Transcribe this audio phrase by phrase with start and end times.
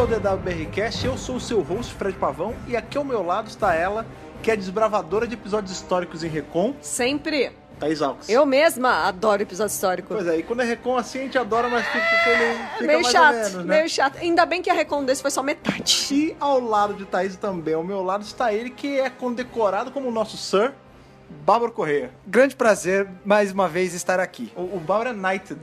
[0.00, 3.74] ao DWBRCast, eu sou o seu host, Fred Pavão, e aqui ao meu lado está
[3.74, 4.06] ela,
[4.42, 7.52] que é desbravadora de episódios históricos em Recon, Sempre.
[7.78, 8.26] Thaís Alves.
[8.30, 10.08] Eu mesma adoro episódio histórico.
[10.08, 13.02] Pois é, e quando é Recon assim a gente adora, mas fica, aquele, fica meio
[13.02, 13.76] mais chato, ou menos, né?
[13.76, 14.18] meio chato.
[14.18, 16.06] Ainda bem que a Recon desse foi só metade.
[16.10, 20.08] E ao lado de Thaís também, ao meu lado está ele, que é condecorado como
[20.08, 20.72] o nosso Sir,
[21.44, 22.10] Bárbara Correia.
[22.26, 24.50] Grande prazer, mais uma vez, estar aqui.
[24.56, 25.60] O, o Bárbara é knighted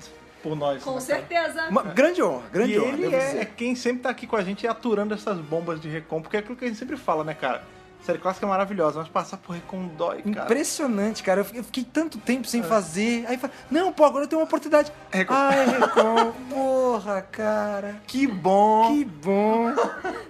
[0.48, 0.84] por nós.
[0.84, 1.68] Com né, certeza.
[1.70, 2.90] Uma grande honra, grande e honra.
[2.90, 6.22] ele é, é quem sempre tá aqui com a gente aturando essas bombas de Recon,
[6.22, 7.64] porque é aquilo que a gente sempre fala, né, cara?
[8.04, 10.46] Série clássica é maravilhosa, mas passar por Recon dói, cara.
[10.46, 11.42] Impressionante, cara.
[11.42, 13.26] Eu fiquei, eu fiquei tanto tempo sem fazer.
[13.28, 14.94] Aí fala, não, pô, agora eu tenho uma oportunidade.
[15.12, 15.34] Recon.
[15.34, 18.02] Ai, Recon, porra, cara.
[18.08, 18.94] Que bom!
[18.94, 19.74] Que bom.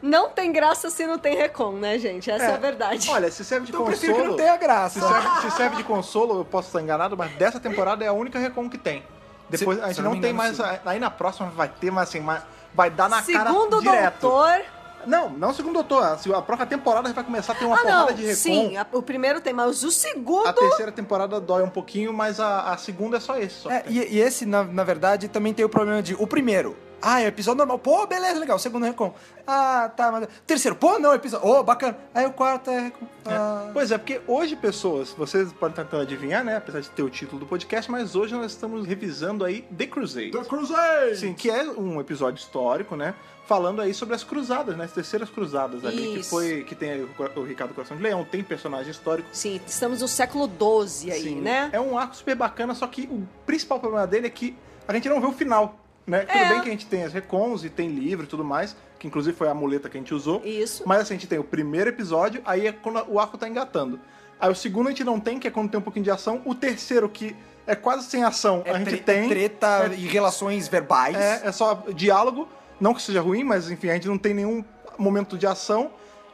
[0.02, 2.32] Não tem graça se não tem Recon, né, gente?
[2.32, 3.08] Essa é, a verdade.
[3.12, 4.38] Olha, se serve de Então eu prefiro que consolo.
[4.38, 5.00] não tenha graça.
[5.00, 8.14] Se serve, se serve de consolo, eu posso estar enganado, mas dessa temporada é a
[8.14, 9.04] única Recon que tem.
[9.50, 10.82] Depois Se- a gente se não não me tem engano, mais.
[10.86, 12.26] Aí na próxima vai ter, mas assim,
[12.74, 14.22] vai dar na Segundo cara o direto.
[14.22, 14.62] doutor.
[15.06, 16.04] Não, não segundo o doutor.
[16.04, 18.14] A a própria temporada vai começar a ter uma Ah, porrada não.
[18.14, 18.36] de Recon.
[18.36, 20.48] Sim, a- o primeiro tem, mas o segundo.
[20.48, 23.56] A terceira temporada dói um pouquinho, mas a, a segunda é só esse.
[23.56, 26.14] Só É, e, e esse, na, na verdade, também tem o problema de.
[26.16, 26.76] O primeiro.
[27.02, 27.80] Ah, é episódio normal.
[27.80, 28.58] Pô, beleza, legal.
[28.58, 29.14] Segundo é Recon.
[29.46, 30.12] Ah, tá.
[30.12, 30.28] Mas...
[30.46, 31.48] Terceiro, pô, não, episódio.
[31.48, 31.98] Ô, bacana.
[32.14, 33.06] Aí o quarto é Recon.
[33.26, 33.70] Ah.
[33.74, 36.58] Pois é, porque hoje, pessoas, vocês podem tentar adivinhar, né?
[36.58, 40.32] Apesar de ter o título do podcast, mas hoje nós estamos revisando aí The Crusade.
[40.32, 41.18] Crusade!
[41.18, 43.14] Sim, que é um episódio histórico, né?
[43.46, 44.86] Falando aí sobre as cruzadas, né?
[44.86, 46.30] As terceiras cruzadas ali, que Isso.
[46.30, 46.64] foi.
[46.64, 49.30] que tem aí o, o Ricardo Coração de Leão, tem personagem histórico.
[49.32, 51.70] Sim, estamos no século XII aí, Sim, né?
[51.72, 55.08] É um arco super bacana, só que o principal problema dele é que a gente
[55.08, 55.87] não vê o final.
[56.08, 56.20] Né?
[56.22, 56.50] Tudo É.
[56.50, 59.36] bem que a gente tem as recons e tem livro e tudo mais, que inclusive
[59.38, 60.42] foi a muleta que a gente usou.
[60.46, 60.84] Isso.
[60.86, 64.00] Mas assim, a gente tem o primeiro episódio, aí é quando o arco tá engatando.
[64.40, 66.42] Aí o segundo a gente não tem, que é quando tem um pouquinho de ação.
[66.46, 67.36] O terceiro, que
[67.66, 69.28] é quase sem ação, É a gente tre- tem.
[69.28, 71.16] treta e relações verbais.
[71.18, 72.48] É, é só diálogo.
[72.80, 74.64] Não que seja ruim, mas enfim, a gente não tem nenhum
[74.98, 75.92] momento de ação.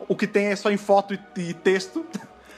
[0.07, 1.19] O que tem é só em foto e,
[1.50, 2.06] e texto.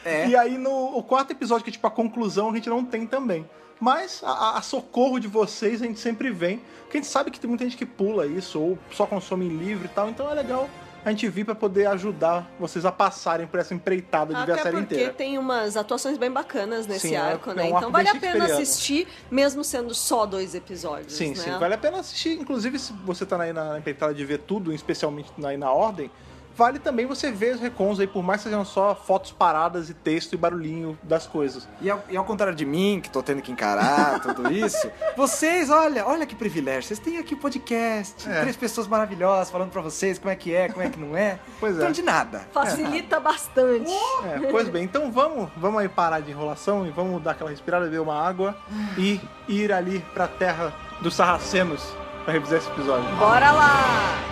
[0.03, 0.27] É.
[0.27, 3.05] E aí no o quarto episódio, que é tipo a conclusão, a gente não tem
[3.07, 3.47] também.
[3.85, 6.59] Mas a, a- socorro de vocês a gente sempre vem.
[6.81, 9.49] Porque a gente sabe que tem muita gente que pula isso, ou só consome em
[9.55, 10.09] livro e tal.
[10.09, 10.67] Então é legal
[11.05, 14.55] a gente vir pra poder ajudar vocês a passarem por essa empreitada de ver a
[14.55, 15.13] Até série porque inteira.
[15.13, 17.61] tem umas atuações bem bacanas nesse Sim, é- arco, é né?
[17.61, 21.13] um então arco vale a pena assistir, mesmo sendo só dois episódios.
[21.13, 21.35] Sim, né?
[21.35, 22.31] sim, vale a pena assistir.
[22.39, 26.09] Inclusive, se você tá aí na empreitada de ver tudo, especialmente aí na ordem,
[26.55, 29.93] vale também você ver os recons aí, por mais que sejam só fotos paradas e
[29.93, 31.67] texto e barulhinho das coisas.
[31.81, 35.69] E ao, e ao contrário de mim, que tô tendo que encarar tudo isso, vocês,
[35.69, 36.83] olha, olha que privilégio.
[36.83, 38.41] Vocês têm aqui podcast, É.
[38.41, 41.39] três pessoas maravilhosas falando pra vocês como é que é, como é que não é.
[41.59, 41.79] Pois é.
[41.79, 42.41] Então, de nada.
[42.51, 43.91] Facilita bastante.
[44.25, 47.85] É, pois bem, então vamos, vamos aí parar de enrolação e vamos dar aquela respirada,
[47.85, 48.55] beber uma água
[48.97, 51.83] e ir ali pra terra dos sarracenos
[52.23, 53.09] pra revisar esse episódio.
[53.17, 54.24] Bora lá!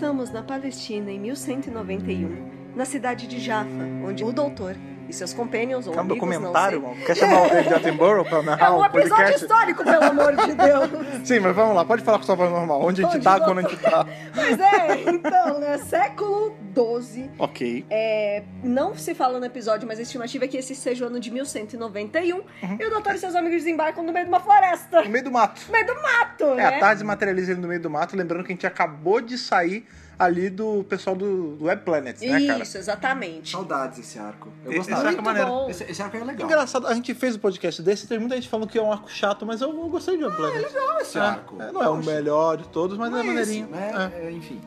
[0.00, 3.68] Estamos na Palestina em 1191, na cidade de Jaffa,
[4.02, 4.74] onde o doutor
[5.06, 7.04] e seus companions ou um amigos, documentário, não mano?
[7.04, 8.40] Quer chamar o David Attenborough pra sei.
[8.40, 9.42] É narrar um o episódio podcast?
[9.42, 10.90] histórico, pelo amor de Deus!
[11.24, 12.82] Sim, mas vamos lá, pode falar com sua voz normal.
[12.82, 14.06] Onde a gente tá, quando a gente tá.
[14.34, 15.78] Pois é, então, né?
[15.78, 17.84] Século XII, Ok.
[17.90, 21.18] É, não se fala no episódio, mas a estimativa é que esse seja o ano
[21.20, 22.36] de 1191.
[22.36, 22.44] Uhum.
[22.78, 25.02] E o doutor e seus amigos desembarcam no meio de uma floresta.
[25.02, 25.62] No meio do mato.
[25.66, 26.66] No meio do mato, É, né?
[26.76, 29.86] a Tardes materializa ele no meio do mato, lembrando que a gente acabou de sair
[30.20, 32.62] ali do pessoal do, do Web Planet, né, cara?
[32.62, 33.50] Isso, exatamente.
[33.50, 34.52] Saudades esse arco.
[34.64, 35.08] Eu Esse gostava.
[35.08, 35.48] arco é maneiro.
[35.48, 35.70] bom.
[35.70, 36.46] Esse, esse arco é legal.
[36.46, 39.10] Engraçado, a gente fez o podcast desse, tem muita gente falando que é um arco
[39.10, 40.56] chato, mas eu, eu gostei de Web Planet.
[40.56, 41.62] é legal esse arco.
[41.62, 43.66] É, não é o melhor de todos, mas é maneirinho.
[43.68, 44.10] né?
[44.14, 44.26] É.
[44.26, 44.60] É, enfim.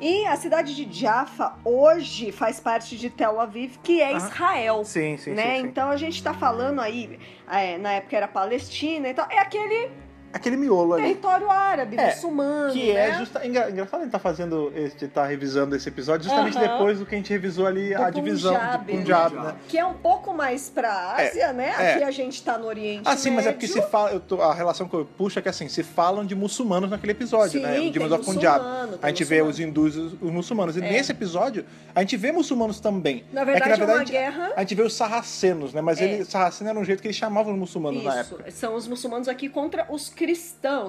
[0.00, 4.16] E a cidade de Jaffa hoje faz parte de Tel Aviv, que é.
[4.16, 4.84] Israel.
[4.84, 5.56] Sim, sim, né?
[5.56, 5.66] sim, sim.
[5.66, 7.18] Então a gente tá falando aí,
[7.50, 9.90] é, na época era Palestina, então é aquele
[10.36, 11.02] Aquele miolo ali.
[11.04, 13.08] território árabe, É, muçulmano, Que né?
[13.10, 13.46] é justa...
[13.46, 16.68] engra- engraçado a gente tá fazendo, esse, tá revisando esse episódio justamente Aham.
[16.78, 19.42] depois do que a gente revisou ali Do a divisão Punjab, de Punjab, né?
[19.42, 19.54] né?
[19.68, 21.74] Que é um pouco mais pra Ásia, né?
[21.78, 21.94] é.
[21.94, 23.82] Aqui a gente tá no Oriente Ah, sim, mas é porque Médio.
[23.82, 26.34] se fala, eu tô- a relação que eu puxo é que assim, se falam de
[26.34, 27.74] muçulmanos naquele episódio, Sim, né?
[27.74, 28.62] tem Demons of Punjab.
[28.90, 29.50] tem A gente vê muçulmano.
[29.50, 30.76] os hindus e os, os muçulmanos.
[30.76, 30.82] E É.
[30.82, 31.64] nesse episódio,
[31.94, 33.24] a gente vê muçulmanos também.
[33.32, 35.80] Na é verdade, que, na é uma verdade, guerra- a gente vê os sarracenos, né?
[35.80, 36.04] Mas É.
[36.04, 38.50] ele, sarraceno era um jeito que eles chamavam os muçulmanos na Isso, época.
[38.50, 40.25] são os muçulmanos aqui contra os cristãos,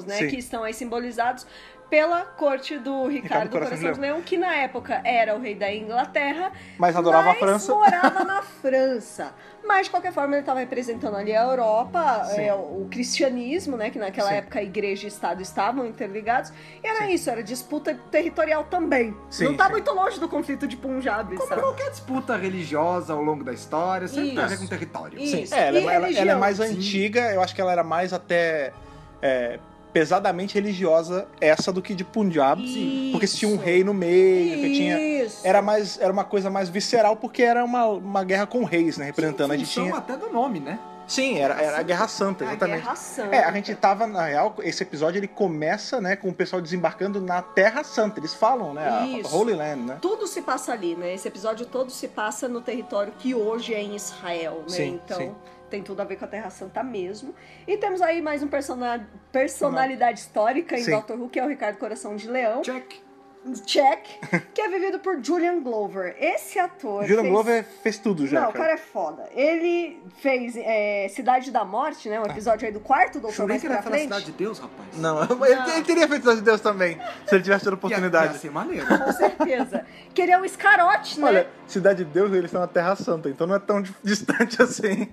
[0.06, 0.16] né?
[0.18, 0.28] Sim.
[0.28, 1.46] Que estão aí simbolizados
[1.90, 6.52] pela corte do Ricardo, Coração, de Leão, que na época era o rei da Inglaterra,
[6.78, 7.74] Mas adorava a mas França.
[7.74, 9.34] morava na França.
[9.66, 13.90] Mas, de qualquer forma, ele estava representando ali a Europa, é, o cristianismo, né?
[13.90, 14.36] Que naquela Sim.
[14.36, 16.52] época a igreja e Estado estavam interligados.
[16.84, 17.14] E era Sim.
[17.14, 19.16] isso, era disputa territorial também.
[19.30, 19.72] Sim, Não tá sim.
[19.72, 21.62] muito longe do conflito de Punjab, Como sabe?
[21.62, 25.20] qualquer disputa religiosa ao longo da história, sempre tem a ver com território.
[25.20, 25.48] Isso.
[25.48, 26.64] Sim, é, ela, E ela- ela é mais Sim.
[26.64, 28.72] antiga, eu acho que ela era mais até
[29.22, 29.60] é,
[29.94, 32.62] pesadamente religiosa essa do que de Punjab.
[32.68, 33.10] Sim.
[33.12, 35.00] Porque se tinha um rei no meio, que tinha.
[35.24, 35.46] Isso.
[35.46, 39.06] Era, mais, era uma coisa mais visceral, porque era uma, uma guerra com reis, né?
[39.06, 39.52] Representando.
[39.52, 39.98] a gente Função tinha.
[39.98, 40.80] até do nome, né?
[41.08, 42.82] Sim, era, era a Guerra Santa, A exatamente.
[42.82, 43.36] Guerra Santa.
[43.36, 47.22] É, a gente tava, na real, esse episódio ele começa, né, com o pessoal desembarcando
[47.22, 48.20] na Terra Santa.
[48.20, 48.90] Eles falam, né?
[48.90, 49.34] A Isso.
[49.34, 49.98] Holy Land, né?
[50.02, 51.14] Tudo se passa ali, né?
[51.14, 54.76] Esse episódio todo se passa no território que hoje é em Israel, né?
[54.76, 55.36] Sim, então sim.
[55.70, 57.34] Tem tudo a ver com a Terra Santa mesmo.
[57.68, 60.92] E temos aí mais um persona- personalidade histórica em Sim.
[60.92, 62.62] Doctor Who, que é o Ricardo Coração de Leão.
[62.62, 63.07] Check.
[63.56, 64.06] Check.
[64.54, 66.16] que é vivido por Julian Glover.
[66.20, 67.04] Esse ator.
[67.06, 67.32] Julian fez...
[67.34, 68.42] Glover fez tudo já.
[68.42, 69.28] Não, o cara é foda.
[69.34, 72.20] Ele fez é, Cidade da Morte, né?
[72.20, 74.88] Um episódio aí do quarto Doutor Jurei mais que pra era cidade de Deus, rapaz.
[74.98, 78.34] Não, ele, ele teria feito Cidade de Deus também, se ele tivesse tido Ia- oportunidade.
[78.34, 78.86] Ia ser maneiro.
[78.88, 79.86] Com certeza.
[80.14, 81.28] que ele é o Scarote, né?
[81.28, 84.62] Olha, Cidade de Deus, eles estão na Terra Santa, então não é tão di- distante
[84.62, 85.10] assim.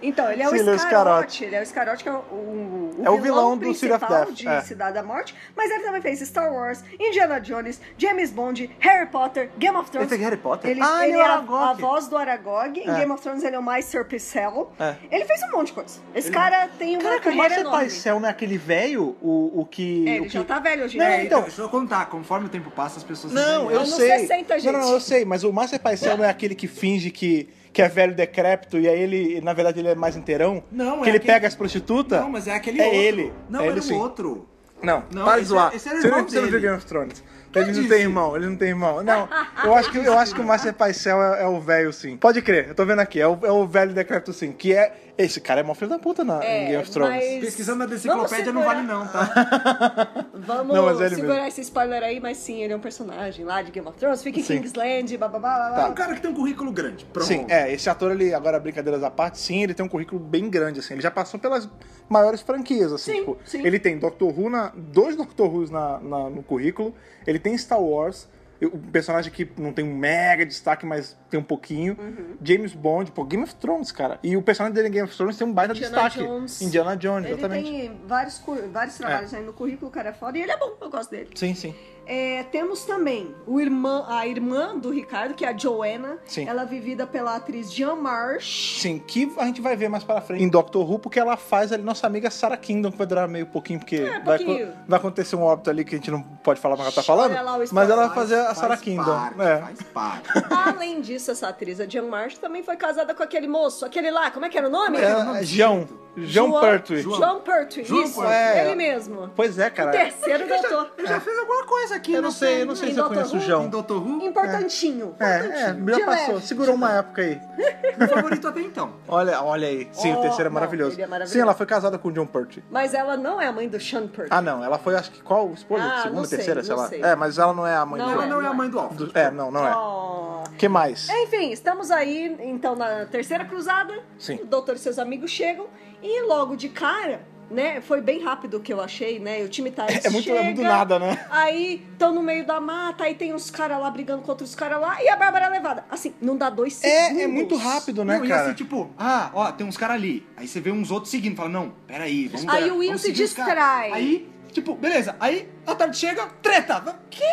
[0.00, 0.84] Então, ele é o Sim, ele é o Scarote.
[0.86, 1.44] Escarote.
[1.44, 4.30] Ele é o Escarote, que é o, o, É o vilão do City of Death,
[4.32, 4.60] de é.
[4.62, 5.34] Cidade da Morte.
[5.54, 10.10] Mas ele também fez Star Wars, Indiana Jones, James Bond, Harry Potter, Game of Thrones.
[10.10, 10.70] Ele fez Harry Potter?
[10.70, 11.64] Ele, Ah, ele ele é é o a, Aragog.
[11.64, 12.78] a voz do Aragog.
[12.80, 12.94] Em É.
[12.94, 14.66] Game of Thrones ele é o Maester Pycelle.
[14.78, 14.94] É.
[15.10, 16.00] Ele fez um monte de coisa.
[16.14, 17.78] Esse cara tem uma Caraca, o carreira Master enorme.
[17.80, 20.08] Paisel não é aquele velho, o, o que...
[20.08, 20.28] É, o ele que...
[20.30, 21.24] já tá velho hoje, Não, né?
[21.24, 24.20] então- Deixa eu contar, conforme o tempo passa, as pessoas Não, eu sei.
[24.20, 24.92] 60, Não, não, gente.
[24.92, 28.14] eu sei, mas o Master Paisel não é aquele que finge que, que é velho
[28.14, 30.62] decrépito e aí ele, na verdade, ele é mais inteirão?
[30.70, 32.20] Não, Que é ele aquele- pega as prostitutas?
[32.20, 32.98] Não, mas é aquele É outro.
[33.00, 33.32] ele.
[33.48, 34.48] Não, É ele o outro.
[34.82, 35.72] Não, Não, para de esse zoar.
[35.72, 36.60] é- esse era o você irmão não, você não viu.
[36.60, 37.24] Game of Thrones.
[37.50, 37.94] Quem Eles não disse?
[37.94, 39.02] têm irmão, eles não têm irmão.
[39.02, 39.28] Não,
[39.64, 42.14] eu acho que, eu acho que o Master Paisel é, é o velho, sim.
[42.16, 44.52] Pode crer, eu tô vendo aqui, é o, é o velho decrépito, sim.
[44.52, 44.92] Que é.
[45.18, 47.10] Esse cara é mó filho da puta na, É, em Game of Thrones.
[47.16, 49.28] mas- Pesquisando na enciclopédia não vale não, tá?
[50.32, 51.48] Vamos Não, mas é ele segurar mesmo.
[51.48, 54.38] esse spoiler aí, mas sim, ele é um personagem lá de Game of Thrones, fica
[54.38, 54.58] em Sim.
[54.62, 57.04] Kingsland, babá, babá, É um cara que tem um currículo grande.
[57.06, 57.26] Pronto.
[57.26, 60.48] Sim, é, esse ator, ele, agora brincadeiras à parte, sim, ele tem um currículo bem
[60.48, 60.94] grande, assim.
[60.94, 61.68] Ele já passou pelas
[62.08, 63.12] maiores franquias, assim.
[63.12, 63.66] Sim, tipo, sim.
[63.66, 66.94] Ele tem Doctor Who, na, dois Doctor Who's na, na- no currículo,
[67.26, 68.28] ele tem Star Wars,
[68.66, 71.96] o personagem que não tem um mega destaque, mas tem um pouquinho.
[71.98, 72.36] Uhum.
[72.42, 74.18] James Bond, pô, Game of Thrones, cara.
[74.22, 76.18] E o personagem dele em Game of Thrones tem um baita Indiana destaque.
[76.26, 76.62] Jones.
[76.62, 77.70] Indiana Jones, Ele exatamente.
[77.70, 80.76] tem vários, vários trabalhos aí no currículo, o cara é foda, e ele é bom,
[80.80, 81.30] eu gosto dele.
[81.34, 81.74] Sim, sim.
[82.10, 86.16] É, temos também o irmã, a irmã do Ricardo, que é a Joanna.
[86.24, 86.48] Sim.
[86.48, 88.78] Ela é vivida pela atriz Jean Marsh.
[88.80, 91.70] Sim, que a gente vai ver mais pra frente em Doctor Who, porque ela faz
[91.70, 94.72] ali nossa amiga Sarah Kingdom, que vai durar meio pouquinho, porque É, vai, pouquinho.
[94.88, 97.32] vai acontecer um óbito ali que a gente não pode falar, mas ela tá falando.
[97.34, 99.04] lá o mas ela vai fazer a Faz Sarah Kingdom.
[99.04, 99.58] Parte, é.
[99.58, 100.28] Faz parte.
[100.50, 104.30] Além disso, essa atriz, a Jean Marsh, também foi casada com aquele moço, aquele lá,
[104.30, 104.96] como é que era o nome?
[104.96, 105.76] É o É, João.
[105.78, 106.08] jeito?
[106.16, 107.02] João João- Pertwee.
[107.02, 107.16] João.
[107.18, 108.60] João Pertwee, isso, Pertwee.
[108.66, 109.30] ele mesmo.
[109.36, 109.90] Pois é, O cara.
[109.92, 110.90] terceiro doutor.
[110.98, 113.08] Ele já fez alguma coisa aqui, Eu não sei, eu não sei Em se eu
[113.08, 113.38] conheço o?
[113.38, 113.68] Em João.
[113.68, 114.22] Doutor Who?
[114.26, 115.14] Importantinho.
[115.20, 115.66] É, é,
[115.98, 116.34] já passou.
[116.34, 116.46] leve.
[116.46, 117.40] Segurou uma época aí.
[117.98, 118.92] Meu favorito até então.
[119.06, 119.88] Olha, olha aí.
[119.92, 121.00] Sim, Oh, o terceiro é maravilhoso.
[121.00, 121.32] é maravilhoso.
[121.32, 122.64] Sim, ela foi casada com o John Pertwee.
[122.70, 124.28] Mas ela não é a mãe do Sean Pertwee.
[124.30, 124.64] Ah, não.
[124.64, 125.52] Ela foi, acho que qual?
[125.52, 125.82] Esposa?
[125.84, 126.88] Ah, Segunda, não sei, terceira, sei lá.
[126.88, 127.02] sei.
[127.02, 128.28] É, mas ela não é a mãe Não do Ela John.
[128.30, 129.10] não é a não mãe do Alfred.
[129.14, 129.76] É, não, não é.
[129.76, 130.44] Oh.
[130.56, 131.08] que mais?
[131.08, 133.94] Enfim, estamos aí, então, na terceira cruzada.
[134.18, 134.36] Sim.
[134.42, 135.66] O doutor e seus amigos chegam.
[136.02, 137.80] E logo de cara, né?
[137.80, 139.42] Foi bem rápido o que eu achei, né?
[139.42, 141.26] O time Tides É muito, chega, é muito nada, né?
[141.30, 144.80] Aí estão no meio da mata, aí tem uns caras lá brigando contra os caras
[144.80, 145.84] lá, e a Bárbara é levada.
[145.90, 147.18] Assim, não dá dois segundos.
[147.18, 148.42] É, é muito rápido, né, não, e cara?
[148.42, 150.26] assim, tipo, ah, ó, tem uns caras ali.
[150.36, 153.92] Aí você vê uns outros seguindo, fala, não, peraí, vamos Aí o vamos se distrai.
[153.92, 155.16] Aí, tipo, beleza.
[155.20, 156.98] Aí a tarde chega, treta.
[157.10, 157.24] Que?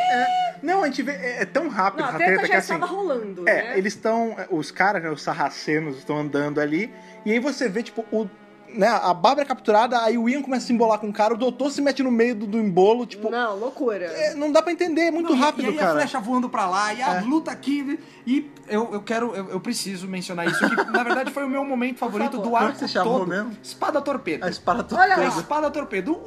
[0.61, 1.11] Não, a gente vê.
[1.11, 2.73] É, é tão rápido Não, a treta treta já que assim.
[2.73, 3.77] estava rolando, É, né?
[3.77, 4.35] eles estão.
[4.49, 6.91] Os caras, né, os sarracenos, estão andando ali.
[7.25, 8.27] E aí você vê, tipo, o.
[8.75, 11.33] Né, a Bárbara é capturada, aí o Ian começa a se embolar com o cara,
[11.33, 13.29] o doutor se mete no meio do, do embolo, tipo.
[13.29, 14.05] Não, loucura.
[14.05, 15.91] é, não dá pra entender, é muito Não, rápido, e aí cara.
[15.91, 17.21] a flecha voando pra lá, e a É.
[17.21, 17.99] luta aqui.
[18.27, 21.63] E eu, eu quero, eu, eu preciso mencionar isso, que na verdade foi o meu
[21.63, 22.43] momento favorito favor.
[22.43, 23.27] do Como arco que você chamou todo.
[23.29, 23.51] mesmo?
[23.63, 24.43] Espada torpedo.
[24.45, 25.25] A espada Olha A lá.
[25.27, 26.11] espada torpedo.
[26.13, 26.17] O,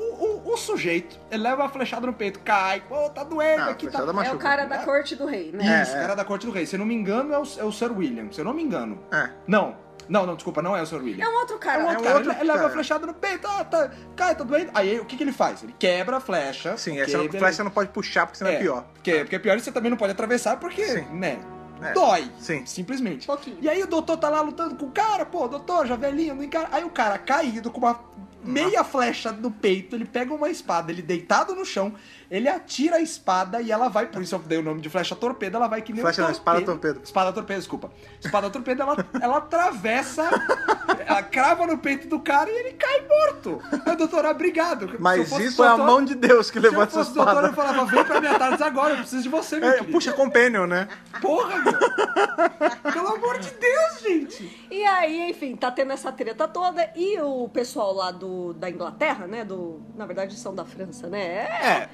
[0.49, 3.87] o, o sujeito, ele leva a flechada no peito, cai, pô, tá doendo Ah, aqui,
[3.87, 3.99] tá.
[3.99, 4.39] flechada É o machuca.
[4.39, 5.83] cara da corte do rei, né?
[5.83, 6.01] Isso, É, é.
[6.03, 6.65] cara da corte do rei.
[6.67, 8.29] Se eu não me engano, é o, é o Sir William.
[8.31, 8.99] Se eu não me engano.
[9.13, 9.31] É.
[9.47, 9.75] Não.
[10.09, 11.25] Não, não, desculpa, não é o Sir William.
[11.25, 11.83] É um outro cara.
[11.83, 12.71] É um outro um cara, outro ele, ele leva cara.
[12.71, 14.71] a flechada no peito, ah, tá, cai, tá doendo.
[14.75, 15.63] Aí o que, que ele faz?
[15.63, 16.77] Ele quebra a flecha.
[16.77, 17.39] Sim, ok, essa beleza.
[17.39, 18.85] flecha não pode puxar, porque senão é, É, pior.
[18.95, 21.07] Porque, porque é pior e você também não pode atravessar porque, Sim.
[21.13, 21.39] né?
[21.83, 21.93] É.
[21.93, 22.31] Dói.
[22.39, 22.67] Sim.
[22.67, 23.29] Simplesmente.
[23.61, 26.43] E aí o doutor tá lá lutando com o cara, pô, doutor, já velhinho, não
[26.43, 26.69] encara.
[26.73, 28.01] Aí o cara caído com uma
[28.45, 31.93] meia flecha no peito, ele pega uma espada, ele deitado no chão,
[32.31, 35.17] ele atira a espada e ela vai, por isso eu dei o nome de flecha
[35.17, 37.01] torpedo, ela vai que nem Flecha um não, espada torpedo.
[37.03, 37.91] Espada torpedo, desculpa.
[38.21, 40.29] Espada torpedo, ela, ela atravessa,
[41.07, 43.63] ela crava no peito do cara e ele cai morto.
[43.87, 44.89] Aí, doutora, obrigado.
[44.89, 46.99] Se eu Mas isso é a doutor- mão de Deus que Se levou eu essa
[46.99, 47.49] fosse doutor, espada.
[47.49, 49.93] eu falava, vem pra minha tarde agora, eu preciso de você, meu É, querido.
[49.93, 50.87] puxa companion, né?
[51.23, 52.93] Porra, meu.
[52.93, 54.67] Pelo amor de Deus, gente.
[54.71, 59.27] E aí, enfim, tá tendo essa treta toda e o pessoal lá do, da Inglaterra,
[59.27, 59.45] né?
[59.45, 61.21] Do, na verdade, são da França, né?
[61.23, 61.89] É.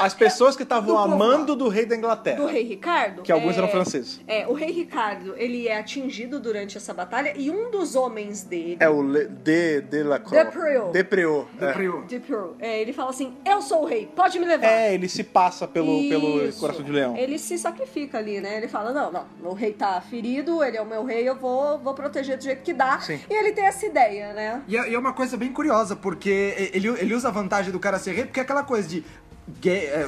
[0.00, 2.36] As pessoas que estavam amando do rei da Inglaterra.
[2.36, 3.22] Do rei Ricardo.
[3.22, 4.20] Que alguns é, eram franceses.
[4.26, 8.76] É, o rei Ricardo, ele é atingido durante essa batalha e um dos homens dele,
[8.80, 10.44] É o Le, de, de la Croix.
[10.44, 10.92] Deprieux.
[10.92, 11.46] Deprieux.
[11.60, 11.66] é.
[11.66, 12.02] Depriu.
[12.02, 14.66] Deprieux, é, ele fala assim, eu sou o rei, pode me levar.
[14.66, 17.16] É, ele se passa pelo, pelo coração de leão.
[17.16, 18.56] Ele se sacrifica ali, né?
[18.56, 21.78] Ele fala: não, não, o rei tá ferido, ele é o meu rei, eu vou,
[21.78, 22.98] vou proteger do jeito que dá.
[23.00, 23.20] Sim.
[23.28, 24.62] E ele tem essa ideia, né?
[24.66, 27.78] E é, e é uma coisa bem curiosa, porque ele, ele usa a vantagem do
[27.80, 29.25] cara ser rei, porque é aquela coisa de é,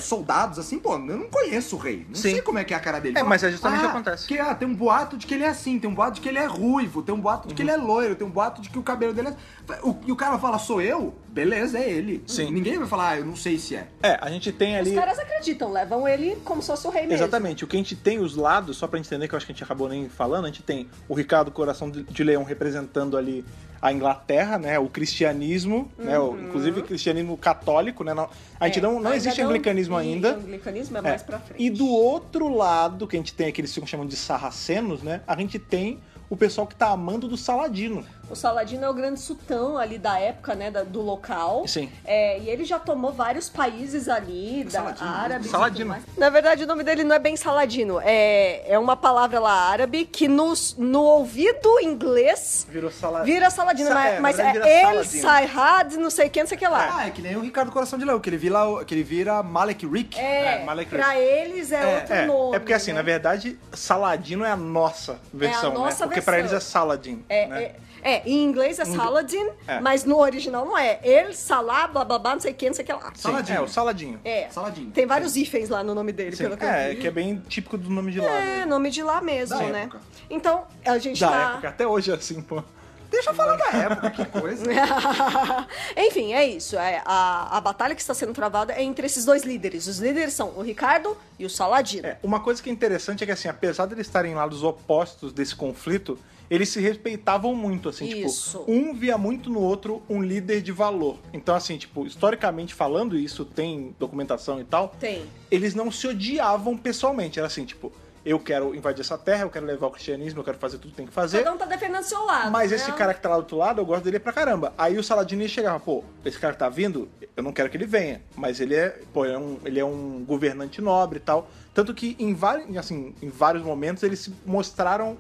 [0.01, 2.07] soldados, assim, pô, eu não conheço o rei.
[2.09, 2.33] Não Sim.
[2.33, 3.19] sei como é que é a cara dele.
[3.19, 4.27] É, mas é justamente o que ah, acontece.
[4.27, 6.29] Que, ah, tem um boato de que ele é assim, tem um boato de que
[6.29, 8.69] ele é ruivo, tem um boato de que ele é loiro, tem um boato de
[8.69, 9.35] que o cabelo dele é...
[9.83, 11.15] O, e o cara fala, sou eu?
[11.39, 12.23] Beleza, é ele.
[12.27, 12.51] Sim.
[12.51, 13.87] Ninguém vai falar, ah, eu não sei se é.
[14.03, 14.91] É, a gente tem ali.
[14.91, 17.15] Os caras acreditam, levam ele como se fosse o rei mesmo.
[17.15, 17.63] Exatamente.
[17.63, 19.53] O que a gente tem os lados, só pra gente entender, que eu acho que
[19.53, 23.45] a gente acabou nem falando, a gente tem o Ricardo Coração de Leão representando ali
[23.81, 24.77] a Inglaterra, né?
[24.81, 26.19] O cristianismo, né?
[26.19, 28.13] O, inclusive o cristianismo católico, né?
[28.15, 28.29] Não-
[28.59, 28.91] a gente Uhum.
[28.91, 30.35] É, não, não existe anglicanismo e ainda.
[30.35, 31.03] anglicanismo é É.
[31.03, 31.63] mais pra frente.
[31.63, 35.21] E do outro lado, que a gente tem aqui, eles ficam chamando de sarracenos, né?
[35.27, 38.05] A gente tem o pessoal que tá amando do Saladino.
[38.31, 41.67] O Saladino é o grande sultão ali da época, né, da- do local.
[41.67, 41.91] Sim.
[42.05, 45.09] É, e ele já tomou vários países ali, da Saladino.
[45.11, 45.97] árabes e Saladino.
[46.17, 48.01] Na verdade, o nome dele não é bem Saladino.
[48.05, 53.25] É, é uma palavra lá árabe que nos, no ouvido inglês Virou Saladino.
[53.35, 53.89] vira Saladino.
[53.89, 55.23] Sa- mas é, mas é El Saladino.
[55.23, 56.97] Sayhad, não sei quem, não sei o que lá.
[56.99, 59.43] Ah, é que nem o Ricardo Coração de Leão, que ele vira, que ele vira
[59.43, 60.19] Malek Rick.
[60.19, 62.57] É, É, Malek pra eles é, outro É, nome.
[62.57, 62.99] é porque assim, né?
[62.99, 66.09] na verdade, Saladino é a nossa versão, nossa né?
[66.09, 66.57] Porque pra versão.
[66.57, 67.25] eles é Saladin.
[67.29, 67.63] É, né?
[67.63, 67.75] é,
[68.09, 69.81] é, em inglês é Saladin, É.
[69.81, 70.99] mas no original não é.
[71.03, 71.31] El
[71.63, 73.13] blá blá blá, não sei quem, não sei o que lá.
[73.15, 73.59] Sim, Saladinho.
[73.59, 74.21] É, o Saladinho.
[74.25, 74.49] É.
[74.51, 74.91] Saladinho.
[74.91, 76.97] Tem vários hífens lá no nome dele, Sim, pelo que eu é, vi.
[76.97, 78.27] que é bem típico do nome de lá.
[78.31, 78.65] É, né?
[78.65, 79.83] nome de lá mesmo, Da né?
[79.83, 80.01] época.
[80.31, 81.51] Então, a gente Da tá.
[81.53, 82.63] época, até hoje é assim, pô.
[83.11, 84.65] Deixa eu falar da época, que coisa.
[85.97, 86.77] Enfim, é isso.
[86.77, 89.87] É, a, a batalha que está sendo travada é entre esses dois líderes.
[89.87, 92.07] Os líderes são o Ricardo e o Saladino.
[92.07, 95.33] É, uma coisa que é interessante é que, assim, apesar de eles estarem lados opostos
[95.33, 96.19] desse conflito,
[96.51, 98.61] eles se respeitavam muito, assim, Isso.
[98.61, 101.19] tipo, um via muito no outro um líder de valor.
[101.33, 105.25] Então, assim, tipo, historicamente falando, isso tem documentação e tal, Tem.
[105.51, 107.39] eles não se odiavam pessoalmente.
[107.39, 107.93] Era assim, tipo,
[108.25, 110.97] eu quero invadir essa terra, eu quero levar o cristianismo, eu quero fazer tudo que
[110.97, 111.39] tem que fazer.
[111.39, 112.51] Cada um tá defendendo seu lado.
[112.51, 112.77] Mas né?
[112.77, 114.73] esse cara que tá lá do outro lado, eu gosto dele pra caramba.
[114.77, 117.87] Aí o Saladino chegava, pô, esse cara que tá vindo, eu não quero que ele
[117.87, 118.23] venha.
[118.37, 121.49] Mas ele é, pô, ele é um, ele é um governante nobre e tal.
[121.73, 125.17] Tanto que em, vários, assim, em vários momentos eles se mostraram,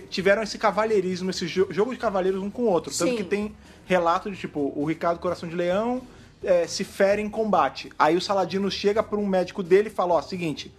[0.00, 2.92] tiveram esse cavalheirismo, esse jo- jogo de cavaleiros um com o outro.
[2.96, 3.16] Tanto Sim.
[3.16, 3.54] que tem
[3.86, 6.02] relato de, tipo, o Ricardo Coração de Leão
[6.42, 7.90] eh, se fere em combate.
[7.98, 10.72] Aí o Saladino chega pra um médico dele e fala, ó, seguinte...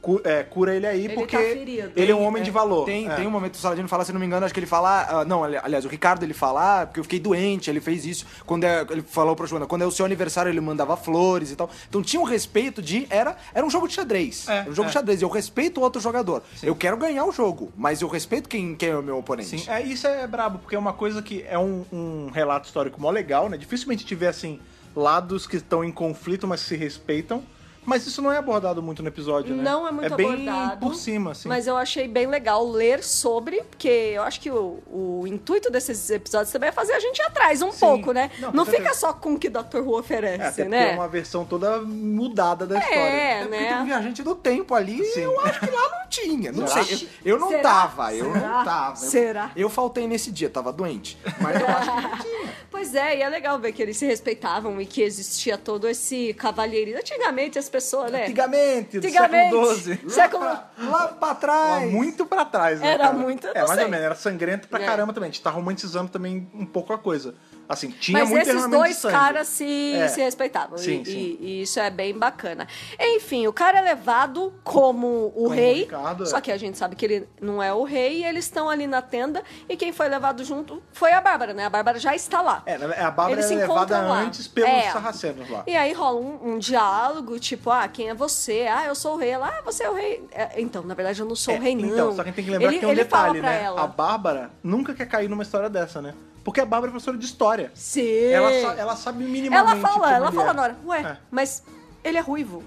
[0.00, 1.92] cu- é, cura ele aí Ele porque tá ferido.
[1.96, 2.84] ele é um homem de valor.
[2.84, 3.14] Tem, É.
[3.14, 5.06] tem um momento que o Saladino fala, se não me engano, acho que ele fala.
[5.08, 8.04] ah, não, ali- aliás, o Ricardo ele fala, ah, porque eu fiquei doente, ele fez
[8.06, 8.26] isso.
[8.46, 11.56] Quando é, ele falou pra Joana, quando é o seu aniversário, ele mandava flores e
[11.56, 11.68] tal.
[11.88, 13.06] Então tinha um respeito de.
[13.10, 14.48] Era, era um jogo de xadrez.
[14.48, 14.90] É, era um jogo é.
[14.90, 15.22] de xadrez.
[15.22, 16.42] Eu respeito o outro jogador.
[16.62, 19.58] Eu quero ganhar o jogo, mas eu respeito quem, quem é o meu oponente.
[19.60, 23.00] Sim, é, isso é brabo, porque é uma coisa que é um, um relato histórico
[23.00, 23.56] mó legal, né?
[23.56, 24.60] Dificilmente tiver, assim,
[24.96, 27.42] lados que estão em conflito, mas que se respeitam.
[27.88, 29.62] Mas isso não é abordado muito no episódio, né?
[29.62, 30.80] Não é muito bem abordado.
[30.86, 31.48] por cima, assim.
[31.48, 36.10] Mas eu achei bem legal ler sobre, porque eu acho que o, o intuito desses
[36.10, 37.78] episódios também é fazer a gente ir atrás um Sim.
[37.80, 38.30] pouco, né?
[38.38, 39.78] Não, Não, fica só com o que Dr.
[39.78, 40.92] Who é, oferece, até porque né?
[40.92, 42.98] é uma versão toda mudada da história.
[42.98, 43.84] É, É porque tem um né?
[43.86, 46.52] viajante do tempo ali e eu acho que lá não tinha.
[46.52, 46.84] Não Será?
[46.84, 47.08] sei.
[47.24, 47.62] Eu, eu não Será?
[47.62, 48.48] tava, eu Será?
[48.48, 48.90] não tava.
[49.04, 49.50] Eu- Será?
[49.56, 51.18] Eu, faltei nesse dia, tava doente.
[51.40, 52.58] Mas eu acho que não tinha.
[52.70, 56.34] Pois é, e é legal ver que eles se respeitavam e que existia todo esse
[56.34, 57.00] cavalheirismo.
[57.00, 57.77] Antigamente as pessoas,
[58.10, 58.24] né?
[58.24, 59.50] Antigamente, do Antigamente.
[59.54, 60.10] século XII.
[60.10, 60.44] Século...
[60.90, 61.90] Lá pra Lá trás.
[61.92, 62.92] muito pra trás, né?
[62.92, 63.12] Era cara?
[63.18, 63.84] muito, É, mais sei.
[63.84, 64.86] ou menos, era sangrento pra É.
[64.86, 65.28] caramba também.
[65.28, 67.34] A gente tá romantizando também um pouco a coisa.
[67.68, 70.08] Assim, tinha Mas muito esses dois caras se, É.
[70.08, 70.78] se respeitavam.
[70.78, 71.12] Sim, e, sim.
[71.12, 72.66] e- e isso é bem bacana.
[72.98, 75.80] Enfim, o cara é levado como o rei.
[75.80, 76.26] Ricardo, é.
[76.26, 78.86] só que a gente sabe que ele não é o rei e eles estão ali
[78.86, 79.42] na tenda.
[79.68, 81.66] E quem foi levado junto foi a Bárbara, né?
[81.66, 82.62] A Bárbara já está lá.
[82.64, 84.20] É, a Bárbara Eles é se levada lá.
[84.20, 84.90] antes pelos É.
[84.90, 85.62] sarracenos lá.
[85.66, 88.66] E aí rola um, um diálogo, tipo, ah, quem é você?
[88.70, 89.30] Ah, eu sou o rei.
[89.30, 90.26] Ela, ah, você é o rei.
[90.32, 91.84] É, então, na verdade, eu não sou É, o rei, não.
[91.88, 93.62] Então, só que a gente tem que lembrar ele, que tem um detalhe, né?
[93.64, 93.82] Ela.
[93.82, 96.14] A Bárbara nunca quer cair numa história dessa, né?
[96.48, 97.70] Porque a Bárbara é professora de história.
[97.74, 98.24] Sim.
[98.32, 99.70] Ela, ela sabe minimamente.
[99.70, 101.16] Ela fala, como ela fala na hora, ué, É.
[101.30, 101.62] mas
[102.02, 102.62] ele é ruivo.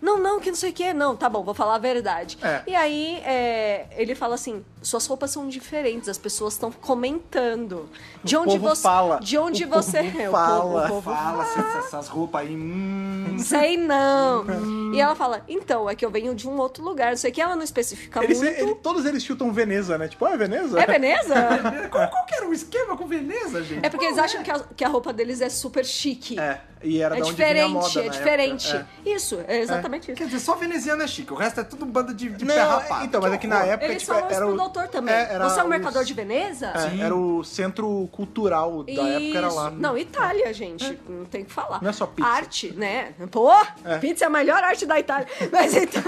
[0.00, 0.94] Não, não, que não sei o que.
[0.94, 2.38] Não, tá bom, vou falar a verdade.
[2.40, 2.62] É.
[2.64, 7.88] E aí, é, ele fala assim: suas roupas são diferentes, as pessoas estão comentando.
[8.22, 8.82] De O onde povo você.
[8.82, 9.18] fala.
[9.20, 10.02] De onde O você.
[10.02, 10.58] povo é, o fala.
[10.58, 12.54] povo- o povo Fala essas, essas roupas aí.
[12.54, 13.36] Hum.
[13.38, 14.44] Sei não.
[14.94, 17.34] e ela fala, então, é que eu venho de um outro lugar, não sei o
[17.34, 18.58] que, ela não especifica Eles, muito.
[18.60, 20.06] ele- todos eles chutam Veneza, né?
[20.08, 20.80] Tipo, ah, é Veneza?
[20.80, 21.34] É Veneza?
[21.90, 23.84] Qual, qual que era o esquema com Veneza, gente?
[23.84, 26.38] é porque eles acham que a, que a roupa deles é super chique.
[26.38, 28.68] É, e era É da onde vinha a diferente, moda é diferente.
[28.76, 28.88] época.
[29.06, 30.16] Isso, é exatamente isso.
[30.18, 32.54] Quer dizer, só veneziano é chique, o resto é tudo um bando de, de Não,
[32.54, 33.04] pé rapado.
[33.04, 34.54] então, mas é que na época Eles tipo, era o
[34.88, 35.14] também.
[35.14, 36.72] é, era Você é um os- mercador de Veneza?
[36.74, 39.70] É, era o centro cultural da época, era lá.
[39.70, 40.98] Não, Itália, gente.
[41.08, 41.80] Não tem o que falar.
[41.82, 42.28] Não é só pizza.
[42.28, 43.14] Arte, né?
[43.30, 43.50] Pô,
[44.00, 45.26] pizza é a melhor arte da Itália.
[45.52, 46.02] Mas então.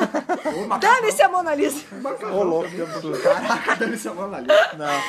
[0.81, 1.85] Dane-se a Mona Lisa.
[2.33, 2.69] Ô, louco.
[3.23, 4.47] Caraca, deve ser uma ali.
[4.77, 5.03] Não,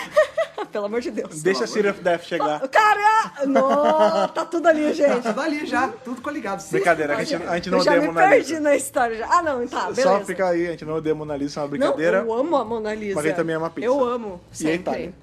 [0.71, 1.41] Pelo amor de Deus.
[1.41, 2.59] deixa a City of Death chegar.
[2.67, 3.45] Cara!
[3.45, 5.21] Não, tá tudo ali, gente.
[5.23, 6.63] Tudo ali já, tudo coligado.
[6.69, 8.59] Brincadeira, a gente, a gente não Eu já odeia a me Mona perdi Lisa.
[8.61, 9.17] na história.
[9.17, 9.27] Já.
[9.29, 10.01] Ah, não, tá, beleza.
[10.03, 12.17] Só fica aí, a gente não odeia a Mona Lisa, é uma Não, brincadeira.
[12.19, 13.15] eu amo a Mona Lisa.
[13.15, 13.85] Mas ele também ama pizza.
[13.87, 14.75] Eu amo, E a sempre.
[14.75, 15.13] Itália?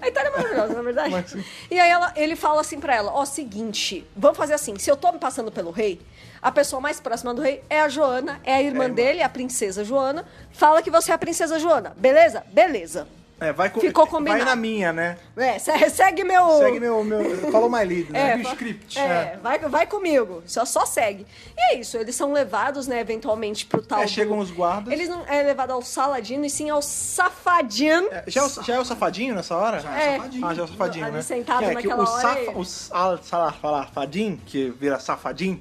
[0.00, 1.10] A Itália é maravilhosa, na verdade.
[1.14, 1.36] Mas.
[1.70, 4.96] E aí ela- ele fala assim pra ela, ó, seguinte, vamos fazer assim, se eu
[4.96, 6.00] tô me passando pelo rei,
[6.42, 8.94] a pessoa mais próxima do rei é a Joana, é a irmã irmã.
[8.94, 12.42] dele, a princesa Joana, fala que você é a princesa Joana, beleza?
[12.52, 13.06] Beleza.
[13.40, 14.44] É, vai, co- Ficou vai combinado.
[14.44, 15.16] na minha, né?
[15.36, 16.46] É, se- segue meu...
[16.58, 17.50] Segue meu, meu.
[17.50, 18.32] Follow my lead, né?
[18.32, 18.98] É, o fa- script.
[18.98, 20.42] É, Vai, vai comigo.
[20.46, 21.26] Só, só segue.
[21.56, 24.00] E é isso, eles são levados, né, eventualmente pro tal.
[24.00, 24.92] É, do- chegam os guardas.
[24.92, 28.08] Eles não é levado ao Saladino e sim ao Safadino.
[28.10, 29.80] É, já, é o, já é o safadinho nessa hora?
[29.80, 30.16] Já É.
[30.16, 30.46] safadinho.
[30.46, 31.22] Ah, já é o safadinho, Ali né?
[31.22, 35.60] sentado é, que naquela o hora safa, o sal, sal, safadinho, que vira safadinho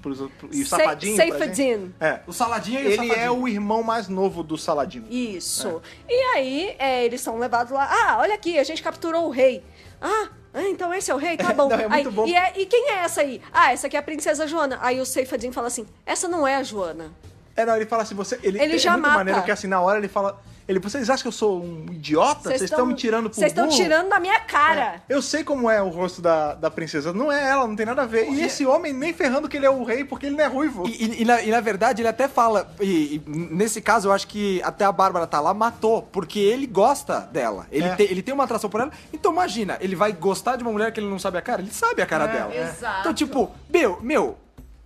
[0.51, 1.15] e o Sa- safadinho.
[1.15, 1.79] pra Safadinho.
[1.79, 1.95] gente.
[1.99, 2.19] É.
[2.27, 3.15] O saladinho e o Ele safadinho.
[3.25, 5.05] é o irmão mais novo do Saladino.
[5.09, 5.81] Isso.
[6.07, 7.87] E aí, é, eles são levados lá.
[7.89, 9.63] Ah, olha aqui, a gente capturou o rei.
[10.01, 11.37] Ah, ah, então esse é o rei?
[11.37, 11.69] Tá bom.
[11.69, 12.25] Não, é Aí, bom.
[12.25, 13.41] E, é- e quem é essa aí?
[13.51, 14.79] Ah, essa aqui é a princesa Joana.
[14.81, 17.11] Aí o Seifadin fala assim: essa não é a Joana.
[17.55, 18.39] É, não, ele fala assim, você.
[18.41, 19.15] Ele, Ele é já muito mata.
[19.17, 20.41] maneiro que assim, na hora ele fala.
[20.69, 22.41] Ele, vocês acham que eu sou um idiota?
[22.43, 25.01] Vocês estão me tirando por Vocês estão burro?" tirando da minha cara.
[25.09, 27.11] Eu sei como é o rosto da, da princesa.
[27.11, 28.29] Não é ela, não tem nada a ver.
[28.29, 30.87] E esse homem nem ferrando que ele é o rei, porque ele não é ruivo.
[30.87, 34.11] E, e- e na, e na verdade ele até fala, e, e nesse caso eu
[34.11, 37.65] acho que até a Bárbara tá lá, matou, porque ele gosta dela.
[37.71, 37.95] Ele, É.
[37.95, 38.91] tem, ele tem uma atração por ela.
[39.11, 41.63] Então imagina, ele vai gostar de uma mulher que ele não sabe a cara?
[41.63, 42.55] Ele sabe a cara dela.
[42.55, 42.99] exato.
[42.99, 44.37] Então, tipo, meu, meu,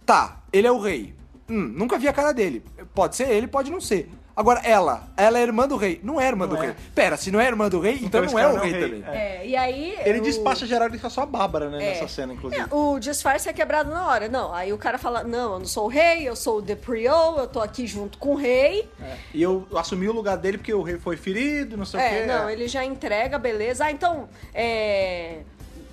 [0.05, 1.13] tá, ele é o rei.
[1.49, 2.63] Hum, nunca vi a cara dele.
[2.95, 4.10] Pode ser ele, pode não ser.
[4.36, 6.00] Agora, ela, ela é irmã do rei.
[6.04, 6.65] Não é irmã Não do é.
[6.67, 6.76] rei.
[6.96, 8.72] Pera, se não é irmã do rei, então, esse não é o não é rei,
[8.72, 8.82] rei.
[9.02, 9.04] também.
[9.15, 9.96] É, e aí.
[10.04, 11.78] Ele o- despacha geral e fica só a Bárbara, né?
[11.84, 11.89] É.
[11.91, 12.62] Nessa cena, inclusive.
[12.62, 14.28] É, o disfarce é quebrado na hora.
[14.28, 16.76] Não, aí o cara fala: Não, eu não sou o rei, eu sou o The
[16.76, 18.89] Priol, eu tô aqui junto com o rei.
[19.02, 19.15] É.
[19.34, 22.10] E eu assumi o lugar dele porque o rei foi ferido, não sei o É,
[22.22, 22.26] quê.
[22.26, 23.86] não, ele já entrega, beleza.
[23.86, 25.39] Ah, então, é.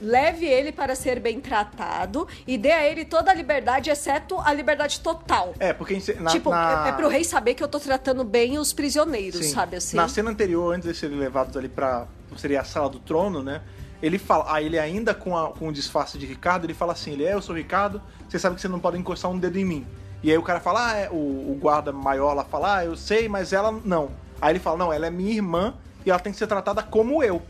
[0.01, 4.53] Leve ele para ser bem tratado e dê a ele toda a liberdade, exceto a
[4.53, 5.55] liberdade total.
[5.59, 6.87] É, porque na, tipo, na...
[6.87, 9.53] é, é pro rei saber que eu tô tratando bem os prisioneiros, Sim.
[9.53, 9.97] sabe assim?
[9.97, 12.07] Na cena anterior, antes de serem levados ali pra.
[12.37, 13.61] seria a sala do trono, né?
[14.03, 14.47] Ele fala.
[14.49, 17.35] Ah, ele ainda com, a- com o disfarce de Ricardo, ele fala assim: ele é,
[17.35, 19.87] eu sou Ricardo, você sabe que você não pode encostar um dedo em mim.
[20.23, 22.95] E aí o cara fala, ah, é, o, o guarda maior lá fala, ah, eu
[22.95, 24.11] sei, mas ela não.
[24.41, 27.23] Aí ele fala, não, ela é minha irmã e ela tem que ser tratada como
[27.23, 27.41] eu.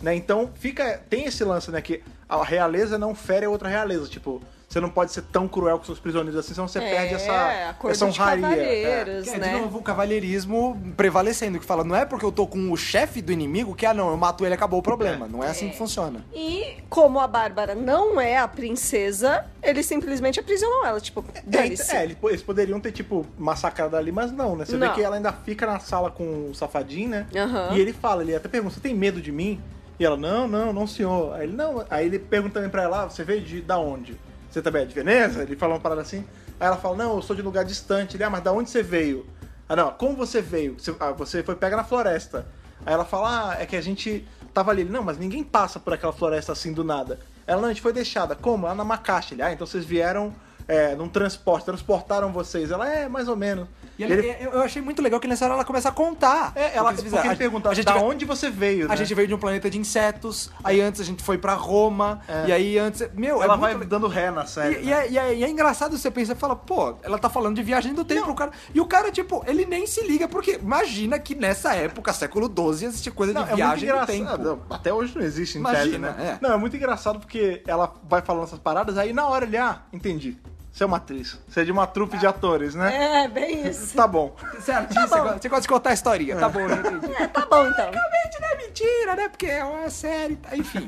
[0.00, 0.14] Né?
[0.14, 1.00] Então fica.
[1.10, 1.80] Tem esse lance, né?
[1.82, 4.08] Que a realeza não fere a outra realeza.
[4.08, 7.14] Tipo, você não pode ser tão cruel com seus prisioneiros assim, senão você é, perde
[7.14, 8.46] essa, essa de honraria.
[8.46, 8.50] É.
[8.50, 9.48] cavalheiros, Que é, né?
[9.54, 13.20] de novo, o cavalheirismo prevalecendo, que fala, não é porque eu tô com o chefe
[13.20, 15.26] do inimigo que, ah, não, eu mato ele acabou o problema.
[15.26, 16.24] Não é assim que funciona.
[16.32, 21.00] E como a Bárbara não é a princesa, eles simplesmente aprisionam ela.
[21.00, 21.94] Tipo, É, dane-se.
[21.96, 24.64] é, eles po- eles poderiam ter, tipo, massacrado ali, mas não, né?
[24.64, 24.88] Você Não.
[24.88, 27.26] vê que ela ainda fica na sala com o safadinho, né?
[27.36, 27.70] Aham.
[27.74, 29.60] E ele fala, ele até pergunta, você tem medo de mim?
[30.00, 31.34] E ela, não, não, não, senhor.
[31.34, 31.84] Aí ele, não.
[31.90, 34.18] Aí ele pergunta também pra ela, ah, você veio de da onde?
[34.50, 35.42] Você também é de Veneza?
[35.42, 36.24] Ele fala uma parada assim.
[36.58, 38.16] Aí ela fala, não, eu sou de lugar distante.
[38.16, 39.26] Ele, ah, mas da onde você veio?
[39.68, 40.80] Ah, não, como você veio?
[40.80, 42.46] Você, ah, você foi pega na floresta.
[42.86, 44.80] Aí ela fala, ah, é que a gente tava ali.
[44.80, 47.18] Ele, não, mas ninguém passa por aquela floresta assim do nada.
[47.46, 48.34] Ela, não, a gente foi deixada.
[48.34, 48.64] Como?
[48.64, 49.34] Ela na Macaxe.
[49.34, 50.34] Ele, ah, então vocês vieram
[50.70, 52.70] é, num transporte, transportaram vocês.
[52.70, 53.66] Ela, é, mais ou menos.
[53.98, 56.52] E ele- ele- eu eu achei muito legal que nessa hora ela começa a contar.
[56.54, 58.96] é, ela, porque ele A- pergunta, a gente da onde você veio, A né?
[58.96, 62.46] gente veio de um planeta de insetos, aí antes a gente foi pra Roma, É.
[62.48, 63.02] e aí antes.
[63.14, 63.88] Meu, Ela é vai muito...
[63.88, 64.80] dando ré na série.
[64.82, 64.92] E, né?
[65.06, 67.62] é, e é- e é engraçado você pensar e fala, pô, ela tá falando de
[67.62, 68.52] viagem do tempo, o cara.
[68.72, 72.86] E o cara, tipo, ele nem se liga, porque imagina que nessa época, século XII,
[72.88, 74.62] existia coisa Não, de é muito viagem do tempo.
[74.70, 76.38] Até hoje não existe em Imagina, tese, né?
[76.40, 76.46] é.
[76.46, 79.80] Não, é muito engraçado porque ela vai falando essas paradas, aí na hora ele, ah,
[79.92, 80.38] entendi.
[80.72, 81.38] Você é uma atriz.
[81.48, 83.24] Você é de uma trupe de atores, né?
[83.24, 83.94] É, bem isso.
[83.94, 84.34] Tá bom.
[84.54, 86.36] Você é artista, você gosta- você gosta de contar a historinha.
[86.36, 87.12] Tá bom, já entendi.
[87.18, 87.90] É, tá bom então.
[87.90, 89.28] Realmente não é mentira, né?
[89.28, 90.56] Porque é uma série, tá?
[90.56, 90.86] enfim.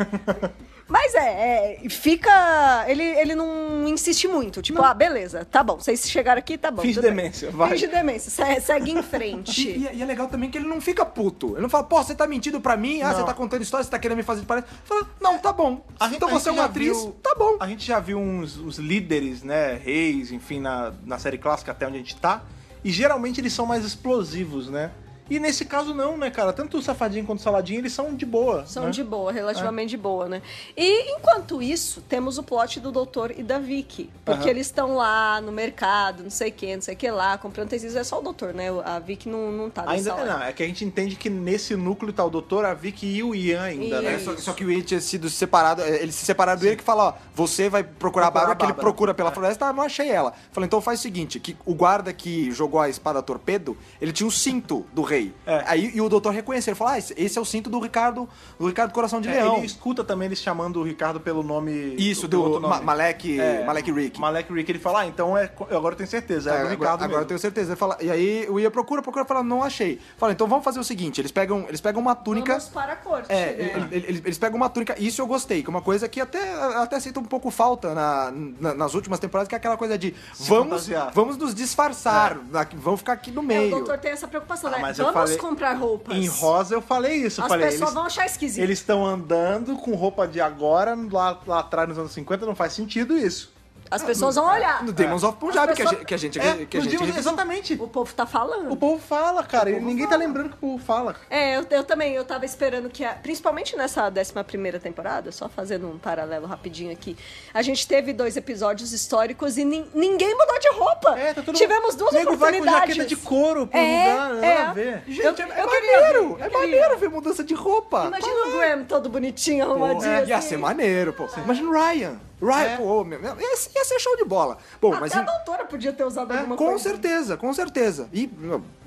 [0.92, 2.85] Mas é, é, fica.
[2.87, 4.61] Ele, ele não insiste muito.
[4.61, 5.76] Tipo, ah, beleza, tá bom.
[5.76, 6.83] Vocês chegaram aqui, tá bom.
[6.83, 7.14] Finge tudo bem.
[7.16, 7.70] demência, vai.
[7.70, 9.68] Finge demência, se- segue em frente.
[9.70, 11.52] e- e é legal também que ele não fica puto.
[11.55, 13.00] Ele não fala, pô, você tá mentindo pra mim?
[13.00, 13.16] Ah, Não.
[13.16, 14.68] você tá contando história, você tá querendo me fazer de palhaço.
[14.85, 15.83] Fala, não, tá bom.
[15.98, 17.57] A gente- então a você é uma atriz, viu- tá bom.
[17.59, 21.87] A gente já viu uns, uns líderes, né, reis, enfim, na, na série clássica até
[21.87, 22.42] onde a gente tá,
[22.85, 24.90] e geralmente eles são mais explosivos, né?
[25.32, 26.52] E nesse caso não, né, cara?
[26.52, 28.66] Tanto o Safadinho quanto o Saladinho, eles são de boa.
[28.66, 28.90] São né?
[28.90, 29.90] de boa, relativamente É.
[29.90, 30.42] de boa, né?
[30.76, 34.10] E enquanto isso, temos o plot do doutor e da Vicky.
[34.26, 34.50] Porque Aham.
[34.50, 37.70] eles estão lá no mercado, não sei o que, não sei o que lá, comprando
[37.70, 37.96] tecidos.
[37.96, 38.66] É só o doutor, né?
[38.84, 40.24] A Vicky não, não tá nessa Ainda hora.
[40.38, 43.22] não, é que a gente entende que nesse núcleo tá o doutor, a Vicky e
[43.22, 44.14] o Ian ainda, né?
[44.16, 46.84] É, só, só que o Ian tinha sido separado, é, eles se separaram dele que
[46.84, 48.82] fala, ó, você vai procurar, a Procurar Bárbara, a que ele Bárbara.
[48.84, 49.32] procura pela É.
[49.32, 50.34] floresta, ah, não achei ela.
[50.52, 54.26] Falei, então faz o seguinte, que o guarda que jogou a espada torpedo, ele tinha
[54.26, 55.21] o cinto do rei.
[55.46, 55.64] É.
[55.66, 58.66] Aí, e o doutor reconheceu, ele falou, ah, esse, é o cinto do Ricardo, do
[58.66, 59.56] Ricardo Coração de É, Leão.
[59.58, 61.94] Ele escuta também eles chamando o Ricardo pelo nome.
[61.98, 62.85] Isso, pelo do outro Ma nome.
[62.87, 64.20] Malek, É, Malek Rick.
[64.20, 64.70] Malek Rick.
[64.72, 66.94] Ele fala, ah, então é, eu agora eu tenho certeza, é, É, do agora, Ricardo
[67.02, 67.22] agora mesmo.
[67.22, 67.70] eu tenho certeza.
[67.72, 70.00] Ele fala- e aí o Ian procura, procura, fala, não achei.
[70.16, 72.52] Fala, então vamos fazer o seguinte, eles pegam, eles pegam uma túnica...
[72.54, 73.52] Vamos para a corte, É, né?
[73.58, 76.20] ele- ele- eles, eles pegam uma túnica, isso eu gostei, que é uma coisa que
[76.20, 79.96] até, até sinto um pouco falta na, na- nas últimas temporadas, que é aquela coisa
[79.98, 81.11] de vamos, fantasiar.
[81.14, 83.66] vamos nos disfarçar, aqui- vamos ficar aqui no É, meio.
[83.68, 84.78] o doutor tem essa preocupação, Ah, né?
[85.02, 86.16] Eu Vamos falei- comprar roupas.
[86.16, 87.66] Em rosa eu falei isso, As falei.
[87.66, 88.62] pessoas eles, vão achar esquisito.
[88.62, 92.72] Eles estão andando com roupa de agora, lá, lá atrás nos anos 50, não faz
[92.72, 93.51] sentido isso.
[93.94, 94.83] As pessoas vão olhar.
[94.85, 96.05] No Demons of Punjab, que a gente...
[96.05, 97.74] Que a gente, É, que a gente dias- exatamente.
[97.81, 98.72] O povo tá falando.
[98.72, 100.18] O povo fala, cara, e povo ninguém fala.
[100.18, 101.16] tá lembrando que o povo fala.
[101.31, 105.48] É, eu, eu também, eu tava esperando que, a- principalmente nessa 11 primeira temporada, só
[105.48, 107.16] fazendo um paralelo rapidinho aqui,
[107.52, 111.18] a gente teve dois episódios históricos e nin- ninguém mudou de roupa.
[111.18, 112.94] É, tá tudo Tivemos duas Nego vai com oportunidades.
[112.96, 114.57] jaqueta de couro pro É, lugar, é.
[114.62, 115.02] a ver.
[115.07, 116.59] Gente, Eu- é, eu é queria maneiro, ver, eu é queria.
[116.59, 118.07] maneiro ver mudança de roupa.
[118.07, 120.11] Imagina o Graham todo bonitinho, arrumadinho.
[120.11, 120.48] é, ia assim.
[120.50, 121.26] ser maneiro, pô.
[121.37, 122.20] Imagina o Ryan.
[122.50, 122.76] É.
[122.78, 124.59] meu, meu, ia, ser- ia ser show de bola.
[124.81, 125.16] Bom, Até mas...
[125.16, 126.83] a doutora podia ter usado alguma É, Com coisa.
[126.83, 128.09] certeza, com certeza.
[128.12, 128.28] E,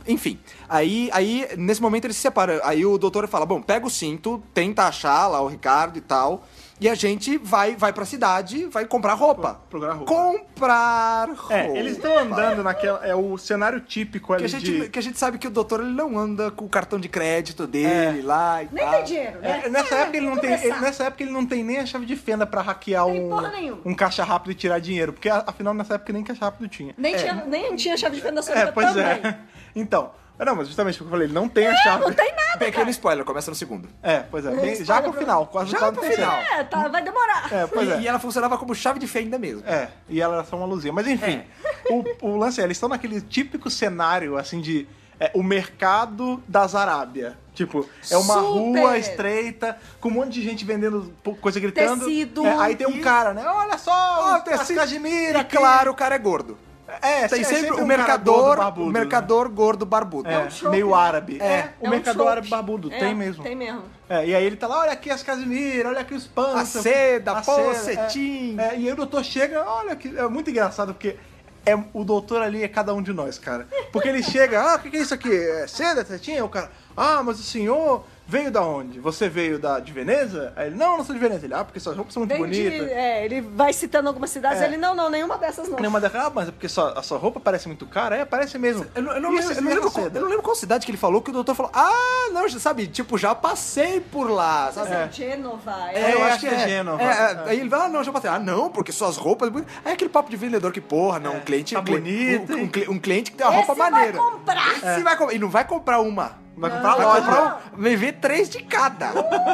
[0.07, 0.39] enfim,
[0.69, 2.59] aí, aí nesse momento eles se separam.
[2.63, 6.45] Aí o doutor fala: bom, pega o cinto, tenta achar lá o Ricardo e tal.
[6.77, 9.61] E a gente vai, vai pra cidade, vai comprar roupa.
[9.69, 10.13] Procurar roupa.
[10.13, 11.53] Comprar roupa.
[11.53, 12.99] É, eles estão andando naquela.
[13.05, 14.89] É o cenário típico Que ali a, gente, de.
[14.89, 17.65] que a gente sabe que o doutor ele não anda com o cartão de crédito
[17.65, 18.23] dele É.
[18.25, 18.93] lá e Nem tal.
[18.95, 19.61] tem dinheiro, né?
[19.65, 22.05] É, nessa, época ele não tem, ele- nessa época ele não tem nem a chave
[22.05, 23.81] de fenda pra hackear Tem um, porra nenhuma.
[23.85, 25.13] um caixa rápido e tirar dinheiro.
[25.13, 26.93] Porque afinal nessa época nem caixa rápido tinha.
[26.97, 29.05] Nem, tinha, nem tinha chave de fenda É, solta pois também.
[29.05, 29.37] é.
[29.75, 30.11] Então.
[30.37, 32.03] Não, mas justamente porque eu falei, ele não tem a chave.
[32.03, 32.89] Não tem nada, Pequeno cara.
[32.89, 33.87] spoiler, começa no segundo.
[34.03, 34.53] É, pois é.
[34.53, 36.35] Bem- já pro final, quase Já pro final.
[36.37, 37.47] É, tá, vai demorar.
[37.53, 37.99] É, pois e, é.
[38.01, 39.63] e ela funcionava como chave de fenda mesmo.
[39.65, 40.91] É, e ela era só uma luzinha.
[40.91, 41.41] Mas enfim,
[41.89, 44.85] o, o lance é, eles estão naquele típico cenário, assim, de
[45.21, 47.37] é, o mercado das Arábia.
[47.53, 48.79] Tipo, é uma Super!
[48.81, 52.03] rua estreita, com um monte de gente vendendo coisa gritando.
[52.03, 52.45] Tecido.
[52.45, 53.45] É, aí tem um cara, né?
[53.47, 55.55] Olha só, Ó, as tem assim- cajemira E aqui.
[55.55, 56.57] claro, o cara é gordo.
[57.01, 58.99] É, Tem é sempre, o um mercador, gordo, barbudo, o né?
[58.99, 60.29] mercador gordo barbudo.
[60.29, 60.95] É, um trope, meio né?
[60.95, 61.37] árabe.
[61.41, 63.43] É, É o um mercador árabe barbudo, É, tem mesmo.
[63.43, 63.83] Tem mesmo.
[64.07, 66.75] É, e aí ele tá lá, olha aqui as casimiras, olha aqui os pães.
[66.75, 68.55] A seda, pô, cetim.
[68.59, 71.17] É, é, e aí o doutor chega, olha que é muito engraçado, porque
[71.65, 73.67] é, o doutor ali é cada um de nós, cara.
[73.91, 75.33] Porque ele chega, ah, o que, que é isso aqui?
[75.33, 76.39] É seda, cetim?
[76.41, 78.99] O cara, ah, mas o senhor veio da onde?
[78.99, 80.53] Você veio da, de Veneza?
[80.55, 81.45] Aí ele, não, não sou de Veneza.
[81.45, 82.89] Ele, ah, porque suas roupas são muito Vem de- bonitas.
[82.91, 84.65] é, ele vai citando algumas cidades, É.
[84.65, 85.77] ele, não, não, nenhuma dessas não.
[85.79, 88.15] Nenhuma daquela, ah, mas é porque sua, a sua roupa parece muito cara?
[88.17, 88.85] É, parece mesmo.
[88.95, 90.55] Eu não, eu não lembro, essa- eu não lembro essa qual, eu não lembro qual
[90.55, 93.99] cidade que ele falou que o doutor falou, ah, não, já sabe, tipo, já passei
[93.99, 94.91] por lá, sabe?
[94.91, 95.09] É.
[95.11, 96.67] Gênova, É, eu acho que é é.
[96.67, 97.01] Gênova.
[97.03, 98.29] É, é, Aí ele vai, ah, não, já passei.
[98.29, 99.51] Ah, não, porque suas roupas.
[99.83, 101.73] Aí aquele papo de vendedor que, porra, não, um cliente.
[101.73, 104.17] tá um bonito, Um, um cli- um cliente que tem uma Esse roupa vai maneira.
[104.17, 104.71] comprar.
[104.77, 105.33] Esse vai comprar.
[105.35, 106.43] E não vai comprar uma.
[106.57, 107.21] Vai comprar a loja.
[107.21, 109.11] comprar um, vai ver três de cada.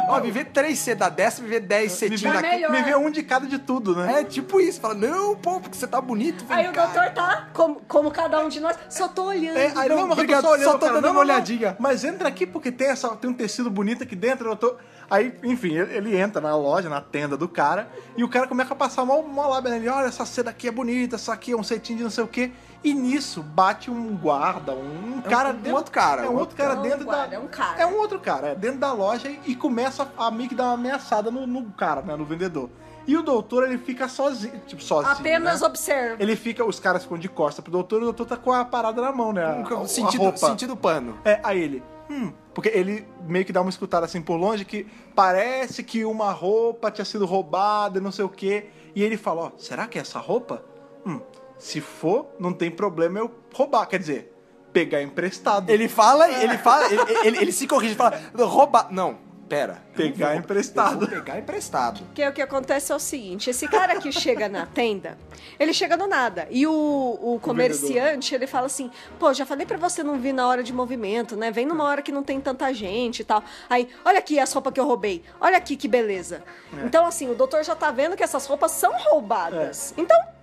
[0.08, 2.48] Ó, me vê três seda dessa, me vê dez Me cetim vê, daqui.
[2.48, 2.70] melhor.
[2.70, 4.20] me vê um de cada de tudo, né?
[4.20, 4.80] É tipo isso.
[4.80, 6.44] Fala, não, pô, porque você tá bonito.
[6.44, 9.56] vem Aí o doutor tá, como, como cada um de nós, só tô olhando.
[9.56, 10.92] É, aí Não, não, mas eu obrigado, tô só olhando, só tô cara.
[10.94, 11.76] dando Não, uma olhadinha.
[11.78, 14.76] Mas entra aqui porque tem, essa, tem um tecido bonito aqui dentro, eu tô...
[15.10, 18.76] Aí, enfim, ele, entra na loja, na tenda do cara, e o cara começa a
[18.76, 19.88] passar uma, uma lábia nele.
[19.88, 22.28] Olha, essa seda aqui é bonita, essa aqui é um cetim de não sei o
[22.28, 22.50] quê.
[22.84, 25.74] E nisso bate um guarda, um, cara um dentro...
[25.76, 26.82] outro cara, É um um outro cara cara.
[26.82, 27.36] dentro um guarda, da...
[27.36, 27.80] é um cara.
[27.80, 30.64] É um outro cara, é dentro da loja e, e começa a meio que dar
[30.64, 32.68] uma ameaçada no, no cara, né, no vendedor.
[33.06, 35.66] E o doutor, ele fica sozinho, tipo, sozinho, Apenas né?
[35.66, 36.22] observa.
[36.22, 38.64] Ele fica, os caras ficam de costa pro doutor e o doutor tá com a
[38.64, 39.44] parada na mão, né?
[39.44, 40.38] A, a- a Sentido, roupa.
[40.38, 41.18] sentido pano.
[41.24, 41.82] É, aí ele.
[42.12, 42.30] Hum.
[42.52, 46.90] Porque ele meio que dá uma escutada assim por longe que parece que uma roupa
[46.90, 48.66] tinha sido roubada e não sei o quê.
[48.94, 50.62] E ele fala: Ó, será que é essa roupa?
[51.06, 51.20] Hum.
[51.58, 53.86] Se for, não tem problema eu roubar.
[53.86, 54.36] Quer dizer,
[54.72, 55.70] pegar emprestado.
[55.70, 58.88] Ele fala, ele fala, ele, ele, ele se corrige, fala, rouba.
[58.90, 59.18] Não,
[59.52, 59.82] pera.
[59.94, 60.92] Pegar vou- emprestado.
[60.94, 62.02] eu Vou pegar emprestado.
[62.06, 65.18] Porque o que acontece é o seguinte: esse cara que chega na tenda,
[65.60, 66.48] ele chega do nada.
[66.50, 70.48] E o, o comerciante, ele fala assim: pô, já falei pra você não vir na
[70.48, 71.50] hora de movimento, né?
[71.50, 73.44] Vem numa hora que não tem tanta gente e tal.
[73.68, 75.22] Aí, olha aqui as roupas que eu roubei.
[75.38, 76.42] Olha aqui que beleza.
[76.86, 79.92] Então, assim, o doutor já tá vendo que essas roupas são roubadas.
[79.98, 80.41] Então, que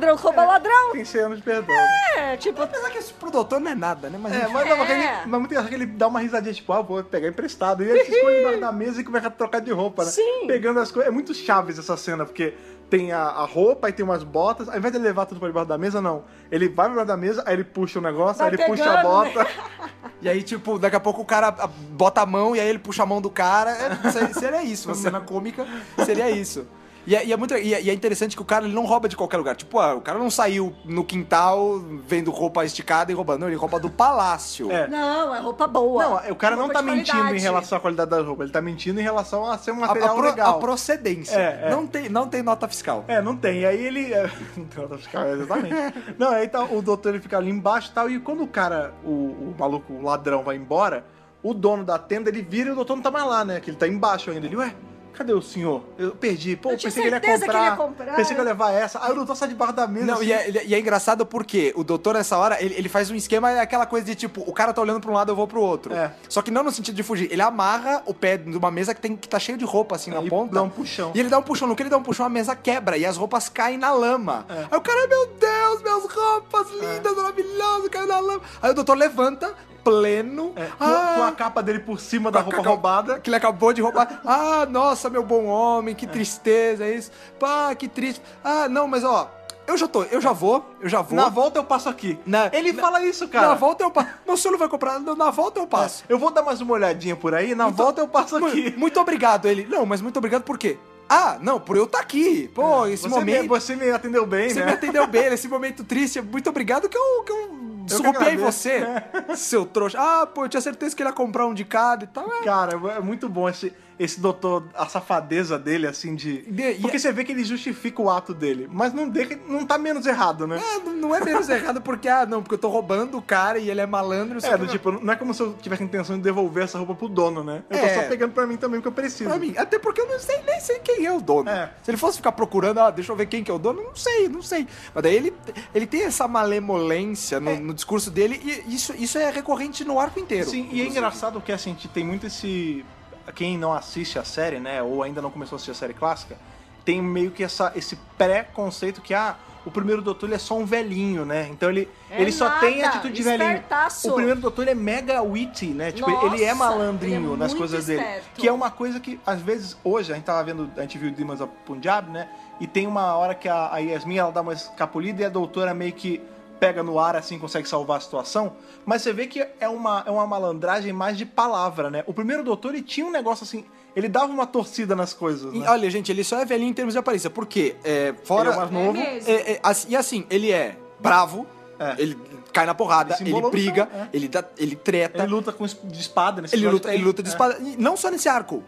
[0.00, 0.92] ladrão rouba ladrão?
[0.92, 1.74] Tem 100 anos de perdão.
[1.74, 2.32] né?
[2.32, 2.60] É, tipo.
[2.62, 4.18] Apesar que isso pro doutor não é nada, né?
[4.20, 4.52] Mas, É, enfim.
[4.52, 4.92] mas, não, mas, É.
[4.98, 7.82] ele, mas muito engraçado que ele dá uma risadinha, tipo, ah, vou pegar emprestado.
[7.84, 10.10] E ele se esconde embaixo da mesa e começa a trocar de roupa, né?
[10.10, 10.46] Sim.
[10.46, 11.10] Pegando as coisas.
[11.10, 12.54] É muito chaves essa cena, porque
[12.88, 14.68] tem a, a roupa e tem umas botas.
[14.68, 16.24] Ao invés de ele levar tudo pra debaixo da mesa, não.
[16.50, 18.84] Ele vai pra debaixo da mesa, aí ele puxa o negócio, Vai aí ele puxa
[18.84, 19.46] a pegando, bota.
[20.22, 21.50] E aí, tipo, daqui a pouco o cara
[21.92, 23.70] bota a mão e aí ele puxa a mão do cara.
[23.70, 24.86] É, seria isso.
[24.88, 25.66] Uma cena cômica
[26.04, 26.66] seria isso.
[27.06, 28.84] E é, e é muito, e, é, e é interessante que o cara ele não
[28.84, 29.56] rouba de qualquer lugar.
[29.56, 33.40] Tipo, ah, o cara não saiu no quintal vendo roupa esticada e roubando.
[33.40, 34.70] Não, ele rouba do palácio.
[34.70, 34.86] É.
[34.86, 36.02] Não, é roupa boa.
[36.22, 37.42] Não, o cara não tá mentindo em qualidade.
[37.42, 39.88] relação à qualidade da roupa, ele tá mentindo em relação a ser um A, a
[39.88, 40.56] material pro- legal.
[40.56, 41.36] a procedência.
[41.36, 41.70] É, é.
[41.70, 43.04] Não, tem, não tem nota fiscal.
[43.08, 43.60] É, não tem.
[43.60, 44.12] E aí ele.
[44.12, 45.74] é, Não tem nota fiscal, exatamente.
[46.18, 48.10] não, aí tá, o doutor ele fica ali embaixo e tal.
[48.10, 51.04] E quando o cara, o, o maluco, o ladrão, vai embora,
[51.42, 53.58] o dono da tenda ele vira e o doutor não tá mais lá, né?
[53.60, 54.46] Que ele tá embaixo ainda.
[54.46, 54.74] Ele, ué,
[55.20, 55.82] cadê o senhor?
[55.98, 56.56] Eu perdi.
[56.56, 57.60] Pô, Eu tinha pensei que ele ia certeza que comprar.
[57.60, 58.16] ele ia comprar.
[58.16, 59.04] Pensei que ia levar essa.
[59.04, 60.06] Aí o doutor sai debaixo da mesa.
[60.06, 63.10] Não, assim, e é, e é engraçado porque o doutor, nessa hora, ele, ele faz
[63.10, 65.36] um esquema, é aquela coisa de tipo, o cara tá olhando pra um lado, eu
[65.36, 65.92] vou pro outro.
[65.94, 66.12] É.
[66.28, 67.30] Só que não no sentido de fugir.
[67.30, 70.10] Ele amarra o pé de uma mesa que, tem, que tá cheio de roupa, assim,
[70.10, 70.54] na e ponta.
[70.54, 71.12] dá um puxão.
[71.14, 71.68] E ele dá um puxão.
[71.68, 74.46] No que ele dá um puxão, a mesa quebra e as roupas caem na lama.
[74.48, 74.66] É.
[74.70, 78.40] Aí o cara, meu Deus, minhas roupas lindas, maravilhosas, caiu na lama.
[78.62, 80.52] Aí o doutor levanta, pleno.
[80.56, 83.18] É, com, ah, com a capa dele por cima da roupa roubada.
[83.20, 84.20] Que ele acabou de roubar.
[84.24, 87.10] Ah, nossa, meu bom homem, que tristeza é isso.
[87.38, 88.20] Pá, que triste.
[88.44, 89.30] Ah, não, mas ó,
[89.66, 91.16] eu já tô, eu já vou, eu já vou.
[91.16, 92.18] Na volta eu passo aqui.
[92.26, 93.48] Na- ele na- fala isso, cara.
[93.48, 94.08] Na volta eu passo.
[94.26, 96.04] Mas o senhor não vai comprar, na volta eu passo.
[96.08, 98.74] Eu vou dar mais uma olhadinha por aí, na volta eu passo aqui.
[98.76, 99.66] Muito obrigado, ele.
[99.68, 100.78] Não, mas muito obrigado por quê?
[101.08, 102.48] Ah, não, por eu estar aqui.
[102.54, 103.42] Pô, esse Você, momento.
[103.42, 104.66] me, você me atendeu bem, Você né?
[104.66, 106.20] me atendeu bem nesse momento triste.
[106.20, 107.50] Muito obrigado que eu, que eu
[107.98, 108.44] agradeço.
[108.44, 108.82] você,
[109.36, 109.98] seu trouxa.
[110.00, 112.30] Ah, pô, eu tinha certeza que ele ia comprar um de cada e tal.
[112.32, 112.42] É.
[112.42, 116.38] Cara, é muito bom esse, esse doutor, a safadeza dele, assim, de.
[116.50, 119.76] De- Porque você vê que ele justifica o ato dele, mas não, deixa, não tá
[119.76, 120.58] menos errado, né?
[120.58, 123.68] Ah, não- é menos errado porque, ah, não, porque eu tô roubando o cara e
[123.70, 124.38] ele é malandro.
[124.38, 126.78] É, que do não- tipo, não é como se eu tivesse intenção de devolver essa
[126.78, 127.62] roupa pro dono, né?
[127.68, 128.02] Eu tô É.
[128.02, 129.28] só pegando pra mim também, porque eu preciso.
[129.28, 131.50] Pra mim, até porque eu não sei nem sei quem é o dono.
[131.50, 131.70] É.
[131.82, 133.94] Se ele fosse ficar procurando, ah, deixa eu ver quem que é o dono, não
[133.94, 134.66] sei, não sei.
[134.94, 135.34] Mas daí ele,
[135.74, 140.18] ele tem essa malemolência no, no discurso dele e isso, isso é recorrente no arco
[140.18, 140.48] inteiro.
[140.48, 142.84] Sim, e é engraçado que assim, a gente tem muito esse.
[143.30, 144.82] Quem não assiste a série, né?
[144.82, 146.36] Ou ainda não começou a assistir a série clássica,
[146.84, 150.64] tem meio que essa, esse pré-conceito que, ah, o primeiro doutor ele é só um
[150.64, 151.48] velhinho, né?
[151.50, 153.62] Então ele, É ele só tem atitude de velhinho.
[154.10, 155.92] O primeiro doutor ele é mega witty, né?
[155.92, 158.00] Tipo, Nossa, ele é malandrinho ele é nas coisas dele.
[158.00, 158.26] esperto.
[158.34, 161.10] Que é uma coisa que, às vezes, hoje, a gente tava vendo, a gente viu
[161.10, 162.28] Demons of Punjab, né?
[162.58, 165.74] E tem uma hora que a, a Yasmin ela dá uma escapulida e a doutora
[165.74, 166.22] meio que
[166.60, 168.52] pega no ar assim, consegue salvar a situação.
[168.86, 172.04] Mas você vê que é uma, é uma malandragem mais de palavra, né?
[172.06, 173.64] O primeiro doutor ele tinha um negócio assim,
[173.96, 175.52] ele dava uma torcida nas coisas.
[175.54, 175.68] E, Né?
[175.68, 177.30] olha, gente, ele só é velhinho em termos de aparência.
[177.30, 177.74] Por quê?
[177.82, 178.50] É, fora.
[178.50, 178.98] Ele é mais novo.
[179.00, 179.30] É mesmo.
[179.30, 181.46] É, é, assim- e assim, ele é bravo,
[181.78, 181.94] É.
[181.98, 182.16] ele
[182.50, 184.08] cai na porrada, Ele ele, briga, chão, é.
[184.12, 185.22] ele, dá, ele treta.
[185.22, 186.96] Ele luta com de espada nesse Ele episódio luta, tem.
[186.96, 187.32] ele luta de É.
[187.32, 187.58] espada.
[187.60, 188.62] E não só nesse arco.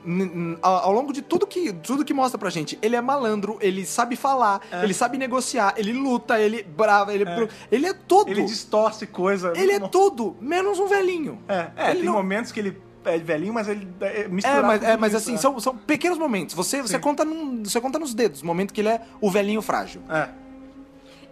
[0.63, 2.79] Ao, longo de tudo que, tudo que mostra pra gente.
[2.83, 4.85] Ele é malandro, ele sabe falar, É.
[4.85, 8.31] ele sabe negociar, ele luta, ele é bravo, ele é, ele é tudo.
[8.31, 9.53] Ele distorce coisa.
[9.57, 11.39] Ele é tudo, menos um velhinho.
[11.49, 14.67] É, é Ele tem não- momentos que ele é velhinho, mas ele é É, misturado
[14.67, 15.39] mas, é, mas assim, né?
[15.39, 16.55] são, são pequenos momentos.
[16.55, 19.61] Você, você, conta num, você conta nos dedos, o momento que ele é o velhinho
[19.61, 20.03] frágil.
[20.09, 20.29] É.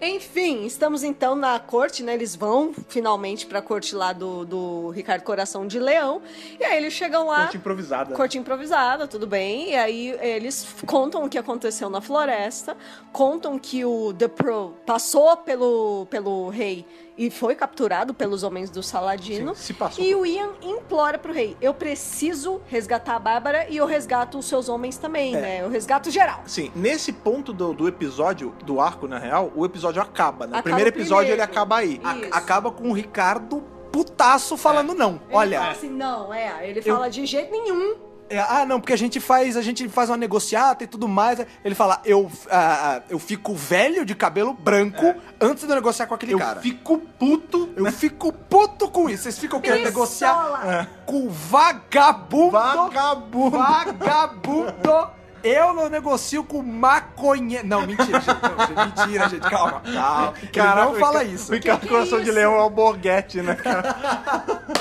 [0.01, 2.15] Enfim, estamos então na corte, né?
[2.15, 6.23] Eles vão finalmente pra corte lá do, do Ricardo Coração de Leão.
[6.59, 7.43] E aí eles chegam lá.
[7.43, 8.15] Corte improvisada.
[8.15, 9.71] Corte improvisada, tudo bem.
[9.71, 12.77] E aí eles contam o que aconteceu na floresta,
[13.13, 16.87] contam que o The Pro passou pelo, pelo rei
[17.23, 19.55] e foi capturado pelos homens do Saladino.
[19.55, 23.77] Sim, se passou E o Ian implora pro rei: Eu preciso resgatar a Bárbara e
[23.77, 25.41] eu resgato os seus homens também, É.
[25.41, 25.61] né?
[25.63, 26.41] Eu resgato geral.
[26.47, 30.53] Sim, nesse ponto do, do episódio, do arco, na real, o episódio acaba, né?
[30.53, 31.43] o Acaba primeiro o episódio primeiro.
[31.43, 32.01] ele acaba aí.
[32.03, 35.15] A- acaba com o Ricardo putaço falando não.
[35.29, 35.59] Ele Olha.
[35.61, 36.69] fala assim, não, é.
[36.69, 37.97] Ele Eu- fala de jeito nenhum.
[38.31, 41.45] É, ah, não, porque a gente faz, a gente faz uma negociata e tudo mais.
[41.65, 46.07] Ele fala, eu, ah, ah, eu fico velho de cabelo branco antes de eu negociar
[46.07, 46.61] com aquele Eu cara.
[46.61, 47.71] fico puto.
[47.75, 49.25] Eu fico puto com isso.
[49.25, 52.53] Vocês ficam querendo negociar com vagabundo.
[52.53, 53.59] Vagabundo.
[53.59, 55.11] Vagabundo.
[55.43, 57.67] Eu não negocio com maconheiro.
[57.67, 58.27] Não, mentira, gente.
[58.43, 59.51] Não, gente, mentira, gente.
[59.51, 60.35] Calma, calma.
[60.53, 61.51] Ele não fala isso.
[61.51, 62.31] O Ricardo Que que é Coração de?
[62.31, 63.97] Leão é o Borghetti, né, cara?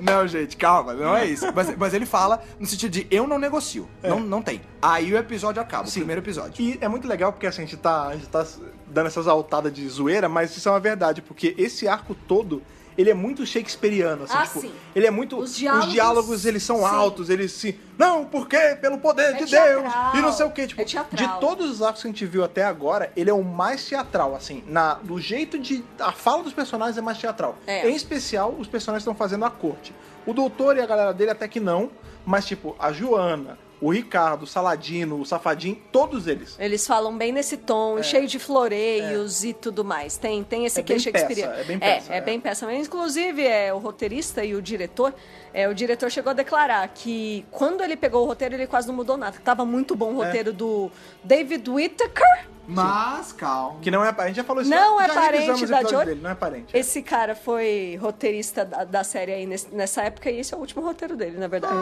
[0.00, 1.46] Não, gente, calma, não é isso.
[1.54, 3.88] Mas, mas ele fala no sentido de eu não negocio.
[4.02, 4.60] Não, não tem.
[4.80, 6.62] Aí o episódio acaba, o primeiro episódio.
[6.62, 8.46] E é muito legal porque assim, a gente tá, a gente tá
[8.86, 12.62] dando essas altadas de zoeira, mas isso é uma verdade, porque esse arco todo.
[12.98, 14.72] Ele é muito shakespeariano, assim, Ah, tipo, sim.
[14.94, 15.38] ele é muito.
[15.38, 16.84] Os Os diálogos- diálogos, eles são sim.
[16.84, 17.78] altos, eles se.
[17.96, 19.94] Não, porque pelo poder de teatral, Deus!
[20.14, 20.66] E não sei o quê.
[20.66, 23.44] Tipo, é de todos os arcos que a gente viu até agora, ele é o
[23.44, 24.64] mais teatral, assim.
[24.66, 25.84] Na, do jeito de.
[26.00, 27.56] A fala dos personagens é mais teatral.
[27.68, 27.88] É.
[27.88, 29.94] Em especial, os personagens estão fazendo a corte.
[30.26, 31.90] O doutor e a galera dele até que não,
[32.26, 36.56] mas tipo, a Joana, o Ricardo, o Saladino, o Safadinho, todos eles.
[36.58, 40.16] Eles falam bem nesse tom, cheio de floreios e tudo mais.
[40.16, 42.20] Tem, tem esse É que é peça, é bem peça, É, é.
[42.20, 42.66] bem peça.
[42.66, 45.14] Mas, inclusive, é, o roteirista e o diretor,
[45.54, 48.94] é, o diretor chegou a declarar que quando ele pegou o roteiro, ele quase não
[48.94, 49.36] mudou nada.
[49.44, 50.26] Tava muito bom o É.
[50.26, 50.90] roteiro do
[51.22, 52.48] David Whittaker.
[52.68, 53.78] Mas, calma.
[53.80, 54.14] Que não é.
[54.16, 56.34] A gente já falou isso Não já é parente revisamos os da dele, não é
[56.34, 56.76] parente.
[56.76, 60.60] Esse cara foi roteirista da, da série aí nesse- nessa época e esse é o
[60.60, 61.74] último roteiro dele, na verdade.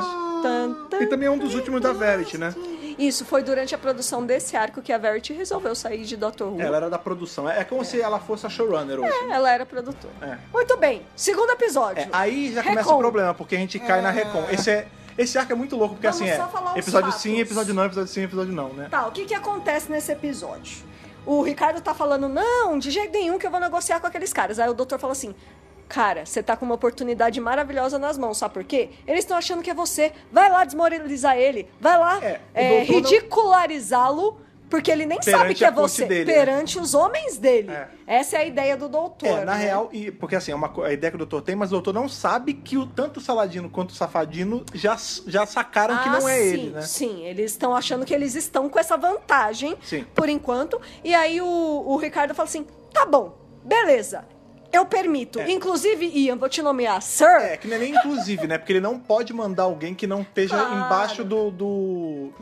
[0.42, 1.02] Tan, tan.
[1.02, 2.54] E também é um dos últimos da Verity, né?
[2.98, 6.60] Isso foi durante a produção desse arco que a Verity resolveu sair de Doctor Who.
[6.62, 7.48] Ela era da produção.
[7.48, 9.12] É como se ela fosse a showrunner hoje.
[9.30, 10.14] Ela era produtora.
[10.22, 10.38] É.
[10.52, 11.02] Muito bem.
[11.14, 12.02] Segundo episódio.
[12.04, 12.94] É, aí já começa Recon.
[12.94, 14.44] o problema, porque a gente cai na Recon.
[14.50, 16.78] Esse, é, esse arco é muito louco, porque Vamos assim é.
[16.78, 17.22] Episódio fatos.
[17.22, 18.88] sim, episódio não, episódio sim, episódio não, né?
[18.90, 20.84] Tá, o que que acontece nesse episódio?
[21.24, 24.58] O Ricardo tá falando, não, de jeito nenhum que eu vou negociar com aqueles caras.
[24.58, 25.34] Aí o doutor fala assim,
[25.88, 28.90] cara, você tá com uma oportunidade maravilhosa nas mãos, sabe por quê?
[29.06, 30.12] Eles estão achando que é você.
[30.30, 31.68] Vai lá desmoralizar ele.
[31.80, 36.06] Vai lá É, é, ridicularizá-lo, porque ele nem Perante sabe que é você.
[36.06, 36.32] dele, né?
[36.34, 37.70] perante os homens dele.
[37.70, 37.88] É.
[38.06, 39.28] Essa é a ideia do doutor.
[39.28, 39.64] É, na né?
[39.64, 41.94] real, e, porque assim, é uma, a ideia que o doutor tem, mas o doutor
[41.94, 46.18] não sabe que o, tanto o Saladino quanto o Safadino já, já sacaram que Ah,
[46.20, 46.82] não é sim, ele, né?
[46.82, 50.04] Sim, eles estão achando que eles estão com essa vantagem, Sim.
[50.14, 50.80] por enquanto.
[51.04, 51.46] E aí o,
[51.86, 54.24] o Ricardo fala assim: tá bom, beleza,
[54.72, 55.40] eu permito.
[55.40, 57.24] Inclusive, Ian, vou te nomear Sir.
[57.40, 58.58] É, que não é nem inclusive, né?
[58.58, 60.74] Porque ele não pode mandar alguém que não esteja Claro.
[60.74, 62.32] embaixo do, do,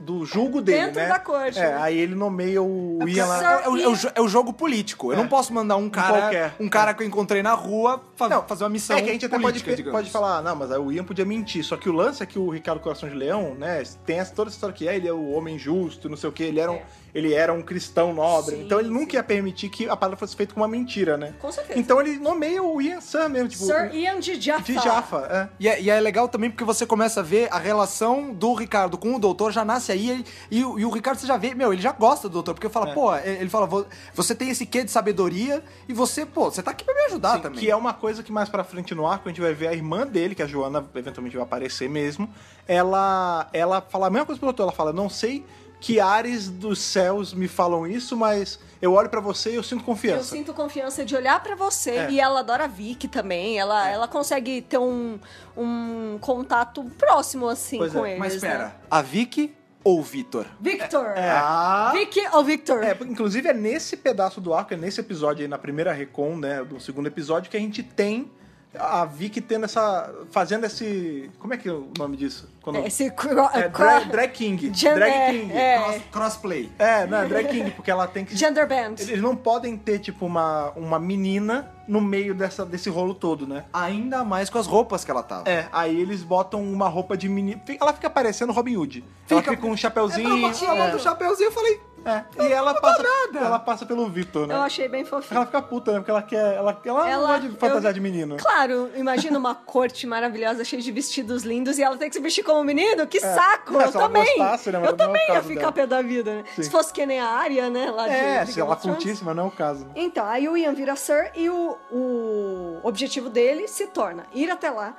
[0.00, 1.08] do julgo dele, Dentro né?
[1.08, 1.76] da corte, É, né?
[1.80, 3.62] aí ele nomeia o É, Ian lá.
[3.62, 5.12] É, o- é o, jo- é o jogo político.
[5.12, 5.16] Eu É.
[5.20, 6.54] não posso mandar um cara, qualquer.
[6.60, 9.12] um cara que eu encontrei na rua fa- Não, fazer uma missão É que a
[9.12, 9.98] gente até pode, política, digamos.
[10.00, 11.64] pode falar, não, mas aí o Ian podia mentir.
[11.64, 14.48] Só que o lance é que o Ricardo Coração de Leão, né, tem essa, toda
[14.50, 16.70] essa história que é, ele é o homem justo, não sei o que, ele era
[16.70, 16.82] um, É.
[17.18, 18.56] ele era um cristão nobre.
[18.56, 19.16] Sim, então ele nunca sim.
[19.16, 21.34] ia permitir que a palavra fosse feita com uma mentira, né?
[21.38, 21.78] Com certeza.
[21.78, 23.64] Então ele nomeia o Ian Sam mesmo, tipo.
[23.64, 24.62] Sir Ian de Jaffa.
[24.64, 25.48] de Jaffa, é.
[25.60, 28.96] E é, e é legal também porque você começa a ver a relação do Ricardo
[28.96, 31.72] com o doutor, já nasce aí, e, o- e o Ricardo você já vê, meu,
[31.72, 32.94] ele já gosta do doutor, porque fala, É.
[32.94, 36.70] pô, ele fala, "Vo- você tem esse quê de sabedoria, e você, pô, você tá
[36.70, 37.58] aqui pra me ajudar Sim, também.
[37.60, 39.72] Que é uma coisa que mais pra frente no arco a gente vai ver a
[39.74, 42.28] irmã dele, que a Joana eventualmente vai aparecer mesmo.
[42.66, 44.64] Ela, ela fala a mesma coisa pro doutor.
[44.64, 45.44] Ela fala: Não sei
[45.80, 49.80] que ares dos céus me falam isso, mas eu olho pra você e eu sinto
[49.80, 50.24] Eu confiança.
[50.36, 52.10] sinto confiança de olhar pra você É.
[52.10, 53.58] e ela adora a Vicky também.
[53.58, 55.18] Ela, ela consegue ter um,
[55.56, 58.18] um contato próximo assim Pois com é, eles.
[58.20, 58.72] Mas espera, né?
[58.90, 60.46] a Vicky ou o Vitor?
[60.60, 61.06] Victor.
[61.16, 61.30] É.
[61.30, 62.82] Ah, Vicky ou Victor?
[62.82, 66.64] É, inclusive é nesse pedaço do arco, é nesse episódio aí, na primeira Recon, né,
[66.64, 68.30] do segundo episódio, que a gente tem
[68.78, 70.12] a Vicky tendo essa.
[70.30, 71.30] fazendo esse.
[71.38, 72.48] Como é que é o nome disso?
[72.72, 74.70] Quando, Esse cro- é, cro- drag, drag King.
[74.74, 75.52] Gen- drag é, King.
[75.52, 75.78] é.
[75.78, 76.70] cross- crossplay.
[76.78, 78.36] É, não, é drag king, porque ela tem que.
[78.36, 78.94] Gender band.
[78.98, 83.64] Eles não podem ter, tipo, uma, uma menina no meio dessa, desse rolo todo, né?
[83.72, 85.48] Ainda mais com as roupas que ela tava.
[85.48, 87.60] É, aí eles botam uma roupa de menina.
[87.80, 89.02] Ela fica parecendo Robin Hood.
[89.30, 90.28] ela fica com um chapeuzinho.
[90.28, 92.24] Ela botou- ela é, botou o chapeuzinho, eu falei, é.
[92.42, 93.46] E ela passa, nada.
[93.46, 94.54] ela passa pelo Vitor, né?
[94.54, 95.36] Eu achei bem fofinho.
[95.36, 95.98] Ela fica puta, né?
[95.98, 96.54] Porque ela quer.
[96.56, 98.36] Ela, ela, Ela- não gosta de fantasiar eu- de menino.
[98.38, 102.42] Claro, imagina uma corte maravilhosa, cheia de vestidos lindos, e ela tem que se vestir
[102.42, 103.06] como menino?
[103.06, 103.80] Que saco!
[103.80, 104.24] É, eu também!
[104.24, 105.72] gostasse, né, eu é também ia ficar dela.
[105.72, 106.44] pé da vida, né?
[106.56, 106.62] Sim.
[106.62, 107.90] Se fosse que nem a Arya, né?
[107.90, 109.84] Lá de, É, de se ela curtisse, mas não é o caso.
[109.84, 109.90] né?
[109.96, 114.70] Então, aí o Ian vira Sir e o, o objetivo dele se torna ir até
[114.70, 114.96] lá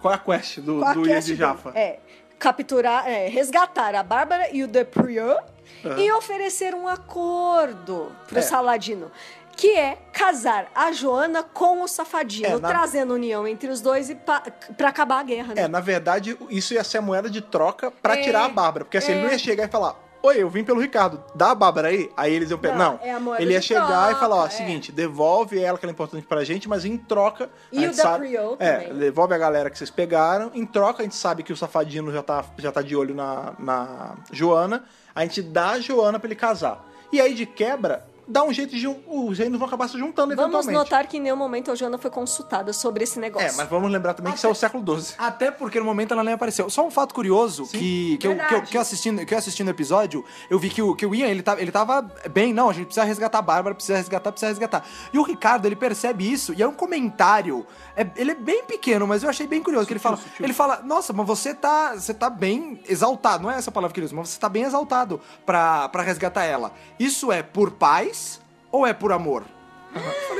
[0.00, 1.34] Qual é a quest do, Ian de.
[1.34, 1.72] Jaffa?
[1.74, 1.98] É,
[2.38, 5.38] capturar, é, resgatar a Bárbara e o Deprieux
[5.84, 5.98] Aham.
[5.98, 8.42] e oferecer um acordo pro É.
[8.42, 9.10] Saladino.
[9.56, 14.10] Que é casar a Joana com o Safadino, É, na- trazendo união entre os dois
[14.10, 14.42] e pa,
[14.76, 15.62] pra acabar a guerra, né?
[15.62, 18.84] É, na verdade, isso ia ser a moeda de troca pra É, tirar a Bárbara.
[18.84, 19.14] Porque assim, é.
[19.14, 19.96] ele não ia chegar e falar.
[20.22, 22.10] Oi, eu vim pelo Ricardo, dá a Bárbara aí?
[22.16, 22.74] Aí eles iam pegar.
[22.76, 24.50] Não, Não, é ele ia chegar e troca, falar: ó, é.
[24.50, 27.48] seguinte, devolve ela que ela é importante pra gente, mas em troca.
[27.72, 28.02] E o da
[28.58, 28.98] É, também.
[28.98, 30.50] devolve a galera que vocês pegaram.
[30.52, 33.54] Em troca, a gente sabe que o safadino já tá, já tá de olho na,
[33.58, 34.84] na Joana.
[35.16, 36.86] A gente dá a Joana pra ele casar.
[37.10, 38.86] E aí, de quebra, dá um jeito de.
[38.86, 40.74] Os reinos vão acabar se juntando Vamos eventualmente.
[40.78, 43.48] notar que em nenhum momento a Joana foi consultada sobre esse negócio.
[43.48, 45.14] É, mas vamos lembrar também que isso é o século XII.
[45.18, 46.68] Até porque no momento ela nem apareceu.
[46.70, 49.68] Só um fato curioso que, que, eu, que, eu, que, eu assistindo, que eu assistindo
[49.68, 52.68] o episódio, eu vi que o, que o Ian, ele tava, ele tava bem, não,
[52.70, 54.84] a gente precisa resgatar a Bárbara, precisa resgatar, precisa resgatar.
[55.12, 59.06] E o Ricardo, ele percebe isso, e é um comentário, é- ele é bem pequeno,
[59.06, 60.44] mas eu achei bem curioso, que ele fala, sutil.
[60.44, 64.00] ele fala, nossa, mas você tá, você tá bem exaltado, não é essa palavra que
[64.00, 66.72] ele usa, mas você tá bem exaltado pra, pra resgatar ela.
[66.98, 68.15] Isso é por paz
[68.76, 69.44] ou é por amor?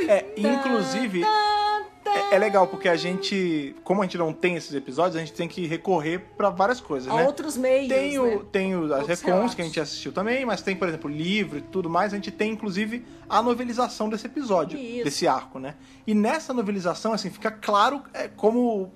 [0.09, 5.17] É, inclusive, é, é legal porque a gente, como a gente não tem esses episódios,
[5.17, 7.25] a gente tem que recorrer pra várias coisas, né?
[7.25, 8.41] outros meios, Tem, o, né?
[8.53, 11.63] tem o- as recons que a gente assistiu também, mas tem, por exemplo, livro e
[11.63, 12.13] tudo mais.
[12.13, 15.05] A gente tem, inclusive, a novelização desse episódio, Isso.
[15.05, 15.75] desse arco, né?
[16.07, 18.93] E nessa novelização, assim, fica claro é, como.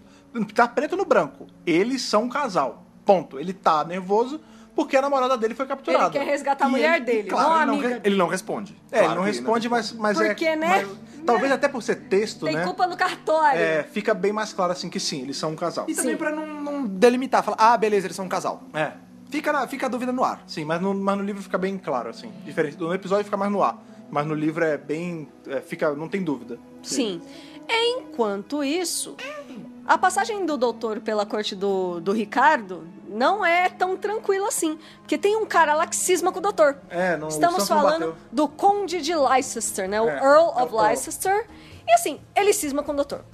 [0.55, 1.47] Tá preto no branco.
[1.67, 2.87] Eles são um casal.
[3.05, 3.41] Ponto.
[3.41, 4.41] Ele tá nervoso
[4.85, 6.05] porque a namorada dele foi capturada.
[6.17, 8.17] Ele quer resgatar a E mulher ele- dele, claro, não a ele, não, amiga ele
[8.17, 8.75] não responde.
[8.91, 10.57] É, ele Claro não que responde, mas, mas Porque, é.
[10.57, 10.87] né?
[10.87, 12.65] mas- talvez até por ser texto, Tem né?
[12.65, 13.61] culpa no cartório.
[13.61, 15.85] É, fica bem mais claro assim que sim, eles são um casal.
[15.89, 16.17] E também Sim.
[16.17, 18.63] pra não, não delimitar, falar, ah, beleza, eles são um casal.
[18.75, 18.93] É.
[19.31, 20.43] Fica, na- fica a dúvida no ar.
[20.47, 22.33] Sim, mas no, mas no livro fica bem claro, assim.
[22.45, 22.77] Diferente.
[22.81, 23.81] No episódio fica mais no ar.
[24.11, 25.29] Mas no livro é bem.
[25.47, 25.93] é, fica.
[25.95, 26.59] Não tem dúvida.
[26.83, 27.23] Sim.
[27.69, 29.15] Enquanto isso,
[29.93, 34.79] a passagem do doutor pela corte do, do Ricardo não é tão tranquila assim.
[35.01, 36.79] Porque tem um cara lá que cisma com o doutor.
[36.89, 38.17] É, não- Estamos não falando bateu.
[38.31, 40.01] do Conde de Leicester, né?
[40.01, 40.87] O É, Earl é o of Earl.
[40.87, 41.47] Leicester.
[41.89, 43.25] E assim, ele cisma com o doutor.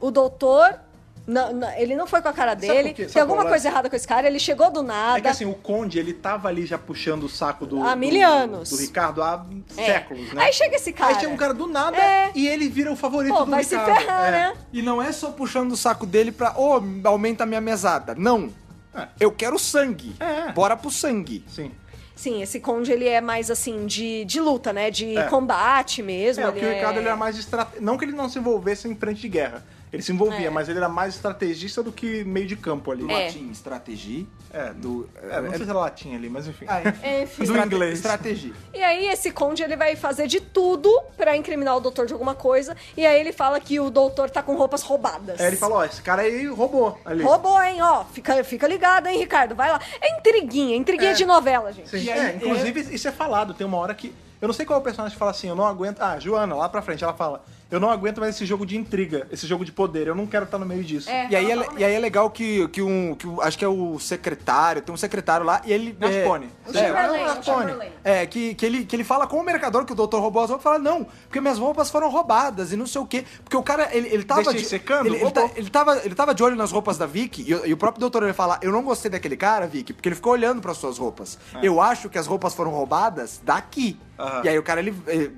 [0.00, 0.78] O doutor.
[1.26, 2.88] Não- não- ele não foi com a cara Sabe dele.
[2.90, 3.02] por quê?
[3.02, 3.50] Sabe Tem alguma qual é?
[3.50, 4.26] coisa errada com esse cara.
[4.26, 5.18] Ele chegou do nada.
[5.18, 7.82] É que assim, o Conde, ele tava ali já puxando o saco do.
[7.82, 8.70] Há do- mil anos.
[8.70, 9.44] Do Ricardo há
[9.76, 9.84] É.
[9.86, 10.44] séculos, né?
[10.44, 11.14] Aí chega esse cara.
[11.14, 12.30] Aí chega um cara do nada É.
[12.34, 13.98] e ele vira o favorito Pô, do vai se Ricardo.
[14.00, 14.30] ferrar, É.
[14.30, 14.54] né?
[14.72, 18.14] E não é só puxando o saco dele pra, ô, aumenta a minha mesada.
[18.16, 18.50] Não.
[18.94, 19.06] É.
[19.20, 20.14] Eu quero sangue.
[20.20, 20.52] É.
[20.52, 21.44] Bora pro sangue.
[21.48, 21.70] Sim.
[22.14, 24.90] Sim, esse conde ele é mais assim de, de luta, né?
[24.90, 25.22] De É.
[25.24, 26.42] combate mesmo.
[26.42, 26.98] É, ele porque o Ricardo é...
[27.00, 27.80] ele era mais estrate...
[27.80, 29.64] Não que ele não se envolvesse em frente de guerra.
[29.92, 30.50] Ele se envolvia, É.
[30.50, 33.04] mas ele era mais estrategista do que meio de campo ali.
[33.12, 33.24] É.
[33.26, 34.24] Latim, estratégia.
[34.50, 36.64] É, Do, É, não sei se era latim ali, mas enfim.
[36.68, 36.80] Ah,
[37.22, 37.44] enfim.
[37.46, 37.94] Do inglês.
[37.98, 38.52] Estratégia.
[38.72, 42.34] E aí esse conde ele vai fazer de tudo pra incriminar o doutor de alguma
[42.34, 42.74] coisa.
[42.96, 45.38] E aí ele fala que o doutor tá com roupas roubadas.
[45.40, 47.22] Aí ele fala, ó, esse cara aí roubou ali.
[47.22, 47.80] Roubou, hein?
[47.82, 49.54] Ó, fica, fica ligado, hein, Ricardo?
[49.54, 49.80] Vai lá.
[50.00, 51.14] É intriguinha, intriguinha É.
[51.14, 51.90] de novela, gente.
[51.90, 54.14] Sim, é, inclusive isso é falado, tem uma hora que.
[54.40, 56.00] Eu não sei qual é o personagem que fala assim, eu não aguento.
[56.00, 59.26] Ah, Joana, lá pra frente, ela fala, eu não aguento mais esse jogo de intriga,
[59.32, 61.08] esse jogo de poder, eu não quero estar no meio disso.
[61.10, 61.26] É.
[61.30, 63.68] E aí, é, e aí é legal que, que, um, que um- acho que é
[63.68, 65.96] o secretário, tem um secretário lá, e ele...
[65.98, 66.48] Nascone.
[66.66, 68.22] É, O é, Chamberlain, é.
[68.22, 70.50] É, que, que, ele, que ele fala com o mercador que o doutor roubou as
[70.50, 73.24] roupas, fala, não, porque minhas roupas foram roubadas e não sei o quê.
[73.42, 74.42] Porque o cara, ele, ele tava...
[74.42, 77.06] Deixei de, secando, ele, ele, tá- ele tava, ele tava de olho nas roupas da
[77.06, 79.92] Vicky, e, o- e o próprio doutor ele fala, eu não gostei daquele cara, Vicky,
[79.94, 81.38] porque ele ficou olhando para suas roupas.
[81.62, 83.98] Eu acho que as roupas foram roubadas daqui.
[84.18, 84.42] Aham.
[84.44, 85.32] E aí o cara, ele, ele,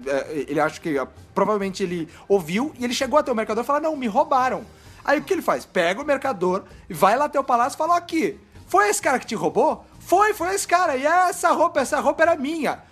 [0.48, 0.98] ele acha que,
[1.34, 4.64] provavelmente ele ouviu, e ele chegou até o mercador e fala, não, me roubaram.
[5.04, 5.66] Aí o que ele faz?
[5.66, 9.26] Pega o mercador, vai lá até o palácio e fala, aqui, foi esse cara que
[9.26, 9.84] te roubou?
[9.98, 12.82] Foi, foi esse cara, e essa roupa, essa roupa era minha.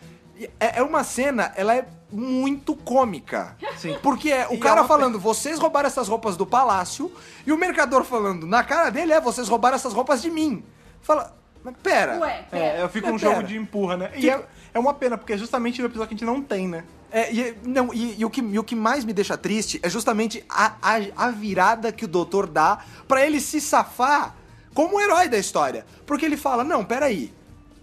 [0.59, 3.57] É é uma cena, ela é muito cômica.
[3.77, 3.97] Sim.
[4.03, 7.11] Porque é o E cara é falando, vocês roubaram essas roupas do palácio,
[7.47, 10.65] e o mercador falando, na cara dele, é, vocês roubaram essas roupas de mim.
[11.01, 11.35] Fala,
[11.65, 12.19] mas pera.
[12.19, 13.47] Ué, É, eu fico um Mas jogo pera.
[13.47, 14.11] de empurra, né?
[14.15, 14.45] E Que- é,
[14.75, 16.85] é uma pena, porque é justamente o episódio que a gente não tem, né?
[17.11, 19.91] É, e, não, e, e o que, e o que mais me deixa triste é
[19.91, 24.35] justamente a, a, a virada que o doutor dá pra ele se safar
[24.75, 25.85] como o herói da história.
[26.07, 27.33] Porque ele fala, não, peraí.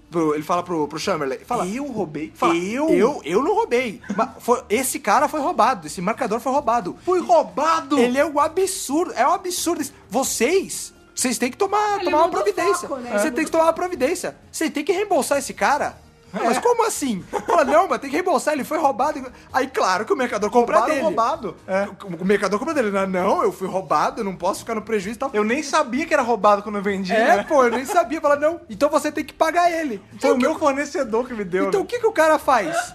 [0.10, 2.32] Pro- Ele fala pro, pro Chamberlain, fala, eu roubei.
[2.34, 2.90] fala, eu?
[2.90, 3.22] eu?
[3.24, 4.02] Eu não roubei.
[4.18, 6.98] Mas foi- esse cara foi roubado, esse marcador foi roubado.
[7.06, 8.00] Fui roubado!
[8.00, 9.86] Ele é um absurdo, é um absurdo.
[10.10, 12.88] Vocês, vocês têm que tomar, Ele tomar uma providência.
[12.88, 13.18] foco, né?
[13.18, 14.36] Você Ele tem que tomar uma providência.
[14.52, 15.98] Você tem que reembolsar esse cara.
[16.32, 17.26] Não, Mas como assim?
[17.48, 19.20] Fala, não, mas tem que reembolsar, ele foi roubado.
[19.52, 21.04] Aí, claro que o mercador compra Roubaram dele.
[21.04, 21.56] roubado.
[21.68, 21.88] É.
[22.04, 22.92] O, o mercador compra dele.
[22.92, 25.32] Não, não, eu fui roubado, eu não posso ficar no prejuízo e tal.
[25.34, 27.44] Eu nem sabia que era roubado quando eu vendi, É, né?
[27.50, 28.22] pô, eu nem sabia.
[28.22, 29.98] Fala, não, então você tem que pagar ele.
[29.98, 31.70] Foi Então, o meu fornecedor que me deu.
[31.70, 31.84] então né?
[31.84, 32.94] o que, que o cara faz?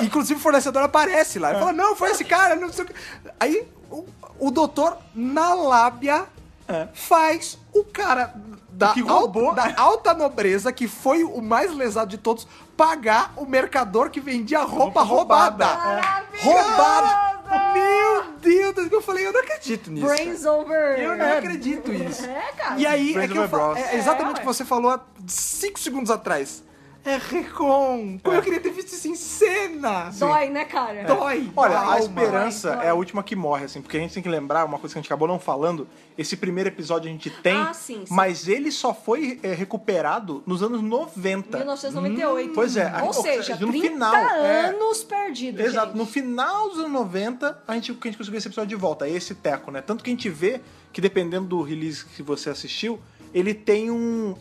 [0.00, 1.50] Inclusive o fornecedor aparece lá.
[1.50, 2.94] Ele fala, não, foi esse cara, não sei o que.
[3.40, 4.04] Aí o,
[4.38, 6.24] o doutor, na lábia,
[6.68, 6.88] É.
[6.92, 8.34] faz o cara
[8.70, 9.50] da, que roubou.
[9.50, 12.46] alta, da alta nobreza, que foi o mais lesado de todos,
[12.76, 15.64] pagar o mercador que vendia roupa, roubada.
[15.66, 16.00] roubada.
[16.34, 16.42] É.
[16.42, 17.26] Roubada!
[17.72, 20.06] Meu Deus, eu falei, eu não acredito nisso.
[20.06, 20.16] cara.
[20.24, 20.98] Brains over.
[20.98, 22.24] Eu não acredito nisso.
[22.26, 22.76] É, cara.
[22.78, 23.78] E aí, é, Brains que eu over fa- Bros.
[23.78, 26.62] é exatamente o É, que você falou há 5 segundos atrás.
[27.08, 28.18] É Recon.
[28.22, 30.10] Pô, eu queria ter visto isso em cena.
[30.18, 31.04] Dói, né, cara?
[31.04, 31.50] Dói.
[31.56, 32.86] Olha, a esperança dói, dói.
[32.86, 34.98] é a última que morre, assim, porque a gente tem que lembrar uma coisa que
[34.98, 35.86] a gente acabou não falando.
[36.18, 38.14] Esse primeiro episódio a gente tem, Ah, sim, sim.
[38.14, 41.58] mas ele só foi é, recuperado nos anos 90.
[41.58, 42.52] 1998.
[42.54, 44.66] Pois é, Ou a- seja, no 30 final, é.
[44.70, 45.96] anos perdidos, Exato, gente.
[45.98, 49.08] no final dos anos 90, a gente, que a gente conseguiu esse episódio de volta,
[49.08, 49.80] esse teco, né?
[49.80, 50.60] Tanto que a gente vê
[50.92, 52.98] que dependendo do release que você assistiu,
[53.34, 54.34] ele tem um.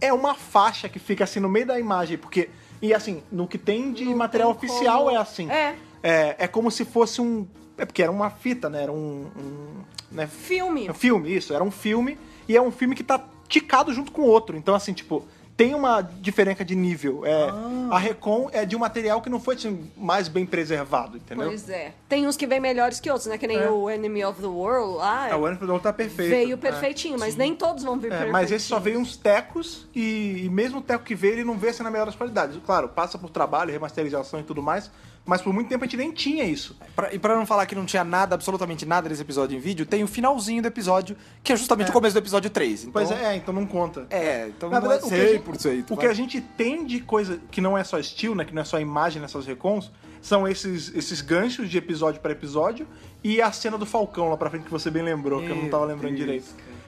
[0.00, 2.50] É uma faixa que fica assim no meio da imagem, porque.
[2.80, 5.50] E assim, no que tem de Não material tem oficial como- é assim.
[5.50, 5.74] É.
[6.02, 6.36] é.
[6.38, 7.46] É como se fosse um.
[7.76, 8.84] É porque era uma fita, né?
[8.84, 9.26] Era um.
[9.36, 10.26] um né?
[10.26, 10.88] Filme.
[10.88, 11.52] Um filme, isso.
[11.52, 12.18] Era um filme.
[12.48, 14.56] E é um filme que tá ticado junto com o outro.
[14.56, 15.24] Então, assim, tipo,
[15.58, 17.26] tem uma diferença de nível.
[17.26, 17.96] É, Ah.
[17.96, 21.48] A Recon é de um material que não foi assim, mais bem preservado, entendeu?
[21.48, 21.92] Pois é.
[22.08, 23.36] Tem uns que vêm melhores que outros, né?
[23.36, 23.68] Que nem É.
[23.68, 25.28] o Enemy of the World lá.
[25.28, 26.30] É, o Anfield tá perfeito.
[26.30, 26.56] veio É.
[26.56, 28.32] perfeitinho, mas nem todos vão vir É, perfeitinhos.
[28.32, 31.58] mas esse só veio uns tecos e, e mesmo o teco que veio, ele não
[31.58, 32.56] veio assim na melhor das qualidades.
[32.64, 34.88] Claro, passa por trabalho, remasterização e tudo mais,
[35.28, 36.74] mas por muito tempo a gente nem tinha isso.
[36.96, 39.84] Pra- e pra não falar que não tinha nada, absolutamente nada desse episódio em vídeo,
[39.84, 41.14] tem o finalzinho do episódio,
[41.44, 42.80] que é justamente o começo do episódio 3.
[42.84, 44.06] Então, Pois é, então não conta.
[44.08, 45.90] É, então Na não verdade, o é que, a gente, 100%.
[45.90, 48.62] o que a gente tem de coisa que não é só estilo, né, que não
[48.62, 52.88] é só imagem nessas recons, são esses, esses ganchos de episódio para episódio
[53.22, 55.62] e a cena do Falcão lá pra frente que você bem lembrou, que eu não
[55.62, 56.46] Meu tava lembrando Deus, direito.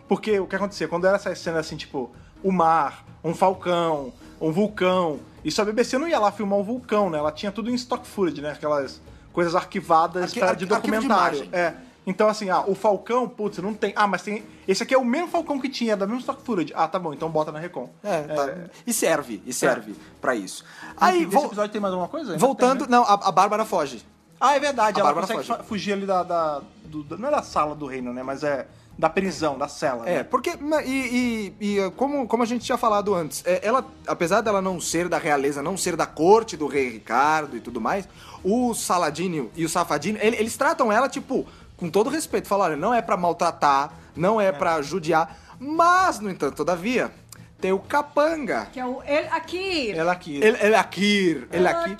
[0.08, 0.88] Porque o que acontecia?
[0.88, 2.10] Quando era essa cena assim, tipo,
[2.42, 7.08] o mar, um falcão, um vulcão, isso a BBC não ia lá filmar o vulcão,
[7.10, 7.18] né?
[7.18, 8.50] Ela tinha tudo em stock footage, né?
[8.52, 9.00] Aquelas
[9.32, 11.38] coisas arquivadas Arqui- pra- de de documentário.
[11.44, 11.48] imagem.
[11.52, 11.74] é.
[12.06, 13.92] Então, assim, ah, o Falcão, putz, não tem.
[13.94, 14.42] Ah, mas tem.
[14.66, 16.72] Esse aqui é o mesmo Falcão que tinha, é da mesma stock footage.
[16.74, 17.90] Ah, tá bom, então bota na Recon.
[18.02, 18.54] É, tá.
[18.86, 20.64] E serve, e serve pra isso.
[20.96, 22.36] Aí, vol- episódio tem mais alguma coisa?
[22.38, 22.82] Voltando...
[22.82, 22.86] né?
[22.90, 24.02] Não, a, a Bárbara foge.
[24.40, 25.68] Ah, é verdade, A ela Bárbara consegue foge.
[25.68, 26.22] fugir ali da.
[26.22, 28.22] da- do- não é da sala do reino, né?
[28.22, 28.66] Mas é
[29.00, 30.06] da prisão, da cela.
[30.08, 30.22] É, né?
[30.24, 30.50] porque.
[30.84, 34.78] E, e- e, como, como a gente tinha falado antes, é, ela, apesar dela não
[34.78, 38.06] ser da realeza, não ser da corte do rei Ricardo e tudo mais,
[38.44, 41.46] o Saladino e o Safadino, ele- eles tratam ela, tipo,
[41.78, 42.46] com todo respeito.
[42.46, 45.34] Falam, olha, não é pra maltratar, não é, pra judiar.
[45.58, 47.10] Mas, no entanto, todavia,
[47.58, 48.66] tem o Capanga.
[48.70, 49.96] Que é o El Akir.
[49.98, 50.36] Ela aqui.
[50.36, 51.96] Ele, ele aqui, ele aqui.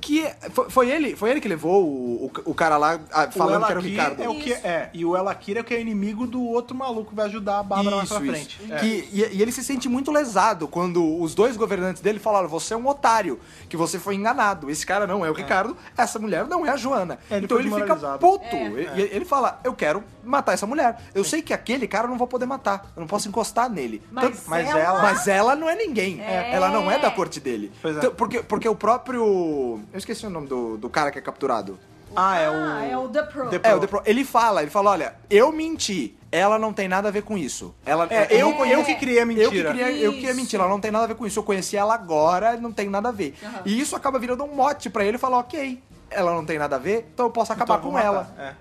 [0.00, 3.30] Que é- foi, foi ele, foi ele que levou o, o, o cara lá ah,
[3.30, 4.22] falando o que era o Ricardo.
[4.22, 7.10] É o que é, e o Elakir é o que é inimigo do outro maluco
[7.10, 8.60] que vai ajudar a Bárbara mais Isso, pra frente.
[8.70, 8.76] É.
[8.78, 12.74] Que, e, e ele se sente muito lesado quando os dois governantes dele falaram: você
[12.74, 13.38] é um otário,
[13.68, 14.70] que você foi enganado.
[14.70, 17.18] Esse cara não é o Ricardo, essa mulher não é a Joana.
[17.30, 18.44] É, ele então ele fica puto.
[18.56, 18.56] É.
[18.96, 20.98] E- e ele fala: eu quero matar essa mulher.
[21.14, 22.90] Eu sei que aquele cara eu não vou poder matar.
[22.96, 24.02] Eu não posso encostar nele.
[24.10, 24.80] Mas mas ela...
[24.80, 26.20] ela- Mas ela não é ninguém.
[26.20, 26.54] É.
[26.54, 27.70] Ela não é da corte dele.
[27.82, 27.98] Pois é.
[27.98, 29.80] Então, porque, porque o próprio.
[29.92, 31.78] Eu esqueci o nome do, do cara que é capturado.
[32.14, 32.52] Ah, é o.
[32.54, 33.48] Ah, é o The Pro.
[33.50, 36.16] The É, o The Pro- ele fala, ele fala, olha, eu menti.
[36.32, 37.74] Ela não tem nada a ver com isso.
[37.84, 39.70] Ela, É, eu, eu que criei a Eu que, mentira.
[39.70, 41.38] criei, eu que criei a mentira, ela não tem nada a ver com isso.
[41.40, 43.34] Eu conheci ela agora, não tem nada a ver.
[43.64, 46.78] E isso acaba virando um mote pra ele falar, ok, ela não tem nada a
[46.78, 48.32] ver, então eu posso acabar Então eu com ela.
[48.38, 48.52] É.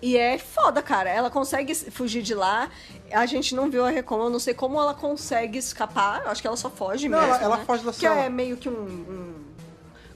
[0.00, 1.10] E é foda, cara.
[1.10, 2.70] Ela consegue fugir de lá.
[3.12, 6.22] A gente não viu a Recon, eu não sei como ela consegue escapar.
[6.24, 7.34] Eu acho que ela só foge Não, mesmo.
[7.34, 7.64] ela- ela né?
[7.66, 8.20] foge da Que cela.
[8.20, 9.34] é meio que um, um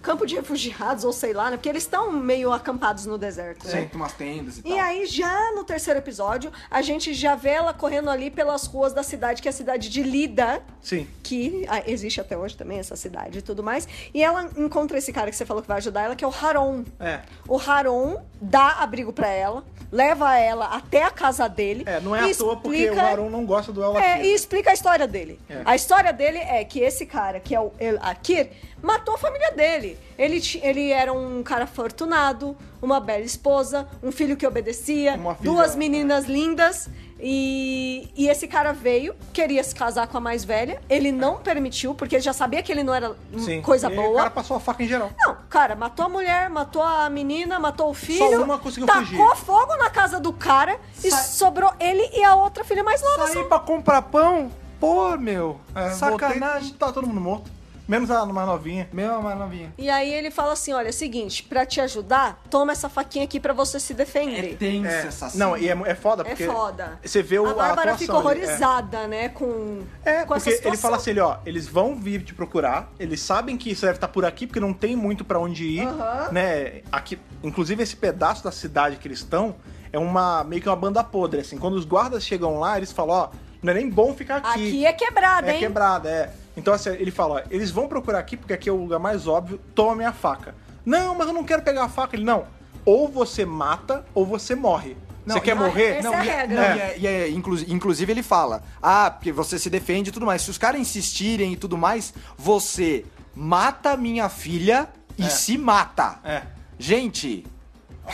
[0.02, 1.56] campo de refugiados, ou sei lá, né?
[1.56, 3.64] Porque eles estão meio acampados no deserto.
[3.66, 3.70] né?
[3.70, 4.72] Sim, tem umas tendas e tal.
[4.72, 8.92] E aí, já no terceiro episódio, a gente já vê ela correndo ali pelas ruas
[8.92, 11.06] da cidade, que é a cidade de Lida, Sim.
[11.22, 13.86] que ah, existe até hoje também, essa cidade e tudo mais.
[14.12, 16.34] E ela encontra esse cara que você falou que vai ajudar ela, que é o
[16.34, 16.84] Haron.
[16.98, 17.20] É.
[17.48, 21.84] O Haron dá abrigo pra ela, leva ela até a casa dele.
[21.86, 24.02] É, não é e à toa porque explica- o Aaron não gosta do Elakir.
[24.08, 25.38] É, e explica a história dele.
[25.48, 25.62] É.
[25.64, 28.50] A história dele é que esse cara, que é o El Akir,
[28.82, 29.98] matou a família dele.
[30.18, 36.26] Ele, ele era um cara afortunado, uma bela esposa, um filho que obedecia, duas meninas
[36.26, 36.88] lindas.
[37.24, 40.82] E, e esse cara veio, queria se casar com a mais velha.
[40.90, 43.62] Ele não permitiu, porque ele já sabia que ele não era Sim.
[43.62, 44.10] coisa E boa.
[44.10, 45.08] O cara passou a faca em geral.
[45.24, 48.42] Não, cara, matou a mulher, matou a menina, matou o filho.
[48.42, 49.36] uma conseguiu tacou fugir.
[49.36, 53.26] fogo na casa do cara e sobrou ele e a outra filha mais nova.
[53.28, 53.44] Sair só.
[53.44, 54.50] pra comprar pão?
[54.80, 56.40] Pô, meu, É, sacanagem.
[56.70, 57.48] voltei, tá todo mundo morto.
[57.92, 58.88] Menos a mais novinha.
[58.90, 59.70] Meu, mas novinha.
[59.76, 63.24] E aí ele fala assim: olha, é o seguinte, pra te ajudar, toma essa faquinha
[63.26, 64.56] aqui pra você se defender.
[64.56, 66.46] tensa É, essa não, e é, é foda É porque.
[66.46, 66.98] foda.
[67.04, 68.24] Você vê o, a Bárbara fica ali, é.
[68.24, 72.22] horrorizada, né, com, É, com essa porque ele fala assim, ele, ó, eles vão vir
[72.22, 75.38] te procurar, eles sabem que você deve estar por aqui, porque não tem muito pra
[75.38, 76.28] onde ir, Aham.
[76.32, 76.80] né?
[76.90, 79.54] Aqui, inclusive esse pedaço da cidade que eles estão
[79.92, 81.58] é uma meio que uma banda podre, assim.
[81.58, 83.28] Quando os guardas chegam lá, eles falam, ó,
[83.62, 84.48] não é nem bom ficar aqui.
[84.68, 85.60] Aqui é quebrada, É hein?
[85.60, 86.32] quebrada, é.
[86.56, 89.26] Então assim, ele fala, ó, eles vão procurar aqui porque aqui é o lugar mais
[89.26, 90.54] óbvio, toma minha faca.
[90.84, 92.16] Não, mas eu não quero pegar a faca.
[92.16, 92.44] Ele, não,
[92.84, 94.96] ou você mata ou você morre.
[95.24, 95.98] Não, você quer morrer?
[95.98, 96.56] essa não, é a e- regra.
[96.68, 100.12] Não, e é- e é, inclu- inclusive ele fala, ah, porque você se defende e
[100.12, 100.42] tudo mais.
[100.42, 105.28] Se os caras insistirem e tudo mais, você mata minha filha e É.
[105.28, 106.18] se mata.
[106.24, 106.42] É.
[106.78, 107.46] Gente,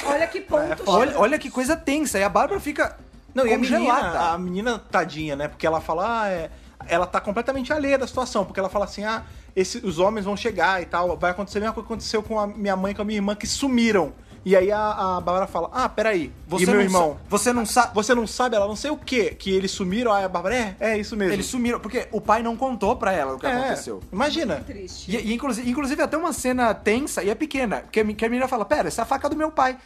[0.05, 0.83] Olha que ponto.
[0.87, 2.19] olha, olha que coisa tensa.
[2.19, 2.99] E a Bárbara fica
[3.35, 4.21] Não, e a menina, congelada.
[4.33, 5.49] a menina tadinha, né?
[5.49, 6.51] Porque ela fala, ah, é...
[6.87, 9.25] ela tá completamente alheia da situação, porque ela fala assim, ah,
[9.57, 12.39] esse, os homens vão chegar e tal, vai acontecer a mesma coisa que aconteceu com
[12.39, 14.13] a minha mãe e com a minha irmã, que sumiram.
[14.45, 17.17] E aí a, a Bárbara fala, ah, peraí, Você e meu não irmão?
[17.29, 17.93] você não sabe.
[17.95, 20.77] Você não sabe, ela não sei o quê, que eles sumiram, aí a Bárbara, é,
[20.81, 21.33] é isso mesmo.
[21.35, 24.01] Eles sumiram, porque o pai não contou pra ela o que é, aconteceu.
[24.13, 24.63] Imagina.
[24.65, 25.11] Triste.
[25.11, 28.25] E, e inclusive, inclusive até uma cena tensa e é pequena, que a, me- que
[28.25, 29.77] a menina fala, pera, essa é a faca do meu pai.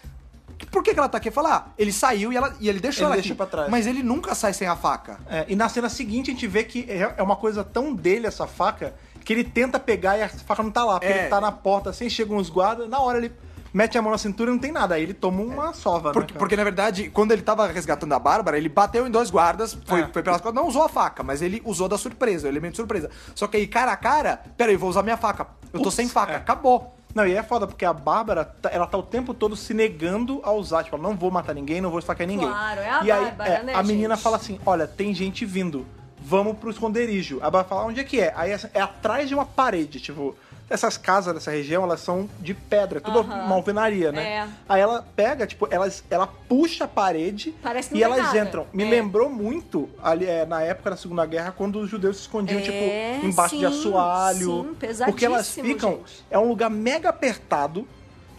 [0.70, 1.30] Por que, que ela tá aqui?
[1.30, 3.36] Fala, ah, ele saiu e, ela, e ele deixou Ele ela deixa aqui.
[3.36, 3.68] pra trás.
[3.70, 5.18] Mas ele nunca sai sem a faca.
[5.28, 8.26] É, e na cena seguinte a gente vê que é é uma coisa tão dele
[8.26, 8.94] essa faca,
[9.24, 11.20] que ele tenta pegar e a faca não tá lá, porque É.
[11.22, 13.32] ele tá na porta assim, chegam os guardas, na hora ele
[13.74, 16.12] mete a mão na cintura e não tem nada, aí ele toma uma sova, né,
[16.12, 16.38] Porque, cara?
[16.38, 20.00] porque, na verdade, quando ele tava resgatando a Bárbara, ele bateu em dois guardas, foi,
[20.02, 20.08] É.
[20.12, 22.76] foi pelas costas, não usou a faca, mas ele usou da surpresa, o elemento de
[22.76, 23.08] surpresa.
[23.34, 25.46] Só que aí, cara a cara, peraí, vou usar minha faca.
[25.72, 26.36] Eu tô Putz, sem faca, é.
[26.36, 26.94] acabou.
[27.14, 30.40] Não, e é foda, porque a Bárbara, tá- ela tá o tempo todo se negando
[30.42, 30.82] a usar.
[30.84, 32.48] Tipo, ela não vou matar ninguém, não vou esfaquear ninguém.
[32.48, 34.22] Claro, é a e aí, Bárbara, é, né, a menina gente?
[34.24, 35.86] fala assim, olha, tem gente vindo,
[36.18, 37.36] vamos pro esconderijo.
[37.38, 38.32] A Bárbara fala, onde é que é?
[38.36, 40.34] Aí é atrás de uma parede, tipo...
[40.72, 43.44] Essas casas dessa região, elas são de pedra, tudo Aham.
[43.46, 44.22] uma alvenaria, né?
[44.36, 44.48] É.
[44.68, 47.54] Aí ela pega, tipo, elas, ela puxa a parede
[47.92, 48.38] e elas nada.
[48.38, 48.66] entram.
[48.72, 48.88] Me É.
[48.88, 52.62] lembrou muito, ali, é, na época da Segunda Guerra, quando os judeus se escondiam, É,
[52.62, 54.74] tipo, embaixo de sim, assoalho.
[54.80, 56.24] sim, porque elas ficam gente.
[56.30, 57.86] é um lugar mega apertado.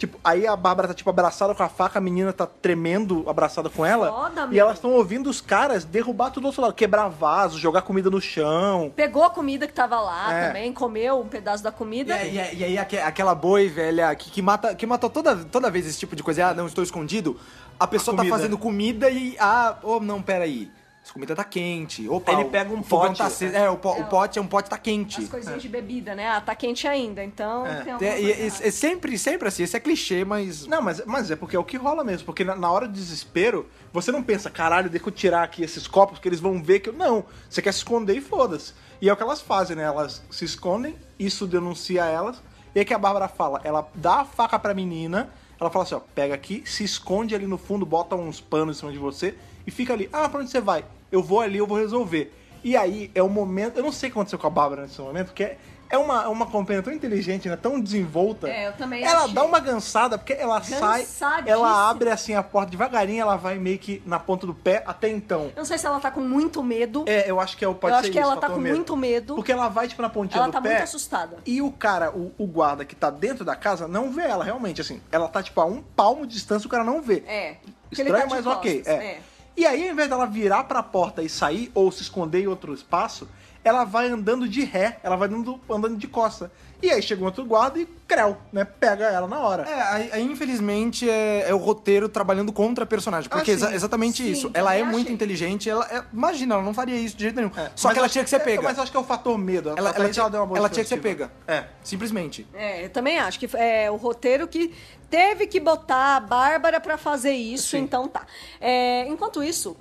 [0.03, 3.69] Tipo, aí a Bárbara tá, tipo, abraçada com a faca, a menina tá tremendo abraçada
[3.69, 4.11] com ela.
[4.11, 4.59] Foda, e meu.
[4.59, 8.19] elas estão ouvindo os caras derrubar tudo do outro lado, quebrar vaso, jogar comida no
[8.19, 8.91] chão.
[8.93, 10.47] Pegou a comida que tava lá É.
[10.47, 12.15] também, comeu um pedaço da E, comida.
[12.15, 15.37] aí- e aí- e aí aque- aquela boi velha que, que mata, que mata toda,
[15.37, 17.39] toda vez esse tipo de coisa, ah, não estou escondido,
[17.79, 18.35] a pessoa tá comida.
[18.35, 20.69] fazendo comida e, ah, oh, não, peraí.
[21.03, 22.07] Essa comida tá quente.
[22.07, 23.17] Opa, Ele pega um pote.
[23.17, 23.53] Tá aceso.
[23.53, 25.21] É, o, po- o pote é um pote tá quente.
[25.21, 26.29] As coisinhas de bebida, né?
[26.29, 27.97] Ah, tá quente ainda, então É.
[27.97, 30.65] tem É, e- é- é sempre, sempre assim, esse é clichê, mas.
[30.65, 32.25] Não, mas, mas é porque é o que rola mesmo.
[32.25, 35.87] Porque na, na hora do desespero, você não pensa, caralho, deixa eu tirar aqui esses
[35.87, 36.93] copos que eles vão ver que eu.
[36.93, 37.25] Não.
[37.49, 38.73] Você quer se esconder e foda-se.
[39.01, 39.83] E é o que elas fazem, né?
[39.83, 42.41] Elas se escondem, isso denuncia elas.
[42.73, 45.29] E aí que a Bárbara fala, ela dá a faca pra menina,
[45.59, 48.79] ela fala assim, ó, pega aqui, se esconde ali no fundo, bota uns panos em
[48.79, 49.35] cima de você
[49.65, 50.09] e fica ali.
[50.11, 50.83] Ah, pra onde você vai?
[51.11, 52.33] Eu vou ali, eu vou resolver.
[52.63, 53.77] E aí é o momento.
[53.77, 55.57] Eu não sei o que aconteceu com a Bárbara nesse momento, porque é-
[55.89, 57.55] é uma, uma companhia tão inteligente, né?
[57.55, 58.49] Tão desenvolta.
[58.49, 59.33] É, eu também Ela achei.
[59.33, 61.05] dá uma gansada, porque ela sai,
[61.45, 65.09] ela abre assim a porta devagarinho, ela vai meio que na ponta do pé até
[65.09, 65.47] então.
[65.47, 67.03] Eu não sei se ela tá com muito medo.
[67.05, 68.57] É, eu acho que é o pode Eu ser acho que isso, ela tá com
[68.59, 68.75] medo.
[68.75, 69.35] muito medo.
[69.35, 70.69] Porque ela vai tipo na pontinha Ela do tá pé.
[70.69, 71.37] muito assustada.
[71.45, 74.81] E o cara, o, o guarda que tá dentro da casa não vê ela realmente
[74.81, 74.99] assim.
[75.11, 77.23] Ela tá tipo a um palmo de distância, o cara não vê.
[77.27, 77.57] É.
[77.91, 78.77] Estranho, tá mas ok.
[78.77, 79.19] costas, É.
[79.55, 82.73] E aí, ao invés dela virar pra porta e sair, ou se esconder em outro
[82.73, 83.27] espaço,
[83.63, 86.51] ela vai andando de ré, ela vai andando, andando de costa.
[86.81, 88.65] E aí chega um outro guarda e creu, né?
[88.65, 89.63] Pega ela na hora.
[89.63, 93.29] É, aí, aí, infelizmente é, é o roteiro trabalhando contra a personagem.
[93.29, 93.75] Porque Ah, é exa- sim.
[93.75, 94.51] exatamente Sim, isso.
[94.53, 95.15] Ela é também muito achei.
[95.15, 97.51] inteligente, ela é- imagina, ela não faria isso de jeito nenhum.
[97.55, 98.61] É, Só que ela acho- tinha que ser é, pega.
[98.63, 99.69] mas acho que é o fator medo.
[99.69, 101.31] ela, ela, Aparentemente tinha, deu uma boa ela tinha que ser pega.
[101.47, 101.63] É.
[101.81, 102.45] Simplesmente.
[102.53, 104.73] É, eu também acho que é o roteiro que
[105.13, 107.81] teve que botar a Bárbara pra fazer isso, Sim.
[107.81, 108.25] então tá.
[108.59, 109.77] É, enquanto isso,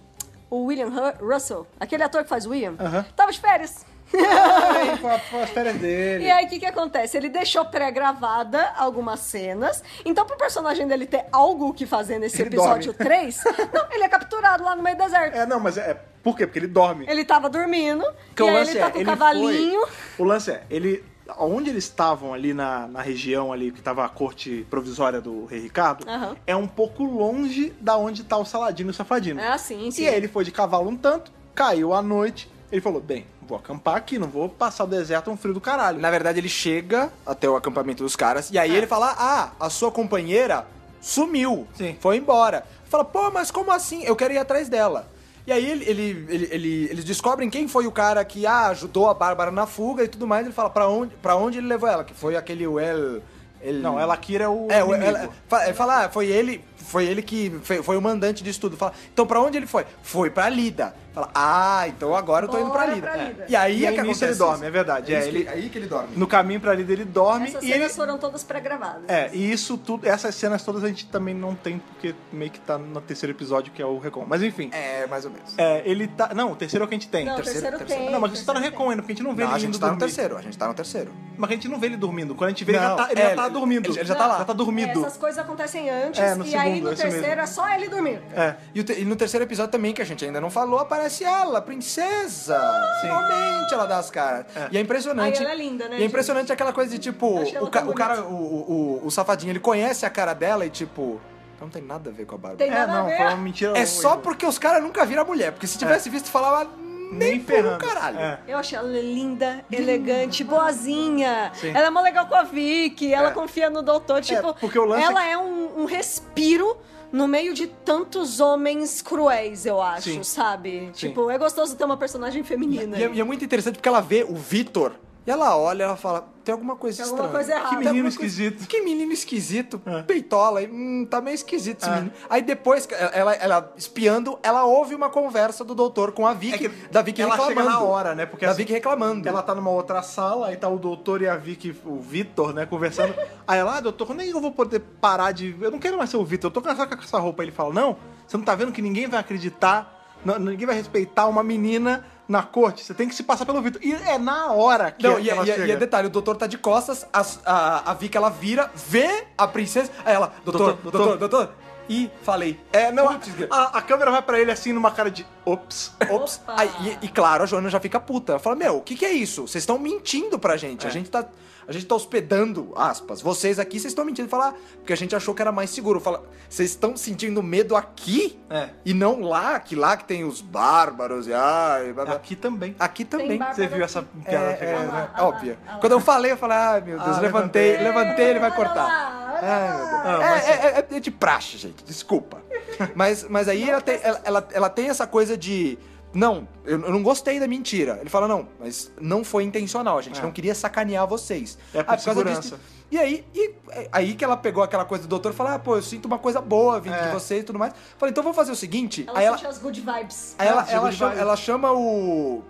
[0.51, 3.03] o William Ru- Russell, aquele ator que faz o William, Aham.
[3.17, 3.87] tava de férias.
[4.11, 6.25] Foi as férias dele.
[6.27, 7.17] E aí, o que que acontece?
[7.17, 9.83] Ele deixou pré-gravada algumas cenas.
[10.05, 13.05] Então, pro personagem dele ter algo que fazer nesse Ele episódio dorme.
[13.07, 15.35] 3, não, ele é capturado lá no meio do deserto.
[15.35, 15.95] É, não, mas é.
[16.23, 16.47] Por quê?
[16.47, 17.07] Porque ele dorme.
[17.09, 19.87] Ele tava dormindo, Porque e o aí ele tá é, com o cavalinho.
[19.87, 21.03] foi- o lance é, ele.
[21.39, 25.61] Onde eles estavam ali na, na região ali que tava a corte provisória do rei
[25.61, 26.37] Ricardo, Aham.
[26.47, 29.41] é um pouco longe da onde tá o Saladino e o Safadino.
[29.41, 30.03] É assim, sim.
[30.03, 33.59] E aí ele foi de cavalo um tanto, caiu à noite, ele falou, bem, vou
[33.59, 35.99] acampar aqui, não vou passar o deserto um frio do caralho.
[35.99, 38.77] Na verdade, ele chega até o acampamento dos caras e aí É.
[38.79, 40.67] ele fala: Ah, a sua companheira
[41.01, 41.67] sumiu.
[41.75, 41.97] Sim.
[42.01, 42.65] Foi embora.
[42.89, 44.03] Fala, pô, mas como assim?
[44.05, 45.07] Eu quero ir atrás dela.
[45.47, 49.09] E aí ele, ele, ele- ele- eles descobrem quem foi o cara que ah, ajudou
[49.09, 50.45] a Bárbara na fuga e tudo mais.
[50.47, 53.21] Ele fala pra onde, pra onde ele levou ela, que foi aquele El.
[53.61, 54.69] El- Não, ela Kira é o.
[54.71, 58.03] É, o- ela, fa- ele fala, ah, foi ele, foi ele que foi, foi o
[58.03, 58.77] mandante disso tudo.
[58.77, 59.85] Fala, então pra onde ele foi?
[60.03, 60.95] Foi pra Lida.
[61.13, 63.07] Fala, ah, então agora eu tô indo pra Bora Lida.
[63.07, 63.45] pra Lida.
[63.47, 64.65] E aí E é aí que acontece ele dorme, isso.
[64.65, 66.09] é verdade, É, é, isso que- ele- aí que ele dorme.
[66.17, 67.89] No caminho pra ali ele dorme Essas e cenas ele.
[67.95, 69.03] foram todas pré-gravadas.
[69.09, 72.59] É, e isso tudo, essas cenas todas a gente também não tem, porque meio que
[72.61, 74.25] tá no terceiro episódio, que é o Recon.
[74.27, 74.71] Mas enfim.
[74.73, 75.53] É, mais ou menos.
[75.59, 76.31] É, ele tá.
[76.35, 77.27] Não, o terceiro é o que a gente tem.
[77.27, 78.05] Não, o terceiro- terceiro, terceiro.
[78.05, 78.13] tem.
[78.13, 79.59] Não, mas isso tá no Recon ainda, porque a gente não vê Não, ele a
[79.59, 80.15] gente indo tá no dormir.
[80.15, 81.13] terceiro, a gente tá no terceiro.
[81.37, 82.35] Mas a gente não vê ele dormindo.
[82.35, 83.87] Quando a gente vê, ele Não, já tá, ele é, já tá dormindo.
[83.91, 84.39] Ele, ele já tá lá.
[84.39, 85.01] Já tá dormido.
[85.01, 87.41] Essas coisas acontecem antes, É, no e aí segundo, no terceiro mesmo.
[87.43, 88.21] é só ele dormir.
[88.35, 88.55] É.
[88.75, 91.25] E, o te- e no terceiro episódio também, que a gente ainda não falou, aparece
[91.25, 92.59] ela, a princesa.
[93.01, 94.47] Finalmente ela dá as caras.
[94.71, 95.39] E é impressionante.
[95.39, 97.27] Aí ela é linda, né, E é impressionante aquela coisa de tipo,
[97.61, 100.71] o, ca- o cara, o, o, o, o safadinho, ele conhece a cara dela e
[100.71, 101.21] tipo,
[101.61, 102.59] não tem nada a ver com a Bárbara.
[102.59, 103.17] Tem É, não, ver.
[103.17, 103.77] foi uma mentira.
[103.79, 105.53] É só porque os caras nunca viram a mulher.
[105.53, 106.69] Porque se tivesse visto, falava
[107.13, 107.85] nem, Nem por um ferrando.
[107.85, 108.19] caralho.
[108.19, 108.39] É.
[108.49, 111.53] Eu achei ela linda, elegante, boazinha.
[111.55, 111.71] Sim.
[111.75, 113.33] Ela é mó legal com a Vicky, ela É.
[113.33, 114.21] confia no doutor.
[114.23, 116.77] Tipo, porque o lance ela é um, um respiro
[117.13, 120.23] no meio de tantos homens cruéis, eu acho, Sim.
[120.23, 120.91] sabe?
[120.95, 121.09] Sim.
[121.09, 122.97] Tipo, é gostoso ter uma personagem feminina.
[122.99, 123.15] E é, aí.
[123.17, 124.93] e é muito interessante porque ela vê o Vitor
[125.27, 127.23] e ela olha e ela fala: tem alguma coisa Tem estranha.
[127.29, 127.69] alguma coisa errada.
[127.69, 128.67] Que menino coisa- esquisito.
[128.67, 130.03] Que menino esquisito, É.
[130.03, 131.95] peitola, hum, tá meio esquisito esse É.
[131.95, 132.13] menino.
[132.29, 136.71] Aí depois, ela, ela espiando, ela ouve uma conversa do doutor com a Vicky, É
[136.93, 137.61] da Vicky ela reclamando.
[137.61, 138.27] chega na hora, né?
[138.27, 139.29] Porque da assim, Vicky reclamando.
[139.29, 142.67] Ela tá numa outra sala, aí tá o doutor e a Vicky, o Vitor, né,
[142.67, 143.15] conversando.
[143.47, 145.55] Aí ela, ah, doutor, quando é eu vou poder parar de.
[145.61, 147.43] Eu não quero mais ser o Vitor, eu tô cansado com essa roupa.
[147.43, 147.97] Ele fala, não,
[148.27, 152.43] você não tá vendo que ninguém vai acreditar, não- ninguém vai respeitar uma menina na
[152.43, 153.81] corte, você tem que se passar pelo Vitor.
[153.85, 155.67] E é na hora que Não, é- e, que ela e- chega.
[155.67, 159.25] e é detalhe, o doutor tá de costas, as- a, a Vicky ela vira, vê
[159.37, 161.55] a princesa, aí ela, doutor, Doutor, doutor, doutor, doutor.
[161.89, 162.59] E falei.
[162.73, 163.09] É, não,
[163.51, 165.93] a, a câmera vai pra ele assim numa cara de ops.
[166.11, 166.41] Ops.
[166.47, 166.71] Aí,
[167.03, 168.33] e, e claro, a Joana já fica puta.
[168.33, 169.43] Ela fala: Meu, o que, que é isso?
[169.47, 170.87] Vocês estão mentindo pra gente.
[170.87, 170.93] A É.
[170.93, 171.25] gente tá.
[171.67, 173.23] A gente tá hospedando, aspas.
[173.23, 174.29] Vocês aqui, vocês estão mentindo.
[174.29, 176.01] Fala, ah, porque a gente achou que era mais seguro.
[176.01, 178.37] Fala, vocês estão sentindo medo aqui?
[178.51, 178.71] É.
[178.85, 182.15] E não lá, que lá que tem os bárbaros e ai, blá, blá.
[182.17, 182.75] Aqui também.
[182.81, 183.39] Aqui também.
[183.39, 184.09] Você viu essa aqui.
[184.25, 185.79] É, piada é, é, lá, lá, olha lá.
[185.79, 188.03] Quando eu falei, eu falei, ai meu Deus, Ah, levantei, levantei.
[188.03, 189.22] levantei, ele vai cortar.
[189.41, 192.43] Ai, É, mas- é- é- é de praxe, gente, desculpa.
[192.95, 195.79] Mas, mas aí ela tem, ela, ela, ela tem essa coisa de.
[196.15, 197.99] Não, eu, eu não gostei da mentira.
[198.01, 200.23] Ele fala, não, mas não foi intencional, a gente É.
[200.23, 201.57] não queria sacanear vocês.
[201.73, 202.41] É por Ah, causa segurança.
[202.41, 202.61] disso-
[202.91, 205.59] E aí, e, é, aí que ela pegou aquela coisa do doutor e falou: Ah,
[205.59, 207.07] pô, eu sinto uma coisa boa vindo É.
[207.07, 207.73] de vocês e tudo mais.
[207.97, 209.05] Falei, então vamos fazer o seguinte.
[209.09, 210.35] Ela aí ela, sente as good vibes.
[210.39, 212.43] aí ela, Ah, ela, chama, de ela chama o.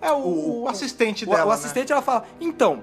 [0.00, 1.44] É o, O- o assistente O, dela.
[1.44, 1.54] o né?
[1.54, 2.82] assistente ela fala: Então,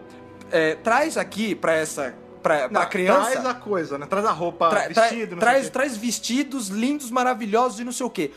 [0.51, 2.15] é, traz aqui pra essa.
[2.43, 3.31] Pra, Não, pra criança.
[3.31, 4.05] Traz a coisa, né?
[4.05, 5.71] Traz a roupa, Tra- tra- vestido, não traz, sei o quê.
[5.71, 8.31] traz vestidos lindos, maravilhosos e não sei o quê.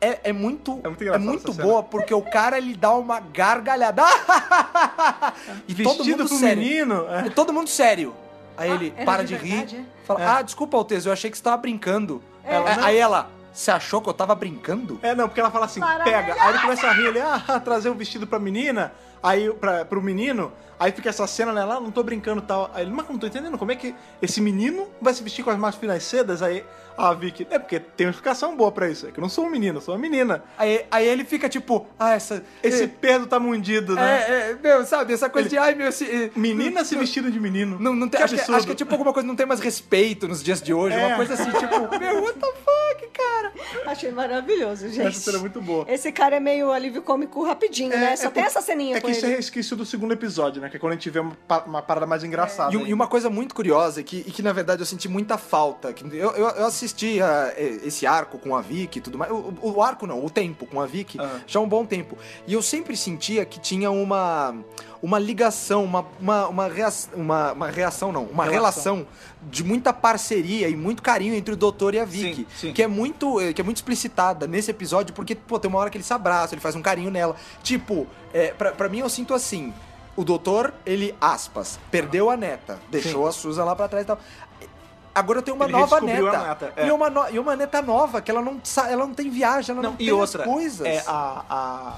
[0.00, 1.68] É, é muito, É muito essa cena.
[1.68, 4.04] boa, porque o cara ele dá uma gargalhada.
[5.66, 6.62] e todo Vestido mundo pro sério.
[6.62, 7.06] menino.
[7.10, 7.30] é.
[7.30, 8.14] Todo mundo sério.
[8.56, 9.82] Aí Ah, ele para de de, verdade, rir.
[9.82, 10.06] é?
[10.06, 10.26] Fala, É.
[10.26, 12.22] ah, desculpa, Alteso, eu achei que você tava brincando.
[12.44, 12.84] Ela, É, não.
[12.84, 14.98] Aí ela, você achou que eu tava brincando?
[15.02, 16.34] É, não, porque ela fala assim, pega.
[16.40, 18.92] Aí ele começa a rir, ele, ah, trazer o vestido pra menina,
[19.22, 22.70] aí pra, pro menino, aí fica essa cena, né, lá, não tô brincando e tal.
[22.74, 25.50] Aí ele, mas não tô entendendo, como é que esse menino vai se vestir com
[25.50, 26.42] as mais finas sedas?
[26.42, 26.64] Aí
[26.96, 29.46] a Vicky, é porque tem uma explicação boa pra isso, é que eu não sou
[29.46, 30.42] um menino, eu sou uma menina.
[30.58, 32.42] Aí, aí ele fica tipo, ah, essa.
[32.60, 34.24] Esse é, perdo tá mundido, né?
[34.28, 37.30] é, é, meu, sabe, essa coisa Ele- de, ai, meu, se, é, Menina se vestindo
[37.30, 37.78] de menino.
[37.78, 39.60] Não, não tem, Que acho, que, acho que é tipo alguma coisa, não tem mais
[39.60, 41.06] respeito nos dias de hoje, É.
[41.06, 43.52] uma coisa assim, tipo, meu, what the fuck, cara?
[43.86, 45.06] Achei maravilhoso, gente.
[45.06, 45.84] Essa cena é muito boa.
[45.88, 48.16] Esse cara é meio alívio cômico rapidinho, né?
[48.16, 49.34] Só tem essa ceninha É com isso ele.
[49.34, 50.68] é esquecido do segundo episódio, né?
[50.68, 51.36] Que é quando a gente vê uma,
[51.66, 52.72] uma parada mais engraçada.
[52.72, 55.36] E, um- e uma coisa muito curiosa, que, e que na verdade eu senti muita
[55.36, 59.18] falta, que eu, eu, eu assisti a, e- esse arco com a Vicky e tudo
[59.18, 61.40] mais, o, o- arco não, o tempo com a Vicky, Aham.
[61.46, 64.54] já há um bom tempo, e eu sempre sentia que tinha uma,
[65.02, 68.94] uma ligação, uma, uma, uma, reação, uma, uma reação não, uma Relação.
[68.96, 69.06] relação
[69.42, 72.72] de muita parceria e muito carinho entre o doutor e a Vicky, Sim, sim.
[72.72, 75.90] que é muito eh, que é muito explicitada nesse episódio, porque, pô, tem uma hora
[75.90, 79.08] que ele se abraça, ele faz um carinho nela, tipo, é, pra, pra mim eu
[79.08, 79.72] sinto assim,
[80.16, 84.18] o doutor, ele, aspas, perdeu a neta, deixou a Susan lá pra trás e tal.
[85.14, 86.38] Agora eu tenho uma Ele nova neta.
[86.48, 86.86] neta, é.
[86.86, 89.82] E, uma no- e uma neta nova, que ela não, ela não tem viagem, ela
[89.82, 90.86] não, Não, tem e outra, as coisas.
[90.86, 91.92] É, a, a,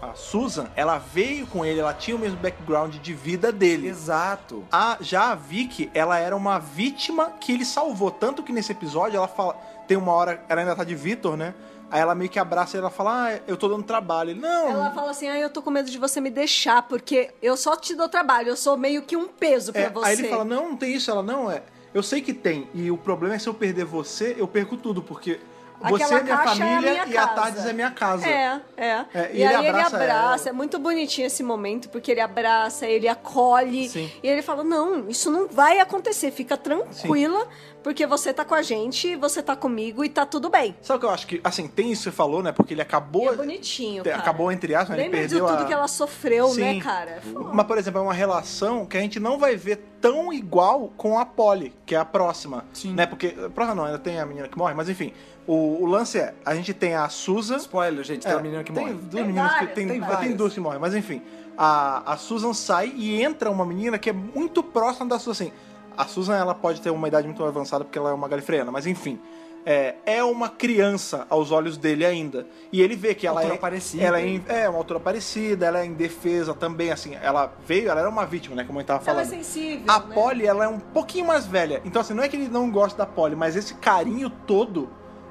[0.00, 3.88] a Susan, ela veio com ele, ela tinha o mesmo background de vida dele.
[3.88, 4.64] Exato.
[4.70, 8.10] A, já a Vicky, ela era uma vítima que ele salvou.
[8.10, 9.54] Tanto que nesse episódio, ela fala.
[9.88, 11.54] Tem uma hora, ela ainda tá de Vitor, né?
[11.90, 14.30] Aí ela meio que abraça e ela fala: Ah, eu tô dando trabalho.
[14.30, 14.68] Ele, não.
[14.70, 17.74] Ela fala assim, ah, eu tô com medo de você me deixar, porque eu só
[17.74, 20.06] te dou trabalho, eu sou meio que um peso pra É, você.
[20.10, 21.10] aí ele fala: Não, não tem isso.
[21.10, 21.62] Ela, não, é.
[21.94, 22.68] Eu sei que tem.
[22.74, 25.40] E o problema é se eu perder você, eu perco tudo, porque
[25.80, 27.34] você é minha caixa é família minha e a casa.
[27.40, 28.28] Tardes é minha casa.
[28.28, 29.04] É, é.
[29.14, 30.42] É, e, e ele aí abraça ele abraça.
[30.44, 30.48] ela.
[30.48, 33.88] É muito bonitinho esse momento, porque ele abraça, ele acolhe.
[33.88, 34.10] Sim.
[34.22, 36.30] E ele fala: Não, isso não vai acontecer.
[36.30, 37.46] Fica tranquila,
[37.82, 40.74] porque você tá com a gente, você tá comigo e tá tudo bem.
[40.82, 42.52] Sabe o que eu acho que, assim, tem isso que você falou, né?
[42.52, 43.24] Porque ele acabou.
[43.24, 44.02] E é bonitinho.
[44.02, 45.04] te- acabou entre aspas, né?
[45.04, 45.66] ele Lembra de perdeu tudo a...
[45.66, 46.80] que ela sofreu, né, Sim.
[46.80, 47.22] cara?
[47.52, 51.18] Mas, por exemplo, é uma relação que a gente não vai ver tão igual com
[51.18, 52.64] a Polly, que é a próxima.
[52.72, 52.94] Sim.
[52.94, 53.06] Né?
[53.06, 53.34] Porque.
[53.46, 55.12] A próxima não, ainda tem a menina que morre, mas enfim.
[55.48, 57.56] O, o lance é: a gente tem a Susan.
[57.56, 58.94] Spoiler, gente, tem uma menina que tem morre.
[58.94, 60.34] Duas Tem meninas que várias, tem, tem tem, várias.
[60.36, 61.22] duas que morrem, mas enfim.
[61.56, 65.44] A, a Susan sai e entra uma menina que é muito próxima da Susan.
[65.44, 65.52] Assim,
[65.96, 68.86] a Susan ela pode ter uma idade muito avançada porque ela é uma galifreana, mas
[68.86, 69.18] enfim.
[69.66, 72.46] É, é uma criança aos olhos dele ainda.
[72.72, 73.56] E ele vê que ela é.
[73.56, 74.02] parecida.
[74.04, 77.16] Ela é, é uma altura parecida, ela é indefesa também, assim.
[77.20, 78.64] Ela veio, ela era uma vítima, né?
[78.64, 79.44] Como eu tava Ela é falando.
[79.44, 80.14] sensível, A né?
[80.14, 81.82] Polly, ela é um pouquinho mais velha.
[81.84, 84.88] Então, assim, não é que ele não gosta da Polly, mas esse carinho todo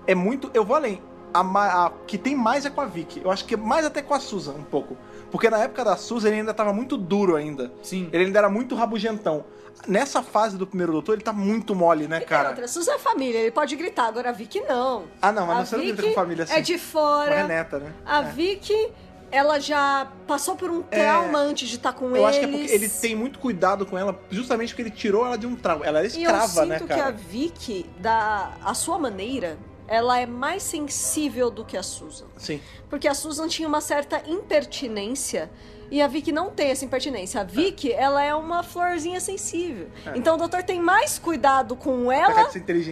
[0.08, 0.50] é muito.
[0.54, 1.02] Eu vou além.
[1.34, 1.42] A,
[1.86, 3.22] a que tem mais é com a Vicky.
[3.24, 4.98] Eu acho que mais até com a Susan, um pouco.
[5.30, 7.72] Porque na época da Susan ele ainda tava muito duro ainda.
[7.84, 8.10] Sim.
[8.12, 9.46] Ele ainda era muito rabugentão.
[9.88, 12.50] Nessa fase do primeiro doutor, ele tá muito mole, né, E tem cara?
[12.50, 15.04] outra, Susan é família, ele pode gritar, agora a Vicky não.
[15.22, 16.54] Ah, não, mas a não sei grita Vicky com família assim.
[16.54, 17.36] é de Com a fora.
[17.36, 17.94] Renata, né?
[18.04, 18.32] A É.
[18.32, 18.92] Vicky,
[19.30, 22.26] ela já passou por um trauma antes de estar com Eu eles.
[22.30, 25.38] acho que é porque ele tem muito cuidado com ela, justamente porque ele tirou ela
[25.38, 25.86] de um trauma.
[25.86, 27.08] Ela era E eu escrava, sinto né, que cara?
[27.08, 32.26] a Vicky, da a sua maneira, ela é mais sensível do que a Susan.
[32.38, 32.60] Sim.
[32.90, 35.50] Porque a Susan tinha uma certa impertinência
[35.90, 37.40] e a Vicky não tem essa impertinência.
[37.40, 39.88] A Vicky, ela é uma florzinha sensível.
[40.16, 42.44] Então o doutor tem mais cuidado com ela pra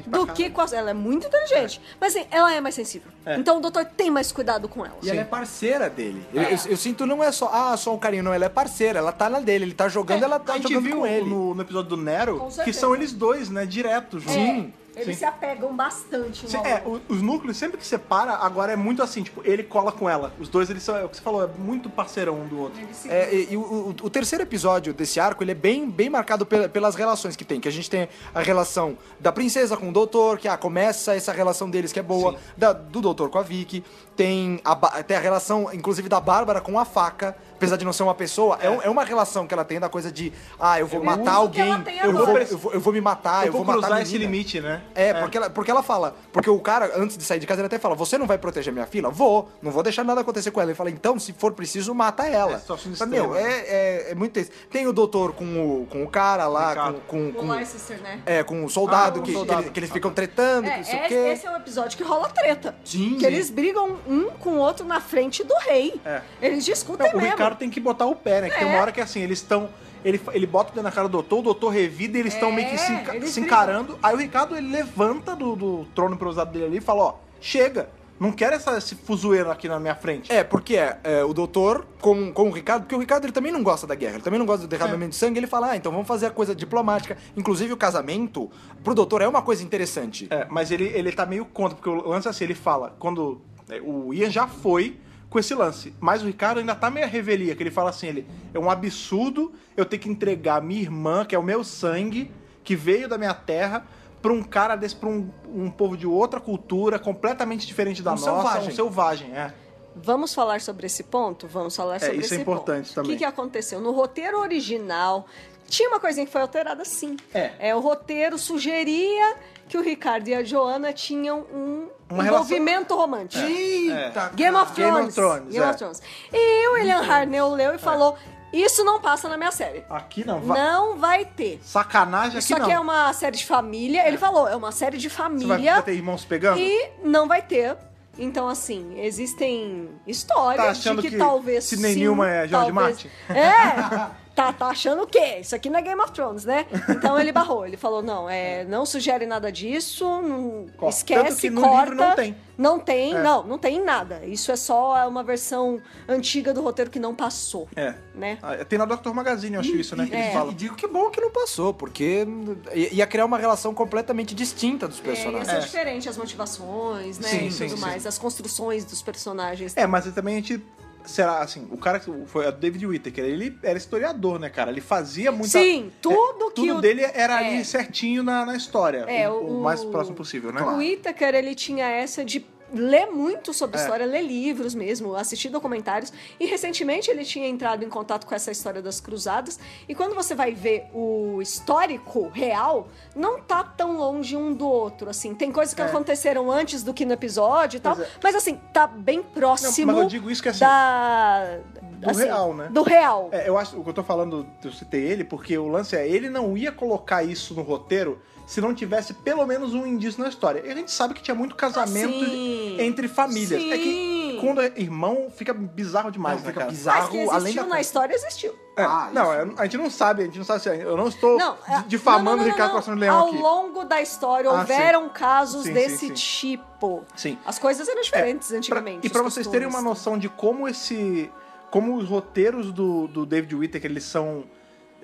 [0.08, 0.66] do que com a...
[0.72, 1.82] Ela é muito inteligente.
[2.00, 3.12] Mas assim, ela é mais sensível.
[3.26, 3.36] É.
[3.36, 4.96] Então o doutor tem mais cuidado com ela.
[5.04, 6.26] E ela é parceira dele.
[6.34, 6.54] Eu, É.
[6.54, 8.34] eu- eu sinto não é só, ah, só um carinho, não.
[8.34, 9.66] Ela é parceira, ela tá na dele.
[9.66, 11.30] Ele tá jogando, ela tá a gente jogando viu com ele.
[11.30, 13.66] No, no episódio do Nero que são eles dois, né?
[13.66, 14.34] Direto juntos.
[14.36, 14.74] Sim.
[14.96, 15.20] Eles sim.
[15.20, 19.04] se apegam bastante um Sim, é, o- os núcleos, sempre que separa, agora é muito
[19.04, 20.34] assim, tipo, ele cola com ela.
[20.40, 22.82] Os dois, eles são, é o que você falou, é muito parceirão um do outro.
[22.94, 26.10] Se É, e, e o, o- o terceiro episódio desse arco, ele é bem, bem
[26.10, 27.60] marcado pela- pelas relações que tem.
[27.60, 31.32] Que a gente tem a relação da princesa com o doutor, que ah, começa essa
[31.32, 33.84] relação deles que é boa, da- do doutor com a Vicky.
[34.16, 37.36] Tem a, tem a relação, inclusive, da Bárbara com a faca.
[37.56, 39.90] Apesar de não ser uma pessoa, é, um- é uma relação que ela tem da
[39.90, 42.38] coisa de, ah, eu vou Eu matar uso o que alguém, ela tem eu vou,
[42.38, 44.32] eu, vou, eu vou me matar, eu, eu vou matar a cruzar esse menina.
[44.32, 44.82] limite, né?
[44.94, 46.16] É, Porque, ela, porque ela fala.
[46.32, 48.72] Porque o cara, antes de sair de casa, ele até fala: Você não vai proteger
[48.74, 49.10] minha filha?
[49.10, 50.70] Vou, não vou deixar nada acontecer com ela.
[50.72, 52.54] Ele fala: Então, se for preciso, mata ela.
[52.56, 53.48] É, situação Fala, Meu, extrema.
[53.48, 53.60] é,
[54.08, 54.52] é, é muito isso.
[54.70, 57.02] Tem o doutor com o, com o cara lá, Ricardo.
[57.08, 58.20] com, com, O com, Leicester, né?
[58.26, 59.60] é, com o soldado, Ah, o que, soldado.
[59.60, 61.16] Que, ele- que eles ficam tretando, que É, não sei o esse, quê.
[61.16, 62.76] esse é um episódio que rola treta.
[62.84, 63.18] Sim.
[63.18, 66.00] Que eles brigam um com o outro na frente do rei.
[66.06, 66.22] É.
[66.42, 67.32] Eles discutem Não, o mesmo.
[67.32, 68.50] Ricardo tem que botar o pé, né?
[68.50, 68.72] Que tem É.
[68.72, 69.70] uma hora que assim, eles estão.
[70.04, 72.50] Ele, ele bota o dedo na cara do doutor, o doutor revida e eles estão
[72.50, 74.00] É, meio que se, enca- se encarando.
[74.02, 77.90] Aí o Ricardo ele levanta do, do trono improvisado dele ali e fala: Ó, chega,
[78.20, 80.32] não quero essa, esse fuzueiro aqui na minha frente.
[80.32, 83.52] É, porque é, é, o doutor com, com o Ricardo, porque o Ricardo ele também
[83.52, 85.76] não gosta da guerra, ele também não gosta do derramamento de sangue, ele fala, ah,
[85.76, 87.18] então vamos fazer a coisa diplomática.
[87.36, 88.50] Inclusive o casamento,
[88.84, 90.28] pro doutor é uma coisa interessante.
[90.30, 93.42] É, mas ele, ele tá meio contra, porque o lance é assim, ele fala, quando
[93.70, 94.98] é, o Ian já foi
[95.36, 98.08] com esse lance, mas o Ricardo ainda tá meio a revelia, que ele fala assim,
[98.08, 102.32] ele, é um absurdo eu ter que entregar minha irmã, que é o meu sangue,
[102.64, 103.86] que veio da minha terra,
[104.22, 108.14] pra um cara desse, pra um, um povo de outra cultura, completamente diferente da Um
[108.14, 108.70] nossa, selvagem.
[108.70, 109.54] um selvagem, é.
[109.94, 111.50] Vamos falar sobre esse ponto?
[111.50, 112.96] Vamos falar sobre isso esse é importante ponto.
[112.96, 113.12] também.
[113.12, 113.82] O que, que aconteceu?
[113.82, 115.26] No roteiro original,
[115.68, 117.18] tinha uma coisinha que foi alterada sim.
[117.34, 117.76] É.
[117.76, 119.36] o roteiro sugeria
[119.68, 123.44] que o Ricardo e a Joana tinham um Uma envolvimento romântico.
[123.44, 125.08] Eita, Game of Game Thrones.
[125.08, 125.70] of Thrones, Game é.
[125.70, 126.02] of Thrones.
[126.32, 128.16] E o William Hartnell leu e falou:
[128.54, 129.84] Isso não passa na minha série.
[129.90, 130.58] Aqui não, vai.
[130.62, 131.60] Não vai ter.
[131.64, 132.78] Sacanagem Isso aqui aqui não.
[132.78, 134.08] é uma série de família.
[134.08, 136.60] Ele falou, é uma série de Você vai, família vai ter irmãos pegando?
[136.60, 137.76] e não vai ter.
[138.18, 142.74] Então, assim, existem histórias Tá achando de que, que talvez sim, Newman é George talvez-
[142.74, 143.10] Martin?
[143.30, 144.16] É!
[144.36, 145.38] Tá, tá achando o quê?
[145.40, 146.66] Isso aqui não é Game of Thrones, né?
[146.90, 147.66] Então ele barrou.
[147.66, 150.98] Ele falou, não, é, não sugere nada disso, não, Corta.
[150.98, 151.80] esquece, que no corta.
[151.92, 152.36] livro não tem.
[152.58, 153.22] Não tem, É.
[153.22, 154.26] não, não tem nada.
[154.26, 157.68] Isso é só uma versão antiga do roteiro que não passou.
[157.76, 157.96] É.
[158.14, 158.38] Né?
[158.44, 160.06] Ah, Tem na Doctor Magazine, eu acho isso, né?
[160.06, 160.30] Que eles É.
[160.30, 160.54] E falam.
[160.54, 162.26] digo que bom que não passou, porque
[162.74, 165.48] ia criar uma relação completamente distinta dos É, ia personagens.
[165.50, 165.60] ser É.
[165.60, 167.28] diferente as motivações, né?
[167.30, 167.82] Sim, e sim, tudo sim.
[167.86, 168.06] mais.
[168.06, 169.76] As construções dos personagens.
[169.78, 170.62] É, mas também a gente.
[171.06, 174.72] Será assim, o cara que foi o David Whittaker, ele era historiador, né, cara?
[174.72, 175.48] Ele fazia muita.
[175.60, 177.48] Sim, tudo é, que Tudo o- dele era é.
[177.56, 179.06] ali certinho na, na história.
[179.08, 180.62] É, o, o o- mais próximo possível, né?
[180.62, 183.82] O Itaker, ele tinha essa de ler muito sobre É.
[183.82, 186.12] história, ler livros mesmo, assistir documentários.
[186.40, 189.60] E recentemente ele tinha entrado em contato com essa história das cruzadas.
[189.88, 195.10] E quando você vai ver o histórico real, não tá tão longe um do outro,
[195.10, 195.34] assim.
[195.36, 195.86] Tem coisas que É.
[195.86, 198.00] aconteceram antes do que no episódio e tal.
[198.00, 198.08] É.
[198.24, 201.58] Mas assim, tá bem próximo Não, mas eu digo isso que, assim, da...
[202.00, 202.70] do assim, real, né?
[202.72, 203.30] Do real.
[203.32, 206.08] É, eu acho, o que eu tô falando, eu citei ele, porque o lance é,
[206.08, 210.30] ele não ia colocar isso no roteiro se não tivesse pelo menos um indício na
[210.30, 210.62] história.
[210.66, 212.78] E a gente sabe que tinha muito casamento Ah, sim.
[212.80, 213.62] entre famílias.
[213.64, 213.84] É que
[214.32, 214.38] Sim.
[214.42, 216.72] quando é irmão, fica bizarro demais, Não, né, fica cara?
[216.72, 217.00] bizarro.
[217.02, 217.82] Mas que além existiu da na conta.
[217.82, 218.56] história, existiu.
[218.78, 219.52] É, Ah, não, isso.
[219.58, 220.70] é, a gente não sabe, a gente não sabe se.
[220.70, 222.72] Eu não estou Não, é- difamando não, não, Ricardo.
[222.74, 223.38] Costa do Leão Ao aqui.
[223.38, 226.14] longo da história Ah, houveram casos Sim, sim, desse sim.
[226.14, 227.04] tipo.
[227.16, 227.38] Sim.
[227.46, 229.08] As coisas eram diferentes Pra- antigamente.
[229.08, 231.32] e pra os vocês terem uma noção de como esse.
[231.72, 234.44] Como os roteiros do, do David Whittaker, eles são.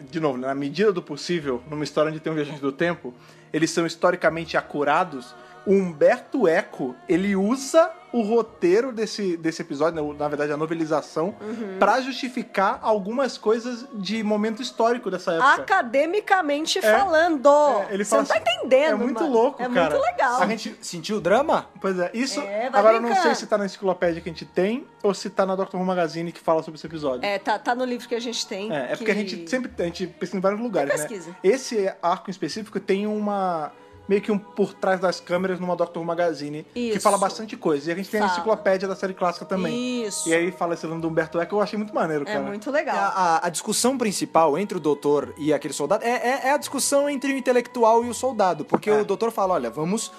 [0.09, 3.13] De novo, na medida do possível, numa história onde tem um viajante do tempo,
[3.53, 5.35] eles são historicamente acurados.
[5.65, 11.33] O Humberto Eco, ele usa o roteiro desse, desse episódio, né, na verdade a novelização,
[11.79, 15.61] pra justificar algumas coisas de momento histórico dessa época.
[15.61, 16.81] Academicamente É.
[16.81, 17.47] falando.
[17.89, 18.91] É, ele Você fala não tá assim, entendendo.
[18.91, 19.31] É muito mano.
[19.33, 19.91] louco, É cara.
[19.95, 20.41] muito legal.
[20.41, 21.67] A gente Sentiu o drama?
[21.79, 22.41] Pois é, isso.
[22.41, 23.27] É, agora eu não brincando.
[23.27, 25.85] sei se tá na enciclopédia que a gente tem ou se tá na Doctor Who
[25.85, 27.23] Magazine que fala sobre esse episódio.
[27.25, 28.71] É, tá, tá no livro que a gente tem.
[28.75, 30.97] É, é porque que- a gente sempre a gente pesquisa em vários lugares, né?
[31.07, 31.35] pesquisa.
[31.43, 33.71] Esse arco em específico tem uma
[34.07, 36.99] meio que um por trás das câmeras numa Doctor Who Magazine que Isso.
[37.01, 37.89] fala bastante coisa.
[37.89, 38.33] E a gente tem a Fala.
[38.37, 40.03] enciclopédia da série clássica também.
[40.05, 40.27] Isso.
[40.27, 42.45] E aí fala esse nome do Humberto Eco, eu achei muito maneiro, É cara.
[42.45, 42.95] muito É, legal.
[43.15, 47.09] A, a discussão principal entre o doutor e aquele soldado é, é- é a discussão
[47.09, 48.65] entre o intelectual e o soldado.
[48.65, 48.99] Porque É.
[49.01, 50.11] o doutor fala: olha, vamos.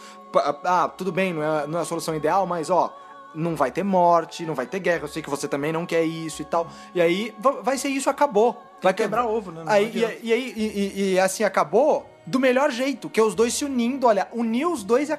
[0.64, 2.94] Ah, tudo bem, não é, não é a solução ideal, mas ó.
[3.34, 5.04] Não vai ter morte, não vai ter guerra.
[5.04, 6.66] Eu sei que você também não quer isso e tal.
[6.94, 8.60] E aí va- vai ser isso, acabou.
[8.82, 9.62] Vai que quebrar ovo, né?
[9.64, 13.22] Não Aí, e, e aí, e, e- e assim acabou do melhor jeito, que é
[13.22, 14.06] os dois se unindo.
[14.06, 15.08] Olha, unir os dois.
[15.08, 15.18] E a,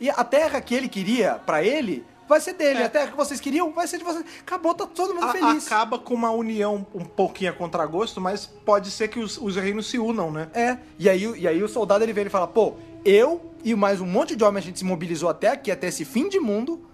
[0.00, 2.80] e a terra que ele queria pra ele vai ser dele.
[2.80, 2.84] É.
[2.84, 4.24] A terra que vocês queriam vai ser de vocês.
[4.40, 5.66] Acabou, tá todo mundo A- feliz.
[5.66, 9.88] acaba com uma união um pouquinho a contragosto, mas pode ser que os, os reinos
[9.88, 10.48] se unam, né?
[10.54, 12.74] É, e aí, e aí o soldado ele vem e fala, pô,
[13.04, 16.04] eu e mais um monte de homem a gente se mobilizou até aqui, até esse
[16.04, 16.86] fim de mundo,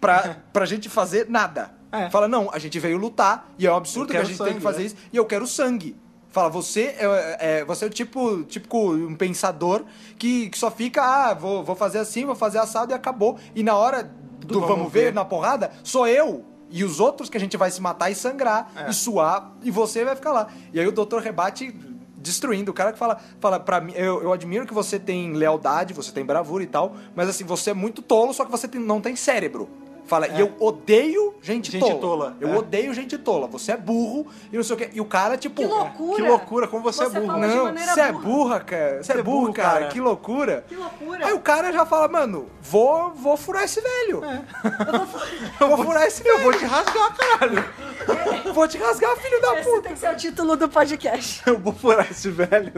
[0.00, 1.72] pra, pra gente fazer nada.
[1.92, 2.08] É.
[2.10, 4.58] Fala, não, a gente veio lutar, e é um absurdo que a gente sangue, tem
[4.58, 4.86] que fazer né?
[4.86, 5.96] isso, e eu quero sangue.
[6.30, 9.84] Fala, você é, é- você é o tipo, tipo um pensador
[10.18, 13.36] que, que só fica, ah, vou, vou fazer assim, vou fazer assado e acabou.
[13.54, 14.04] E na hora
[14.40, 15.14] do, vamos vamos ver, ver.
[15.14, 18.70] na porrada, sou eu e os outros que a gente vai se matar e sangrar
[18.76, 18.90] É.
[18.90, 20.46] e suar e você vai ficar lá.
[20.72, 21.74] E aí o doutor rebate
[22.16, 22.70] destruindo.
[22.70, 26.12] O cara que fala, fala para mim, eu, eu admiro que você tem lealdade, você
[26.12, 29.00] tem bravura e tal, mas assim, você é muito tolo, só que você tem- não
[29.00, 29.68] tem cérebro.
[30.10, 32.00] Fala, e eu odeio gente, Gente tola.
[32.00, 32.56] tola, Eu é.
[32.58, 33.46] odeio gente tola.
[33.46, 34.90] Você é burro e não sei o quê.
[34.92, 35.62] E o cara, tipo.
[35.62, 36.16] Que loucura.
[36.16, 37.26] Que loucura, como você, é burro.
[37.28, 38.58] fala de Não, você é burra.
[38.60, 39.02] cara.
[39.04, 39.86] Você é burro, cara.
[39.86, 40.64] Que loucura.
[40.68, 41.26] Que loucura.
[41.26, 44.20] Aí o cara já fala, mano, vou, vou furar esse velho.
[45.60, 46.38] Eu vou furar esse velho.
[46.38, 47.64] Eu vou te rasgar, caralho.
[48.54, 49.82] Vou te rasgar, filho da Esse puta.
[49.82, 51.42] tem que ser o título do podcast.
[51.46, 52.72] Eu vou furar esse velho.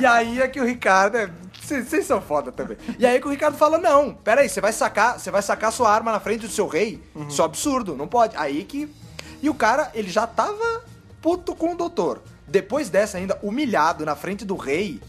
[0.00, 1.16] E aí é que o Ricardo.
[1.18, 1.28] é-
[1.60, 2.78] Vocês vocês são foda também.
[2.98, 5.90] E aí que o Ricardo fala: não, peraí, você vai sacar, você vai sacar sua
[5.92, 7.02] arma na frente do seu rei?
[7.28, 8.36] Isso é um absurdo, não pode.
[8.36, 8.88] Aí que.
[9.42, 10.82] E o cara, ele já tava
[11.20, 12.22] puto com o doutor.
[12.46, 15.00] Depois dessa, ainda, humilhado na frente do rei.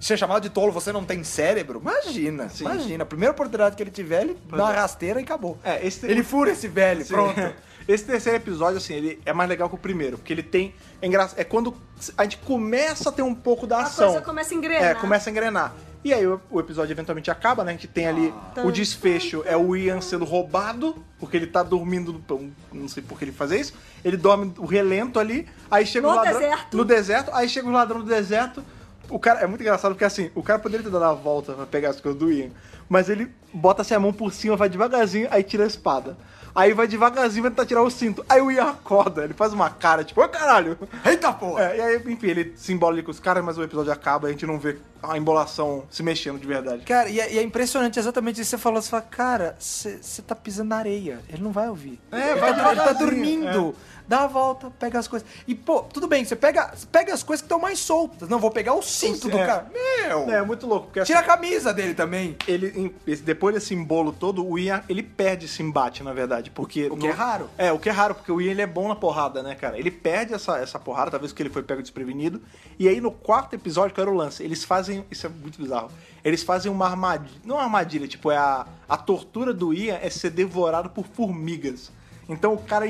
[0.00, 1.80] Ser chamado de tolo, você não tem cérebro?
[1.80, 2.64] Imagina, Sim.
[2.64, 3.02] imagina.
[3.02, 4.76] A primeira oportunidade que ele tiver, ele dá uma é.
[4.76, 5.58] rasteira e acabou.
[5.64, 7.14] É, esse- Ele fura esse velho, Sim.
[7.14, 7.40] pronto.
[7.88, 10.74] Esse terceiro episódio, assim, ele é mais legal que o primeiro, porque ele tem.
[11.00, 11.30] É, engra...
[11.38, 11.74] é quando
[12.18, 14.08] a gente começa a ter um pouco da A ação.
[14.10, 14.84] coisa começa a engrenar.
[14.90, 15.74] É, começa a engrenar.
[16.04, 17.70] E aí o, o episódio eventualmente acaba, né?
[17.72, 18.62] A gente tem ali Ah.
[18.64, 23.18] o desfecho, é o Ian sendo roubado, porque ele tá dormindo, no- não sei por
[23.18, 23.74] que ele fazer isso.
[24.04, 26.38] Ele dorme o relento ali, aí chega No o ladrão.
[26.40, 26.76] deserto.
[26.76, 28.62] No deserto, aí chega o ladrão do deserto.
[29.10, 31.66] O cara é muito engraçado porque assim, o cara poderia ter dado a volta pra
[31.66, 32.50] pegar as coisas do Ian,
[32.88, 36.16] mas ele bota assim a mão por cima, vai devagarzinho, aí tira a espada.
[36.58, 38.26] Aí vai devagarzinho, vai tentar tirar o cinto.
[38.28, 40.76] Aí o Ian acorda, ele faz uma cara, tipo, ô caralho!
[41.04, 41.62] Eita porra!
[41.62, 44.26] É, e aí, enfim, ele se embola ali com os caras, mas o episódio acaba
[44.26, 46.82] e a gente não vê a embolação se mexendo de verdade.
[46.82, 48.82] Cara, e é, e é impressionante exatamente isso que você falou.
[48.82, 51.20] Você fala, cara, você tá pisando na areia.
[51.28, 52.00] Ele não vai ouvir.
[52.10, 53.74] É, ele, vai tá, ele tá dormindo.
[54.08, 55.28] Dá a volta, pega as coisas.
[55.46, 58.26] E, pô, tudo bem, você pega, pega as coisas que estão mais soltas.
[58.26, 59.46] Não, vou pegar o cinto do é.
[59.46, 59.70] cara.
[59.70, 60.30] Meu!
[60.30, 62.34] É, muito louco, porque assim, Tira a camisa dele também.
[62.48, 66.88] ele, depois desse embolo todo, o Ian, ele perde esse embate, na verdade, porque...
[66.90, 67.50] O que é raro.
[67.58, 69.78] É, o que é raro, porque o Ian, ele é bom na porrada, né, cara?
[69.78, 72.40] Ele perde essa, essa porrada, talvez porque ele foi pego desprevenido,
[72.78, 75.90] e aí no quarto episódio, que era o lance, eles fazem, isso é muito bizarro,
[76.24, 80.08] eles fazem uma armadilha, não uma armadilha, tipo, é a, a tortura do Ian é
[80.08, 81.90] ser devorado por formigas.
[82.28, 82.84] Então o cara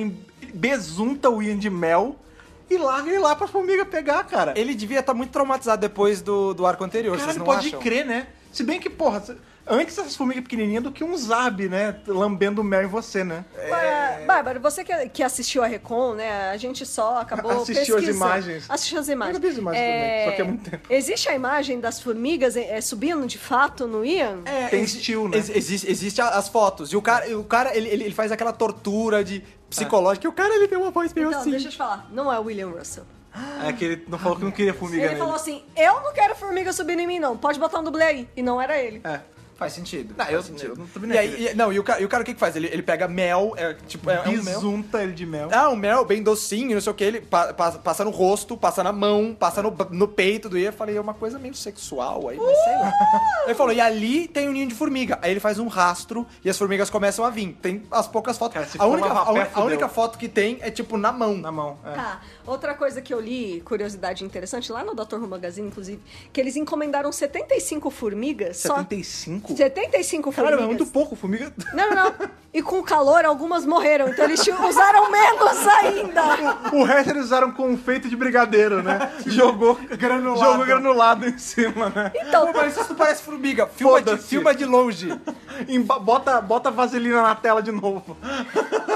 [0.55, 2.17] besunta o Ian de mel
[2.71, 4.53] e larga ele lá pra formiga pegar, cara.
[4.57, 7.81] Ele devia estar muito traumatizado depois do, do arco anterior, vocês Caralho, não pode acham?
[7.81, 8.27] crer, né?
[8.53, 9.23] Se bem que, porra,
[9.69, 11.97] antes essas formigas pequenininhas do que um Zab, né?
[12.07, 13.45] Lambendo mel em você, né?
[13.69, 16.51] Bárbara, Bárbara, você que, que assistiu a Recon, né?
[16.51, 18.65] A gente só acabou Assistiu as imagens.
[18.69, 19.37] Assistiu as imagens.
[19.37, 20.87] Eu vi as imagens também, só que é muito tempo.
[20.93, 24.39] Existe a imagem das formigas é, subindo de fato no Ian?
[24.45, 25.37] É, Tem exi- estilo, né?
[25.37, 26.93] ex- existe, existe as fotos.
[26.93, 30.27] E o cara, o cara ele, ele, ele faz aquela tortura de psicológica.
[30.27, 31.51] E o cara, ele tem uma voz meio Então, assim.
[31.51, 32.09] deixa eu te falar.
[32.13, 33.05] Não é o William Russell.
[33.67, 35.19] É que ele não falou que não queria formiga Ele nele.
[35.21, 37.37] falou assim, eu não quero formiga subindo em mim, não.
[37.37, 38.29] Pode botar um dublê aí.
[38.37, 39.01] E não era ele.
[39.05, 39.21] É.
[39.59, 40.15] Faz sentido.
[40.17, 40.71] Não, eu, faz sentido.
[40.73, 42.25] eu não tô vendo E aí, e- não, e o cara, e o cara o
[42.25, 42.55] que que faz?
[42.55, 44.31] Ele, ele pega mel, é, tipo, é, é um.
[44.31, 45.49] Bisunta ele de mel.
[45.53, 48.57] Ah, um mel bem docinho, não sei o que, ele pa- pa- passa no rosto,
[48.57, 50.69] passa na mão, passa no, no peito do Ian.
[50.69, 52.93] Eu falei, é uma coisa meio sexual aí, mas sei lá.
[53.47, 55.19] Ele falou, e ali tem um ninho de formiga.
[55.21, 57.59] Aí ele faz um rastro e as formigas começam a vir.
[57.61, 58.55] Tem as poucas fotos.
[58.55, 61.37] Cara, a, única, a, a única foto que tem é tipo na mão.
[61.37, 61.79] Na mão.
[61.85, 61.93] É.
[61.95, 62.21] Tá.
[62.47, 65.17] Outra coisa que eu li, curiosidade interessante, lá no Dr.
[65.17, 66.01] Who Magazine, inclusive,
[66.33, 68.59] que eles encomendaram 75 formigas.
[68.59, 68.77] Só
[69.57, 69.89] 75?
[69.99, 70.65] 75 Cara, formigas.
[70.65, 71.53] é muito pouco, formiga.
[71.73, 72.15] Não, não, não.
[72.53, 74.09] E com o calor, algumas morreram.
[74.09, 76.23] Então eles usaram menos ainda.
[76.73, 79.13] O resto eles usaram confeito de brigadeiro, né?
[79.27, 80.51] Jogou Granulado.
[80.53, 82.13] Jogou granulado em cima, né?
[82.15, 83.67] Então, Pô, mas isso parece formiga.
[83.67, 85.09] Filma de, filma de longe.
[86.03, 88.17] Bota, bota vaselina na tela de novo.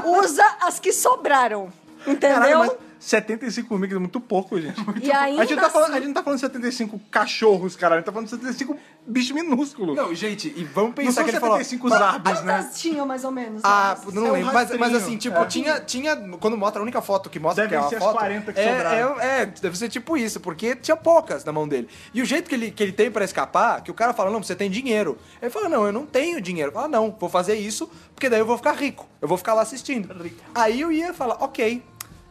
[0.05, 1.73] usa as que sobraram.
[2.07, 2.41] Entendeu?
[2.41, 2.73] Caralho, mas
[3.03, 4.81] 75 formigas é muito pouco, gente.
[5.03, 7.01] E ainda a, gente não tá falando, assim- a gente não tá falando de 75
[7.11, 7.97] cachorros, cara.
[7.97, 8.77] A gente tá falando de 75
[9.07, 9.97] bichos minúsculos.
[9.97, 11.57] Não, gente, e vamos Não pensar são que ele falou...
[11.57, 12.59] 75 zarbes, né?
[12.59, 13.61] Quantas tinham mais ou menos?
[13.65, 14.15] Ah, Elas?
[14.15, 14.97] não É um lembro, mas, mas rastrinho.
[14.99, 15.45] assim, tipo, É.
[15.47, 16.17] tinha, tinha.
[16.39, 18.19] Quando mostra a única foto que mostra Devem que é uma ser as foto.
[18.19, 19.21] 40 que é, sobraram.
[19.21, 21.89] é, é, deve ser tipo isso, porque tinha poucas na mão dele.
[22.15, 24.41] E o jeito que ele, que ele tem pra escapar, que o cara fala, não,
[24.43, 25.19] você tem dinheiro.
[25.41, 26.71] Ele fala, não, eu não tenho dinheiro.
[26.71, 29.09] Fala, não, vou fazer isso, porque daí eu vou ficar rico.
[29.21, 30.09] Eu vou ficar lá assistindo.
[30.55, 31.83] Aí o Ian fala, ok.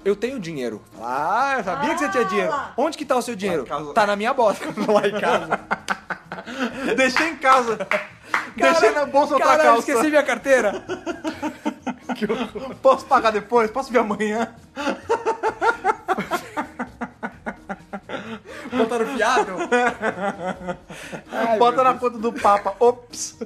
[0.04, 0.82] Eu tenho dinheiro.
[1.02, 2.54] Ah, eu sabia que você tinha dinheiro.
[2.76, 3.66] Onde que tá o seu dinheiro?
[3.94, 4.60] Tá na minha bota.
[4.92, 5.60] Lá em casa.
[6.96, 7.88] Deixei em casa.
[8.56, 9.92] Deixei na bolsa outra Caralho, calça.
[9.92, 10.84] esqueci minha carteira.
[12.82, 13.70] Posso pagar depois?
[13.72, 14.54] Posso vir amanhã?
[18.72, 19.52] Botaram fiado.
[21.32, 22.76] Ai, Bota na conta do Papa.
[22.80, 23.38] Ops.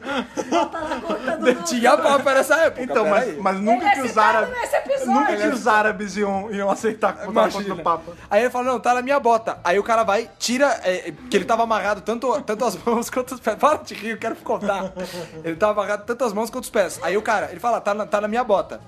[0.50, 1.64] Bota na conta do...
[1.64, 2.84] Tinha papo nessa época.
[2.84, 4.56] Então, mas, mas nunca Ele é que os árabes.
[5.06, 8.14] Nunca que os árabes iam, iam aceitar botar na conta do Papa.
[8.30, 9.60] Aí ele fala, não, tá na minha bota.
[9.64, 13.10] Aí o cara vai, tira, é, é, que ele tava amarrado tanto, tanto as mãos
[13.10, 13.58] quanto os pés.
[13.58, 14.92] Para de rir, eu quero contar.
[15.44, 17.00] Ele tava amarrado tanto as mãos quanto os pés.
[17.02, 18.80] Aí o cara, ele fala, tá na, tá na minha bota.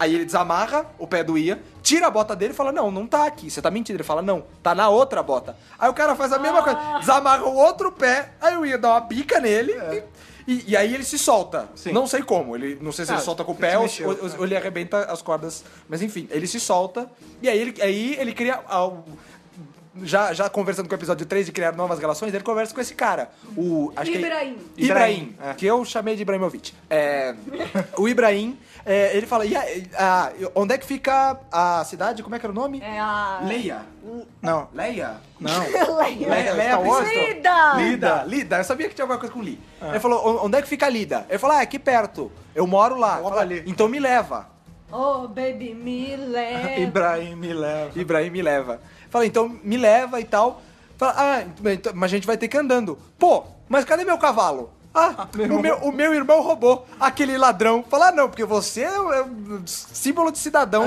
[0.00, 3.06] Aí ele desamarra o pé do Ia, tira a bota dele e fala, não, não
[3.06, 3.96] tá aqui, você tá mentindo.
[3.98, 5.54] Ele fala, não, tá na outra bota.
[5.78, 8.92] Aí o cara faz a mesma coisa, desamarra o outro pé, aí o Ia dá
[8.92, 9.72] uma bica nele
[10.46, 11.68] e, e- e aí ele se solta.
[11.76, 11.92] Sim.
[11.92, 14.08] Não sei como, ele não sei se Ah, ele solta com o pé ou, mexeu,
[14.08, 14.38] ou- é.
[14.38, 15.62] ou ele arrebenta as cordas.
[15.86, 17.06] Mas enfim, ele se solta
[17.42, 18.58] e aí ele, aí ele cria.
[20.02, 22.94] Já, já conversando com o episódio 3 de criar novas relações, ele conversa com esse
[22.94, 23.30] cara.
[23.56, 24.56] O, acho Ibrahim.
[24.76, 25.54] Que é Ibrahim, É.
[25.54, 26.72] que eu chamei de Ibrahimovic.
[26.88, 27.34] É,
[27.96, 29.64] o Ibrahim, é, ele fala: e a-
[29.98, 32.22] a- onde é que fica a cidade?
[32.22, 32.80] Como é que era o nome?
[32.80, 33.40] É a...
[33.44, 33.82] Leia.
[34.42, 34.68] Não.
[34.72, 35.16] Leia?
[35.38, 35.60] Não.
[35.98, 36.28] Leia.
[36.28, 36.78] Leia, Leia.
[37.26, 37.74] Lida!
[37.76, 39.58] Lida, Lida, eu sabia que tinha alguma coisa com Li.
[39.82, 41.26] Ele falou, "O- onde é que fica Lida?
[41.28, 42.30] Ele falou, ah, aqui perto.
[42.54, 43.18] Eu moro lá.
[43.18, 43.62] Fala, ali.
[43.66, 44.48] Então me leva.
[44.92, 46.80] Oh, baby, me leva.
[46.80, 47.98] Ibrahim me leva.
[47.98, 48.80] Ibrahim me leva.
[49.10, 50.62] Fala, então me leva e tal.
[50.96, 51.42] Fala, ah,
[51.72, 52.98] então- mas a gente vai ter que ir andando.
[53.18, 54.70] Pô, mas cadê meu cavalo?
[54.92, 57.84] Ah, meu o, meu, o meu irmão roubou aquele ladrão.
[57.88, 59.24] Fala, ah, não, porque você é um, é
[59.64, 60.82] símbolo de cidadão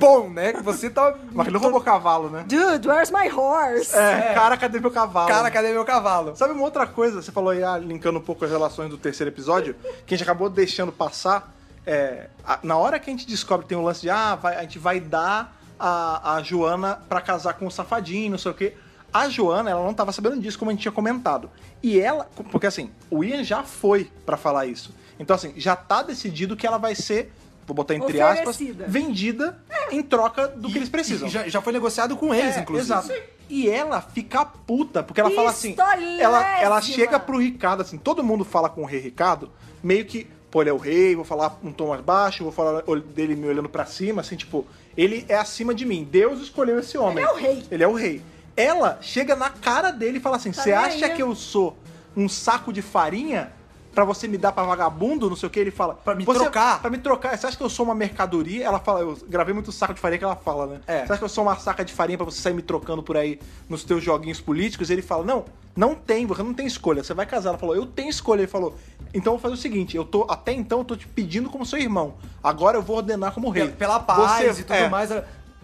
[0.00, 0.54] bom, né?
[0.54, 1.14] Você tá.
[1.32, 2.44] Mas ele não roubou cavalo, né?
[2.48, 3.94] Dude, where's my horse?
[3.96, 5.28] É, cara, cadê meu cavalo?
[5.28, 6.34] Cara, cadê meu cavalo?
[6.36, 7.22] Sabe uma outra coisa?
[7.22, 10.24] Você falou aí, ah, linkando um pouco as relações do terceiro episódio, que a gente
[10.28, 11.52] acabou deixando passar.
[11.86, 14.56] é, a- na hora que a gente descobre que tem um lance de, ah, vai-
[14.56, 18.54] a gente vai dar a, a Joana pra casar com o safadinho, não sei o
[18.54, 18.74] quê.
[19.12, 21.48] A Joana, ela não tava sabendo disso, como a gente tinha comentado.
[21.82, 24.92] E ela, porque assim, o Ian já foi pra falar isso.
[25.18, 27.32] Então, assim, já tá decidido que ela vai ser,
[27.66, 28.58] vou botar entre aspas,
[28.88, 29.56] vendida
[29.90, 31.28] em troca do que eles precisam.
[31.28, 32.92] E já, já foi negociado com eles, É, inclusive.
[32.92, 33.12] Exato.
[33.48, 35.76] E ela fica puta, porque ela fala assim.
[36.18, 39.50] Ela, ela chega pro Ricardo, assim, todo mundo fala com o rei Ricardo,
[39.82, 42.82] meio que, pô, ele é o rei, vou falar um tom mais baixo, vou falar
[43.14, 44.66] dele me olhando pra cima, assim, tipo,
[44.96, 46.06] ele é acima de mim.
[46.10, 47.18] Deus escolheu esse homem.
[47.18, 47.62] Ele é o rei.
[47.70, 48.22] Ele é o rei.
[48.56, 51.22] Ela chega na cara dele e fala assim: Tá Você nem acha aí, né?" que
[51.22, 51.76] eu sou
[52.16, 53.52] um saco de farinha?
[53.94, 55.94] Pra você me dar pra vagabundo, não sei o que, ele fala.
[55.94, 57.36] Pra me "Você- trocar." Pra me trocar.
[57.38, 58.64] Você acha que eu sou uma mercadoria?
[58.64, 60.80] Ela fala, eu gravei muito saco de farinha que ela fala, né?
[60.86, 60.98] É.
[61.06, 63.16] Você acha que eu sou uma saca de farinha pra você sair me trocando por
[63.16, 63.38] aí
[63.68, 64.90] nos teus joguinhos políticos?
[64.90, 65.44] Ele fala, não,
[65.76, 67.50] não tem, você não tem escolha, você vai casar.
[67.50, 68.40] Ela falou, eu tenho escolha.
[68.40, 68.74] Ele falou,
[69.14, 71.64] então eu vou fazer o seguinte, eu tô, até então eu tô te pedindo como
[71.64, 72.14] seu irmão.
[72.42, 73.68] Agora eu vou ordenar como rei.
[73.68, 74.88] Pela paz Você- e tudo é.
[74.88, 75.10] mais.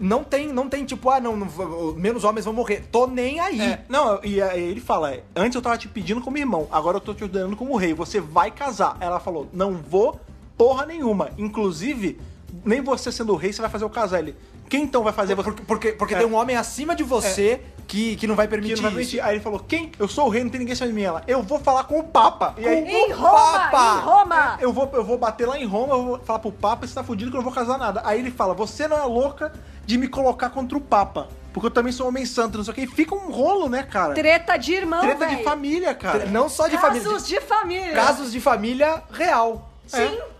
[0.01, 2.83] Não tem, não tem tipo, ah, não, não menos homens vão morrer.
[2.91, 3.61] Tô nem aí.
[3.61, 6.97] É, não, e aí ele fala: é, antes eu tava te pedindo como irmão, agora
[6.97, 7.93] eu tô te ordenando como rei.
[7.93, 8.97] Você vai casar.
[8.99, 10.19] Ela falou: não vou
[10.57, 11.29] porra nenhuma.
[11.37, 12.19] Inclusive,
[12.65, 14.19] nem você sendo rei, você vai fazer o casar.
[14.19, 14.35] Ele,
[14.71, 15.49] quem então vai fazer você?
[15.51, 16.19] Porque, porque, porque É.
[16.19, 19.11] tem um homem acima de você que, que não vai permitir, Que não vai isso.
[19.11, 19.27] permitir.
[19.29, 19.91] Aí ele falou: quem?
[19.99, 21.01] Eu sou o rei, não tem ninguém acima de mim.
[21.03, 22.55] Ela, eu vou falar com o Papa.
[22.57, 23.31] E aí, Em O Roma,
[23.69, 23.97] Papa!
[23.97, 24.57] em Roma.
[24.61, 27.03] eu vou, eu vou bater lá em Roma, eu vou falar pro Papa, você tá
[27.03, 28.01] fudido que eu não vou casar nada.
[28.05, 29.51] Aí ele fala, você não é louca
[29.85, 31.27] de me colocar contra o Papa.
[31.53, 32.81] porque eu também sou homem santo, não sei o que.
[32.83, 34.13] E fica um rolo, né, cara?
[34.13, 35.43] Treta de irmão, Treta de velho.
[35.43, 36.25] família, cara.
[36.27, 37.19] Não só de Casos família.
[37.19, 37.93] de família.
[37.93, 39.69] Casos de família real.
[39.85, 39.97] Sim.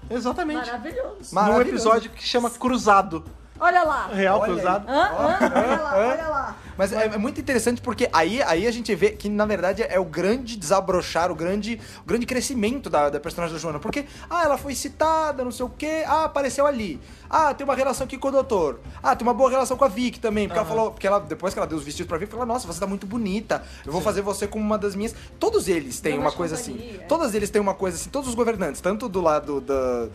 [0.09, 0.67] É, exatamente.
[0.67, 1.35] Maravilhoso.
[1.35, 1.63] Maravilhoso.
[1.65, 3.25] Num episódio que chama Cruzado.
[3.61, 4.07] Olha lá.
[4.07, 4.53] Real Olha.
[4.53, 4.89] Cruzado.
[4.89, 5.03] Hã?
[5.03, 5.37] Hã?
[5.41, 6.55] Olha lá, olha lá.
[6.75, 9.99] Mas é, é muito interessante porque aí, aí a gente vê que, na verdade, é
[9.99, 13.77] o grande desabrochar, o grande, o grande crescimento da, da personagem da Joana.
[13.79, 16.99] Porque, ah, ela foi citada, não sei o quê, ah, apareceu ali.
[17.29, 18.79] Ah, tem uma relação aqui com o doutor.
[19.03, 20.47] Ah, tem uma boa relação com a Vicky também.
[20.47, 22.65] Porque ela falou, porque ela, depois que ela deu os vestidos pra Vicky, falou, nossa,
[22.65, 23.61] você tá muito bonita.
[23.85, 25.13] Eu vou fazer você como uma das minhas.
[25.39, 26.99] Todos eles têm uma coisa companhia, assim.
[26.99, 27.05] é.
[27.05, 30.07] Todos eles têm uma coisa assim, todos os governantes, tanto do lado da.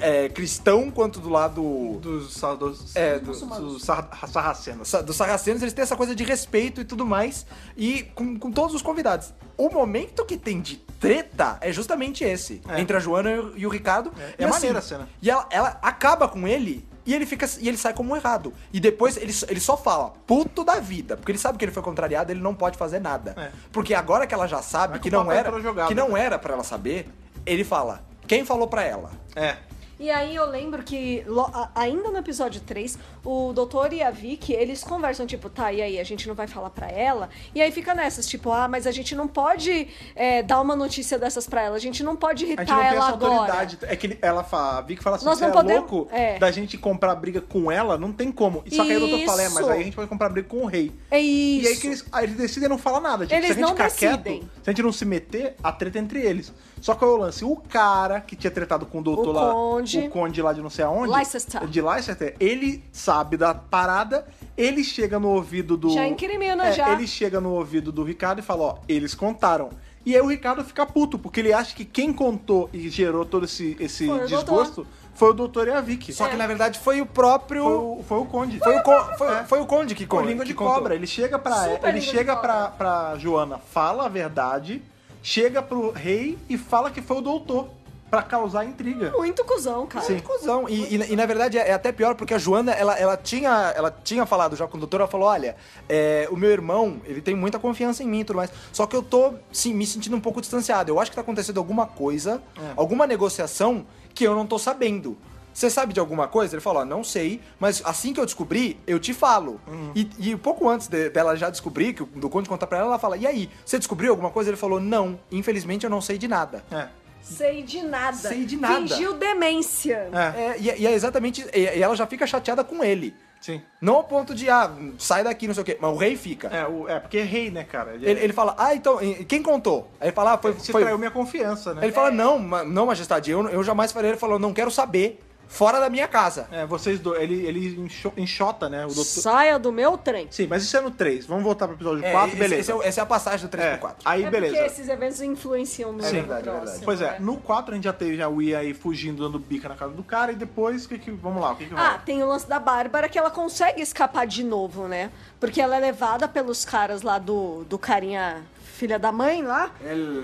[0.00, 4.88] É, cristão quanto do lado Dos, É, do- dos sar- sarracenos.
[4.88, 7.46] sa- dos sarracenos, eles têm essa coisa de respeito e tudo mais,
[7.76, 9.32] e com, com todos os convidados.
[9.56, 12.80] O momento que tem de treta é justamente esse, É.
[12.80, 14.12] entre a Joana e o- Ricardo.
[14.18, 15.08] É, e é maneira a cena.
[15.20, 16.88] E ela, ela acaba com ele.
[17.06, 18.52] E ele fica e ele sai como um errado.
[18.72, 21.16] E depois ele, ele só fala, puto da vida.
[21.16, 23.34] Porque ele sabe que ele foi contrariado, ele não pode fazer nada.
[23.36, 23.50] É.
[23.72, 25.50] Porque agora que ela já sabe que não era.
[25.60, 25.88] jogada.
[25.88, 27.08] Que não era para ela saber,
[27.46, 29.10] ele fala: quem falou pra ela?
[29.34, 29.56] É.
[30.00, 31.22] E aí eu lembro que
[31.52, 35.82] a- ainda no episódio 3, o doutor e a Vicky, eles conversam, tipo, tá, e
[35.82, 37.28] aí, a gente não vai falar pra ela?
[37.54, 41.18] E aí fica nessas, tipo, ah, mas a gente não pode é, dar uma notícia
[41.18, 43.34] dessas pra ela, a gente não pode A irritar gente não tem ela essa agora.
[43.34, 43.78] autoridade.
[43.82, 46.38] É que ela fala, a Vicky fala assim: Nós você não é podemos- louco é.
[46.38, 47.98] da gente comprar briga com ela?
[47.98, 48.64] Não tem como.
[48.72, 50.62] Só que aí o doutor fala: é, mas aí a gente pode comprar briga com
[50.62, 50.90] o rei.
[51.10, 51.66] É isso.
[51.66, 53.26] E aí que eles, aí eles decidem não falar nada.
[53.26, 54.38] Tipo, Eles se a gente não ficar decidem.
[54.40, 56.50] quieto, se a gente não se meter, a treta é entre eles.
[56.80, 59.52] Só que é o lance, o cara que tinha tretado com o doutor O lá,
[59.52, 59.89] conde.
[59.98, 61.66] O conde lá de não sei aonde, Leicester.
[61.66, 64.26] de Leicester, ele sabe da parada,
[64.56, 65.90] ele chega no ouvido do...
[65.90, 66.92] Já incrimina, É, já.
[66.92, 69.70] Ele chega no ouvido do Ricardo e fala, ó, eles contaram.
[70.04, 73.44] E aí o Ricardo fica puto, porque ele acha que quem contou e gerou todo
[73.44, 76.14] esse, esse Foi desgosto foi o doutor e a Vicky.
[76.14, 77.62] Só que na verdade foi o próprio.
[77.62, 78.58] Foi o, foi o conde.
[78.58, 79.44] Foi o, con- foi, É.
[79.44, 80.74] foi o Conde que, Com con- língua de contou.
[80.76, 80.94] cobra.
[80.94, 84.80] Ele chega pra Super ele chega pra, pra Joana, fala a verdade,
[85.22, 87.68] chega pro rei e fala que foi o doutor
[88.10, 89.12] pra causar intriga.
[89.16, 90.04] Muito cuzão, cara.
[90.04, 90.18] Sim.
[90.18, 90.68] Cusão.
[90.68, 93.72] E, e- e, na verdade é, é até pior porque a Joana, ela, ela, tinha,
[93.76, 95.56] ela tinha falado já com o doutor, ela falou, olha,
[95.88, 98.96] é, o meu irmão, ele tem muita confiança em mim e tudo mais, só que
[98.96, 100.90] eu tô, sim, me sentindo um pouco distanciado.
[100.90, 102.72] Eu acho que tá acontecendo alguma coisa, É.
[102.76, 105.16] alguma negociação que eu não tô sabendo.
[105.52, 106.54] Você sabe de alguma coisa?
[106.54, 109.60] Ele falou, ó, não sei, mas assim que eu descobri, eu te falo.
[109.66, 109.90] Uhum.
[109.96, 112.86] E, e pouco antes de- dela já descobrir, que o do Conde contar pra ela,
[112.86, 114.48] ela fala, e aí, você descobriu alguma coisa?
[114.48, 116.64] Ele falou, não, infelizmente eu não sei de nada.
[116.70, 116.86] É.
[117.22, 118.16] Sei de nada.
[118.16, 118.74] Sei de nada.
[118.88, 120.08] Fingiu demência.
[120.12, 120.40] É.
[120.42, 121.44] É, e, e é exatamente.
[121.54, 123.14] E, e ela já fica chateada com ele.
[123.40, 123.62] Sim.
[123.80, 125.78] Não ao ponto de, ah, sai daqui, não sei o quê.
[125.80, 126.48] Mas o rei fica.
[126.48, 127.94] É, o- é, porque é rei, né, cara?
[127.94, 129.90] Ele, ele fala, ah, então, e- quem contou?
[129.98, 130.52] Aí ele fala, ah, foi.
[130.58, 130.82] se foi...
[130.82, 131.82] traiu minha confiança, né?
[131.84, 134.10] Ele fala, não, ma- não, majestade, eu, eu jamais faria.
[134.10, 135.18] Ele falou, não quero saber,
[135.52, 136.46] fora da minha casa.
[136.52, 139.04] É, vocês dois, ele, ele enxo- enxota, né, o doutor...
[139.04, 140.28] Saia do meu trem.
[140.30, 141.26] Sim, mas isso é no 3.
[141.26, 142.60] Vamos voltar pro episódio É, 4, esse- beleza.
[142.60, 143.96] esse é essa é a passagem do 3 É, pro 4.
[144.04, 144.54] Aí, é beleza.
[144.54, 146.84] porque esses eventos influenciam no É verdade, é próximo, verdade.
[146.84, 147.16] Pois é, né?
[147.18, 149.92] no 4 a gente já teve já o Ia aí fugindo, dando bica na casa
[149.92, 151.10] do cara, e depois, o que que...
[151.10, 151.98] Vamos lá, o que que Ah, rola?
[152.06, 155.10] tem o lance da Bárbara que ela consegue escapar de novo, né?
[155.40, 158.42] Porque ela é levada pelos caras lá do, do carinha
[158.80, 159.70] filha da mãe lá.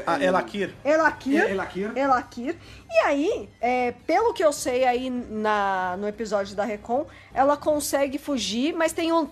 [0.07, 0.71] Ah, Elakir.
[0.83, 1.43] Elakir.
[1.43, 1.93] El- Elakir.
[1.95, 2.57] Elakir.
[2.91, 8.17] E aí, é, pelo que eu sei aí na, no episódio da Recon, ela consegue
[8.17, 9.29] fugir, mas tem um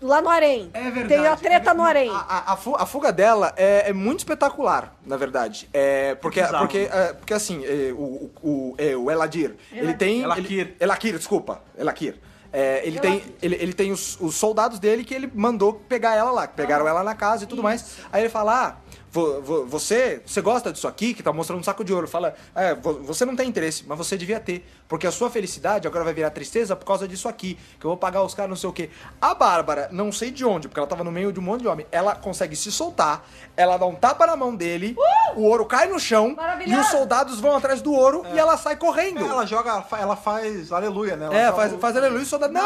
[0.00, 0.70] lá no harém.
[0.72, 1.08] É verdade.
[1.08, 2.10] Tem a treta É no harém.
[2.10, 5.68] A, a- a fu- a fuga dela é, é muito espetacular, na verdade.
[5.72, 10.22] É, porque, porque, é, porque assim, é, o, o, o, é, o Eladir, ele tem...
[10.22, 10.60] Elakir.
[10.60, 11.60] Ele, Elakir, desculpa.
[11.76, 12.14] Elakir.
[12.52, 16.32] É, ele, tem, ele, ele tem os, os soldados dele que ele mandou pegar ela
[16.32, 17.98] lá, que pegaram ela na casa e tudo mais.
[18.12, 18.76] Aí ele fala, ah,
[19.12, 22.06] você, você gosta disso aqui, que tá mostrando um saco de ouro.
[22.06, 24.64] Fala, é, vo- você não tem interesse, mas você devia ter.
[24.88, 27.96] Porque a sua felicidade agora vai virar tristeza por causa disso aqui, que eu vou
[27.96, 28.90] pagar os caras não sei o quê.
[29.20, 31.68] A Bárbara, não sei de onde, porque ela tava no meio de um monte de
[31.68, 33.24] homem, ela consegue se soltar,
[33.56, 34.96] ela dá um tapa na mão dele,
[35.36, 36.34] o ouro cai no chão,
[36.66, 39.24] e os soldados vão atrás do ouro e ela sai correndo.
[39.24, 41.26] É, ela joga, ela fa- ela faz aleluia, né?
[41.26, 42.52] Ela É, faz, o- faz aleluia e o soldado.
[42.52, 42.60] Não,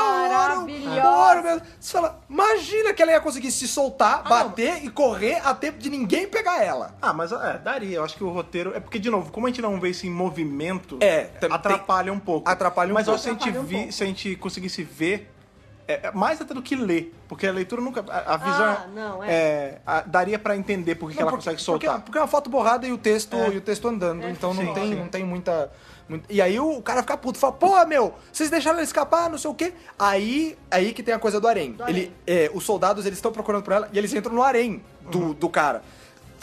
[0.51, 0.67] ouro!
[1.29, 1.63] Ouro mesmo.
[1.79, 5.91] Você fala, imagina que ela ia conseguir se soltar, bater e correr a tempo de
[5.91, 6.95] ninguém pegar ela.
[7.01, 7.97] Ah, mas é, daria.
[7.97, 8.73] Eu acho que o roteiro.
[8.75, 12.13] É porque, de novo, como a gente não vê isso em movimento, É, tem- atrapalha
[12.13, 12.49] um pouco.
[12.49, 13.17] Atrapalha um mas pouco.
[13.17, 15.31] Mas se a gente um vi- se a gente conseguisse ver.
[15.87, 17.15] é, é mais até do que ler.
[17.29, 18.03] Porque a leitura nunca.
[18.09, 18.65] A, a visão.
[18.73, 19.31] Ah, não, é.
[19.33, 21.91] é, a- daria pra entender por que que ela Não, consegue porque, soltar.
[21.97, 23.51] Porque, porque é uma foto borrada e o texto, É.
[23.51, 24.27] e o texto andando.
[24.29, 24.95] então não, sim, tem, sim.
[24.95, 25.71] não tem muita.
[26.09, 29.37] muito- E aí o cara fica puto, fala, pô, meu, vocês deixaram ele escapar, não
[29.37, 29.75] sei o quê.
[29.99, 31.73] Aí, aí que tem a coisa do harém.
[31.73, 31.95] Do harém.
[31.97, 35.35] Ele, é, os soldados, eles estão procurando por ela e eles entram no harém do,
[35.35, 35.83] do cara.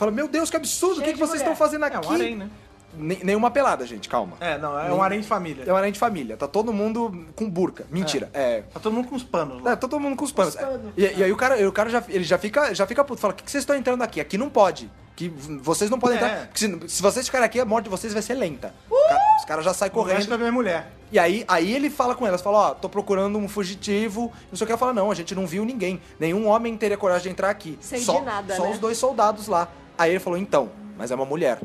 [0.01, 1.51] Fala, meu Deus, que absurdo, o que, que vocês mulher.
[1.51, 2.07] estão fazendo É, aqui?
[2.07, 2.49] um harém, né?
[2.97, 4.35] ne- nenhuma pelada, gente, calma.
[4.39, 5.63] É, não, é um harém de família.
[5.67, 6.35] É uma arém de família.
[6.35, 7.85] Tá todo mundo com burca.
[7.91, 8.27] Mentira.
[8.33, 8.63] É.
[8.73, 9.61] Tá todo mundo com os panos.
[9.61, 9.73] lá.
[9.73, 10.55] É, todo mundo com os panos.
[10.55, 10.91] panos.
[10.97, 13.21] E, e aí o cara, o cara já, ele já fica, já fica puto.
[13.21, 14.19] Fala, o que, que vocês estão entrando aqui?
[14.19, 14.89] Aqui não pode.
[15.15, 16.19] Que vocês não podem É.
[16.23, 16.47] entrar.
[16.47, 18.73] Porque se, se vocês ficarem aqui, a morte de vocês vai ser lenta.
[18.89, 20.27] Os cara- Os caras já saem Correndo correndo.
[20.29, 20.91] pra ver a mulher.
[21.11, 24.63] E aí, aí ele fala com elas, fala, ó, tô procurando um fugitivo, não sei
[24.63, 24.71] o que.
[24.71, 26.01] Ela fala, não, a gente não viu ninguém.
[26.19, 27.77] Nenhum homem teria coragem de entrar aqui.
[27.79, 28.71] Sei só, de nada, Só né?
[28.71, 29.67] os dois soldados lá.
[30.01, 31.59] Aí ele falou, então, mas é uma mulher.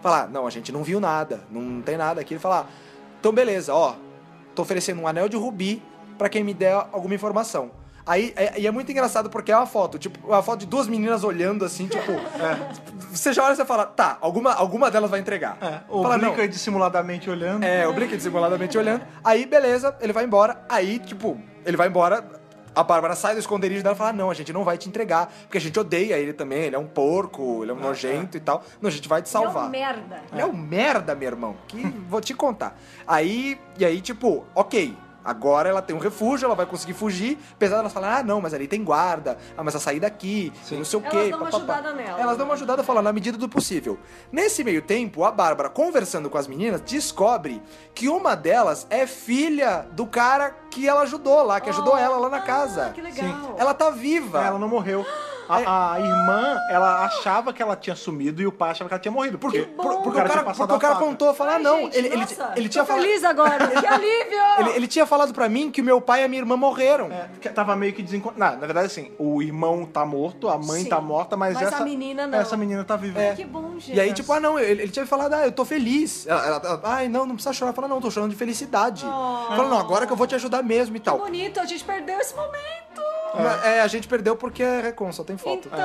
[0.00, 2.32] Fala, não, a gente não viu nada, não tem nada aqui.
[2.32, 2.72] Ele fala, ah,
[3.20, 3.96] então beleza, ó,
[4.54, 5.82] tô oferecendo um anel de rubi
[6.16, 7.70] pra quem me der alguma informação.
[8.06, 10.88] Aí, é, e é muito engraçado porque é uma foto, tipo, uma foto de duas
[10.88, 12.12] meninas olhando assim, tipo.
[13.10, 15.58] Você já olha e você fala, tá, alguma, alguma delas vai entregar.
[15.60, 17.62] É, o fala, não, Blinker dissimuladamente olhando.
[17.62, 19.04] é, o Blink dissimuladamente olhando.
[19.22, 20.64] Aí, beleza, ele vai embora.
[20.66, 22.24] Aí, tipo, ele vai embora.
[22.76, 25.32] A Bárbara sai do esconderijo dela e fala: Não, a gente não vai te entregar,
[25.44, 26.64] porque a gente odeia ele também.
[26.64, 28.62] Ele é um porco, ele é um nojento e tal.
[28.82, 29.70] Não, a gente vai te Ele é um salvar.
[29.70, 30.22] merda.
[30.30, 31.56] Ele é um merda, meu irmão.
[31.66, 32.78] Que vou te contar.
[33.06, 34.94] Aí, e aí, tipo, ok.
[35.26, 37.36] Agora ela tem um refúgio, ela vai conseguir fugir.
[37.54, 39.36] Apesar delas falarem, ah, não, mas ali tem guarda.
[39.56, 41.30] Ah, mas a sair daqui, não sei o Elas quê.
[41.30, 41.74] dão uma papapá.
[41.74, 42.20] ajudada nela.
[42.20, 43.98] Elas dão uma ajudada a falar na medida do possível.
[44.30, 47.60] Nesse meio tempo, a Bárbara, conversando com as meninas, descobre
[47.94, 52.28] que uma delas é filha do cara que ela ajudou lá, que ajudou ela lá
[52.28, 52.90] na Ah, casa.
[52.94, 53.56] que legal.
[53.58, 54.44] Ela tá viva.
[54.44, 55.04] Ela não morreu.
[55.48, 59.00] A, a irmã, ela achava que ela tinha sumido e o pai achava que ela
[59.00, 59.38] tinha morrido.
[59.38, 61.06] Porque, Por- porque, o cara, porque o a cara faca.
[61.06, 63.02] contou, falar, Ai, não, gente, ele, ele, nossa, ele tô tinha falado.
[63.02, 63.68] feliz agora.
[63.68, 64.38] Que alívio!
[64.58, 67.10] Ele, ele tinha falado pra mim que o meu pai e a minha irmã morreram.
[67.10, 68.56] É, que tava meio que desencontrado.
[68.58, 70.88] Na verdade, assim, o irmão tá morto, a mãe Sim.
[70.88, 72.38] tá morta, mas, Mas a essa menina não.
[72.38, 73.20] Essa menina tá viva.
[73.34, 73.94] Que bom, gente.
[73.94, 76.26] E aí, tipo, ah, não, ele, ele tinha falado, ah, eu tô feliz.
[76.26, 77.72] Ela, ela- ela, ai, não, não precisa chorar.
[77.72, 79.04] Fala, não, tô chorando de felicidade.
[79.06, 79.54] Oh.
[79.56, 81.18] Fala, não, agora que eu vou te ajudar mesmo e Que tal.
[81.18, 82.56] bonito, a gente perdeu esse momento.
[83.42, 85.68] Mas, É, a gente perdeu porque é Recon, só tem foto.
[85.72, 85.78] Então,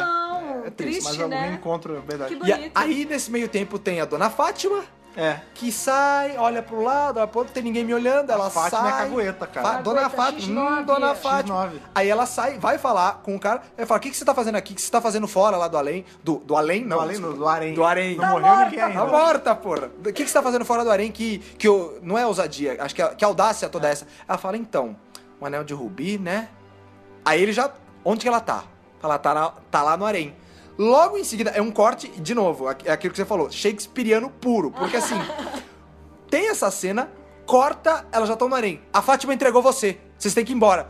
[0.63, 1.47] É, é triste, triste, Mas é um né?
[1.49, 2.35] reencontro, é verdade.
[2.35, 4.83] Que E a- aí, nesse meio tempo, tem a dona Fátima,
[5.17, 5.39] É.
[5.53, 8.91] que sai, olha pro lado, olha pro outro, tem ninguém me olhando, ela Fátima é
[8.91, 9.09] sai.
[9.09, 9.67] cagueta, cara.
[9.67, 11.15] Fa- dona Fátima, X9, hum, dona é.
[11.15, 11.65] Fátima.
[11.67, 11.79] X9.
[11.93, 14.33] Aí ela sai, vai falar com o cara, ele fala, o que, que você tá
[14.33, 14.71] fazendo aqui?
[14.71, 16.05] O que você tá fazendo fora lá do além?
[16.23, 16.85] Do, do além?
[16.85, 17.37] Não, Do além, desculpa.
[17.37, 17.73] do harém.
[17.73, 18.15] Do harém.
[18.15, 18.99] Não Tá morreu morta, ninguém ainda.
[18.99, 19.91] Tá morta, porra.
[19.99, 22.77] O que, que você tá fazendo fora do harém que, que eu, não é ousadia,
[22.79, 24.07] acho que, é- que audácia toda essa.
[24.27, 24.95] Ela fala, então,
[25.41, 26.47] um anel de rubi, né?
[27.25, 27.71] Aí ele já,
[28.03, 28.63] onde que ela tá?
[28.99, 30.35] Fala, tá, na- tá lá no harém.
[30.77, 34.71] Logo em seguida, é um corte, de novo, é aquilo que você falou, shakespeariano puro.
[34.71, 35.15] Porque assim,
[36.29, 37.09] tem essa cena,
[37.45, 38.81] corta, elas já estão no harém.
[38.93, 40.87] A Fátima entregou você, vocês têm que ir embora.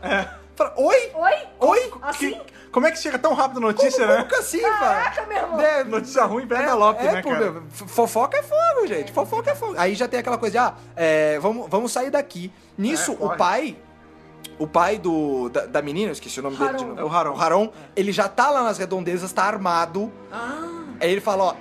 [0.54, 1.10] Fala, oi?
[1.14, 1.34] Oi?
[1.60, 1.92] Oi?
[2.02, 2.30] Assim?
[2.34, 4.24] Que- como é que chega tão rápido a notícia, Como, né?
[4.24, 5.56] como assim, Caraca, meu irmão.
[5.58, 7.62] Né, Notícia ruim pra envelope, é, né, pô, cara?
[7.70, 9.12] fofoca é fogo, gente.
[9.12, 9.74] Fofoca é fogo.
[9.76, 12.50] Aí já tem aquela coisa de, ah, é, vamos, vamos sair daqui.
[12.78, 13.36] Nisso, É, o corre.
[13.36, 13.76] pai,
[14.58, 16.88] o pai do, da, da menina, eu esqueci o nome dele de Haron.
[16.88, 17.00] novo.
[17.00, 17.34] É o Haron.
[17.34, 20.12] O Haron, ele já tá lá nas redondezas, tá armado.
[20.30, 21.54] Ah, Aí ele fala, ó,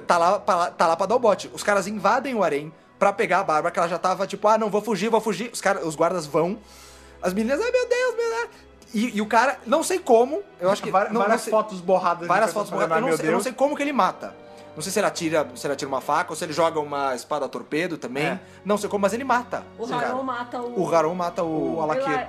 [0.00, 1.50] tá- lá, pra- tá lá pra dar o bote.
[1.54, 4.56] Os caras invadem o harém pra pegar a Bárbara, que ela já tava tipo, ah,
[4.58, 5.50] não, vou fugir, vou fugir.
[5.52, 6.58] Os, cara, os guardas vão.
[7.22, 8.48] As meninas, ai meu Deus, meu Deus.
[8.94, 10.90] E, e o cara, não sei como, eu acho que...
[10.90, 12.28] Várias, não- não sei- fotos borradas.
[12.28, 12.90] Várias fotos borradas.
[12.90, 13.44] Eu, falando, não "Ah, sei, eu não Deus".
[13.44, 14.34] sei como que ele mata.
[14.74, 17.14] Não sei se ele atira, se ele atira uma faca ou se ele joga uma
[17.14, 18.24] espada torpedo também.
[18.24, 18.40] É.
[18.64, 19.64] Não sei como, mas ele mata.
[19.78, 19.94] o.
[19.94, 20.80] Haron mata o...
[20.80, 22.28] O Haron mata o, O Alakir.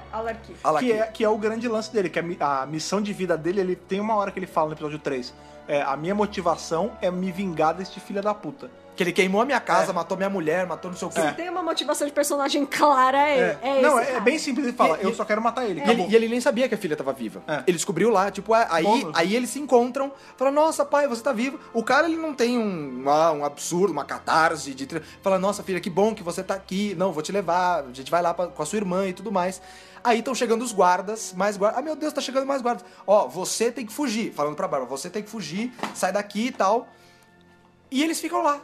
[0.63, 0.95] Alakir.
[0.95, 3.61] Que é, que é o grande lance dele, que a, a missão de vida dele,
[3.61, 5.33] ele tem uma hora que ele fala no episódio 3.
[5.67, 8.69] É, a minha motivação é me vingar deste filho da puta.
[8.95, 9.93] Que ele queimou a minha casa, É.
[9.93, 11.21] matou minha mulher, matou não sei o quê.
[11.21, 14.19] Se tem uma motivação de personagem clara, é, é, Não, esse é, é cara.
[14.23, 15.79] bem simples, ele fala, E- eu e- só quero matar ele.
[15.79, 16.07] E ele, acabou.
[16.09, 17.41] e ele nem sabia que a filha tava viva.
[17.47, 17.63] É.
[17.65, 21.33] Ele descobriu lá, tipo, é, aí, aí eles se encontram, falam, nossa, pai, você tá
[21.33, 21.59] vivo.
[21.73, 24.87] O cara, ele não tem um, ah, um absurdo, uma catarse de...
[25.21, 26.93] Fala, nossa, filha, que bom que você tá aqui.
[26.95, 29.31] Não, vou te levar, a gente vai lá pra- com a sua irmã e tudo
[29.31, 29.61] mais.
[30.03, 31.79] Aí estão chegando os guardas, mais guardas.
[31.79, 32.85] Ah, meu Deus, tá chegando mais guardas.
[33.07, 34.33] Ó, você tem que fugir.
[34.33, 36.87] Falando pra Bárbara, você tem que fugir, sai daqui e tal.
[37.89, 38.59] E eles ficam lá.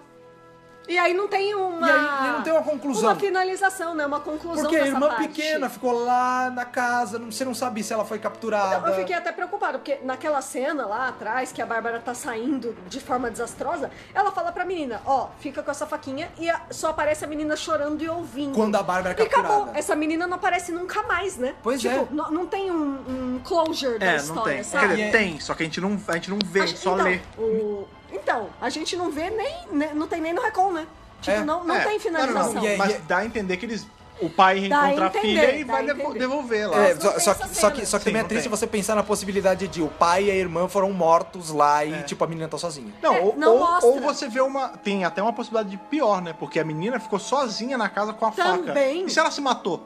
[0.89, 1.87] E aí não tem uma...
[1.87, 3.03] E aí não tem uma conclusão.
[3.11, 4.05] Uma finalização, né?
[4.07, 5.27] Uma conclusão Porque a irmã parte.
[5.27, 8.79] pequena ficou lá na casa, não- você não sabe se ela foi capturada.
[8.79, 12.75] Não, eu fiquei até preocupada, porque naquela cena lá atrás, que a Bárbara tá saindo
[12.87, 16.89] de forma desastrosa, ela fala pra menina, ó, fica com essa faquinha, e a- só
[16.89, 18.55] aparece a menina chorando e ouvindo.
[18.55, 19.43] Quando a Bárbara é E acabou.
[19.51, 19.77] capturada.
[19.77, 21.53] Essa menina não aparece nunca mais, né?
[21.61, 22.07] Pois tipo, é.
[22.09, 24.63] Não, não tem um, um closure da É, história, não tem.
[24.63, 24.87] sabe?
[24.87, 26.93] Quer dizer, tem, só que a gente não, a gente não vê, A gente só
[26.95, 27.19] então, lê.
[27.37, 30.87] o- Então, a gente não vê nem, nem- Não tem nem no Recon, né?
[31.21, 31.43] Tipo, É.
[31.43, 32.53] não, não É, tem finalização.
[32.53, 33.85] não, E aí- mas dá a entender que eles.
[34.21, 36.77] O pai reencontra a filha e vai devolver lá.
[36.89, 38.51] É, só, não só só que, só que Sim, também é não triste tem.
[38.51, 42.01] você pensar na possibilidade de o pai e a irmã foram mortos lá e, É.
[42.03, 42.93] tipo, a menina tá sozinha.
[43.01, 44.69] Não, É, ou, não ou- ou você vê uma.
[44.69, 46.33] Tem até uma possibilidade de pior, né?
[46.37, 48.57] Porque a menina ficou sozinha na casa com a faca.
[48.57, 49.05] Também.
[49.05, 49.85] E se ela se matou?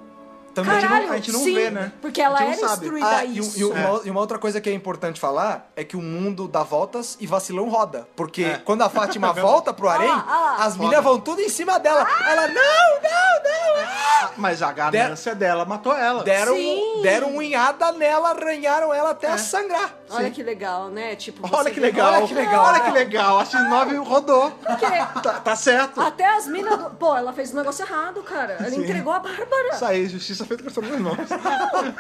[0.54, 1.92] Também a gente Caralho, não, a gente não sim, vê, né?
[2.02, 2.74] porque ela era sabe.
[2.86, 3.60] instruída Ah, e, isso.
[3.60, 4.02] e uma, É.
[4.06, 7.26] e uma outra coisa que é importante falar é que o mundo dá voltas e
[7.26, 8.08] vacilão roda.
[8.16, 8.58] Porque É.
[8.64, 10.66] quando a Fátima volta pro harém, Ah ah lá.
[10.66, 12.06] as meninas vão tudo em cima dela.
[12.28, 13.84] Ela, não, não, não.
[13.86, 16.24] Ah, Mas a ganância dela matou ela.
[16.24, 17.02] Deram, Sim.
[17.02, 19.94] deram unhada nela, arranharam ela até sangrar.
[20.10, 20.32] Olha Sim.
[20.32, 21.16] que legal, né?
[21.16, 22.14] Tipo, Olha que legal.
[22.14, 22.66] Olha que legal.
[22.66, 23.40] Olha que legal.
[23.40, 24.52] A X9 rodou.
[24.52, 24.86] Porque
[25.22, 26.00] Tá, tá certo.
[26.00, 26.78] até as minas.
[26.78, 28.54] do- Pô, ela fez um negócio errado, cara.
[28.60, 28.84] Ela Sim.
[28.84, 29.70] entregou a Bárbara.
[29.74, 31.18] Isso aí, justiça feita com as suas mãos.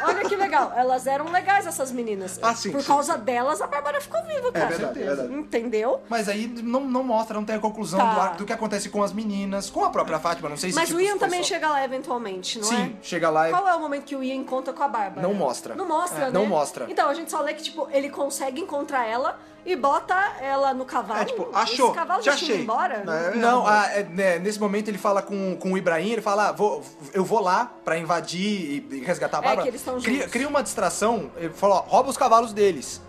[0.03, 0.71] Olha que legal.
[0.75, 2.39] Elas eram legais, essas meninas.
[2.41, 4.67] Ah, sim, Por sim, causa delas, a Bárbara ficou viva, cara.
[4.67, 5.33] verdade, é verdade.
[5.33, 6.01] Entendeu?
[6.09, 8.13] Mas aí não, não mostra, não tem a conclusão Tá.
[8.13, 10.75] do, ar- do que acontece com as meninas, com a própria Fátima, não sei se
[10.75, 13.03] Mas tipo, o Ian foi também só- chega lá eventualmente, não Sim, é?
[13.03, 13.51] chega lá e.
[13.51, 15.21] Qual é o momento que o Ian encontra com a Bárbara?
[15.27, 15.75] Não mostra.
[15.75, 16.31] Não mostra, É, né?
[16.31, 16.85] não mostra.
[16.89, 20.85] Então, a gente só lê que, tipo, ele consegue encontrar ela e bota ela no
[20.85, 21.21] cavalo.
[21.21, 21.87] É, tipo, achou.
[21.87, 22.61] Esse cavalo ido achei.
[22.61, 23.03] embora?
[23.33, 26.49] É, Não, ah, é, né, nesse momento ele fala com, com o Ibrahim, ele fala,
[26.49, 26.83] ah, vou,
[27.13, 29.61] eu vou lá pra invadir e, resgatar a É, Bárbara.
[29.63, 30.31] que eles tão cria, juntos.
[30.31, 33.01] cria uma distração, ele fala, ó, rouba os cavalos deles.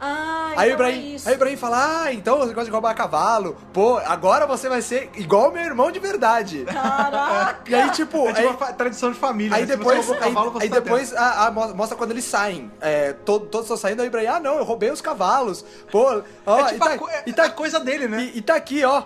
[0.00, 1.28] Ah, aí, o então é Ibrahim, isso.
[1.28, 3.56] aí o Ibrahim fala, ah, então você gosta de roubar cavalo.
[3.72, 6.64] Pô, agora você vai ser igual meu irmão de verdade.
[6.64, 7.70] Caraca!
[7.70, 9.56] E aí, tipo, É tipo aí, uma tradição de família.
[9.56, 9.76] aí né?
[9.76, 12.24] Depois, você roubou aí, cavalo, você aí tá depois a- a mo- mostra quando eles
[12.24, 12.70] saem.
[12.80, 15.64] É, to- todos estão saindo, aí o Ibrahim, ah, não, eu roubei os cavalos.
[15.90, 16.58] Pô, ó.
[16.60, 18.22] É tipo e a, tá- co- é e tá a coisa dele, né?
[18.34, 19.02] E, e tá aqui, ó.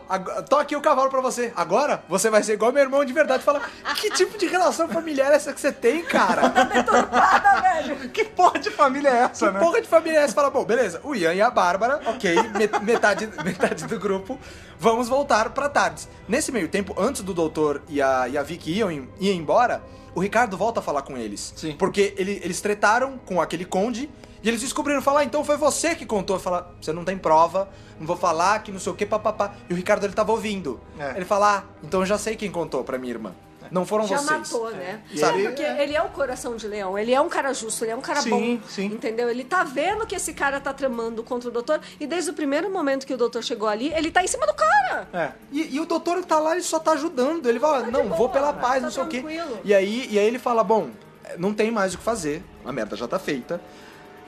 [0.48, 1.52] Tô aqui o cavalo pra você.
[1.56, 3.42] Agora você vai ser igual meu irmão de verdade.
[3.42, 3.60] Fala,
[3.96, 6.48] que tipo de relação familiar é essa que você tem, cara?
[6.48, 7.94] Deturpada, velho!
[8.14, 9.60] Que porra de família é essa, Que né?
[9.60, 10.34] porra de família é essa?
[10.34, 10.84] Fala, bom, beleza.
[11.02, 14.39] O Ian e a Bárbara, ok, met- metade, metade do grupo.
[14.78, 16.09] Vamos voltar pra Tardes.
[16.28, 19.82] Nesse meio tempo, antes do doutor e a, e a Vicky iam, iam embora,
[20.15, 21.52] o Ricardo volta a falar com eles.
[21.56, 21.74] Sim.
[21.78, 24.11] Porque ele- eles tretaram com aquele conde
[24.43, 26.39] e eles descobriram, falar, ah, então foi você que contou.
[26.39, 29.55] Fala, você não tem prova, não vou falar, que não sei o que, papapá.
[29.70, 30.78] E o Ricardo, ele tava ouvindo.
[30.98, 31.12] É.
[31.16, 33.32] Ele fala, ah, então eu já sei quem contou pra minha irmã.
[33.70, 34.30] Não foram Já vocês.
[34.30, 35.00] matou, né?
[35.10, 37.84] E Sabe, ele- porque ele é o coração de leão, ele é um cara justo,
[37.84, 38.30] ele é um cara Sim,
[38.60, 38.68] bom.
[38.68, 38.86] sim.
[38.86, 39.28] Entendeu?
[39.30, 42.70] Ele tá vendo que esse cara tá tramando contra o doutor, e desde o primeiro
[42.70, 45.08] momento que o doutor chegou ali, ele tá em cima do cara.
[45.12, 45.32] É.
[45.50, 47.46] E, e o doutor tá lá, ele só tá ajudando.
[47.48, 49.24] Ele fala, Tá não, boa, vou pela tá paz, não sei o quê.
[49.64, 50.90] E aí, e aí ele fala, bom,
[51.38, 52.42] não tem mais o que fazer.
[52.64, 53.60] A merda já tá feita.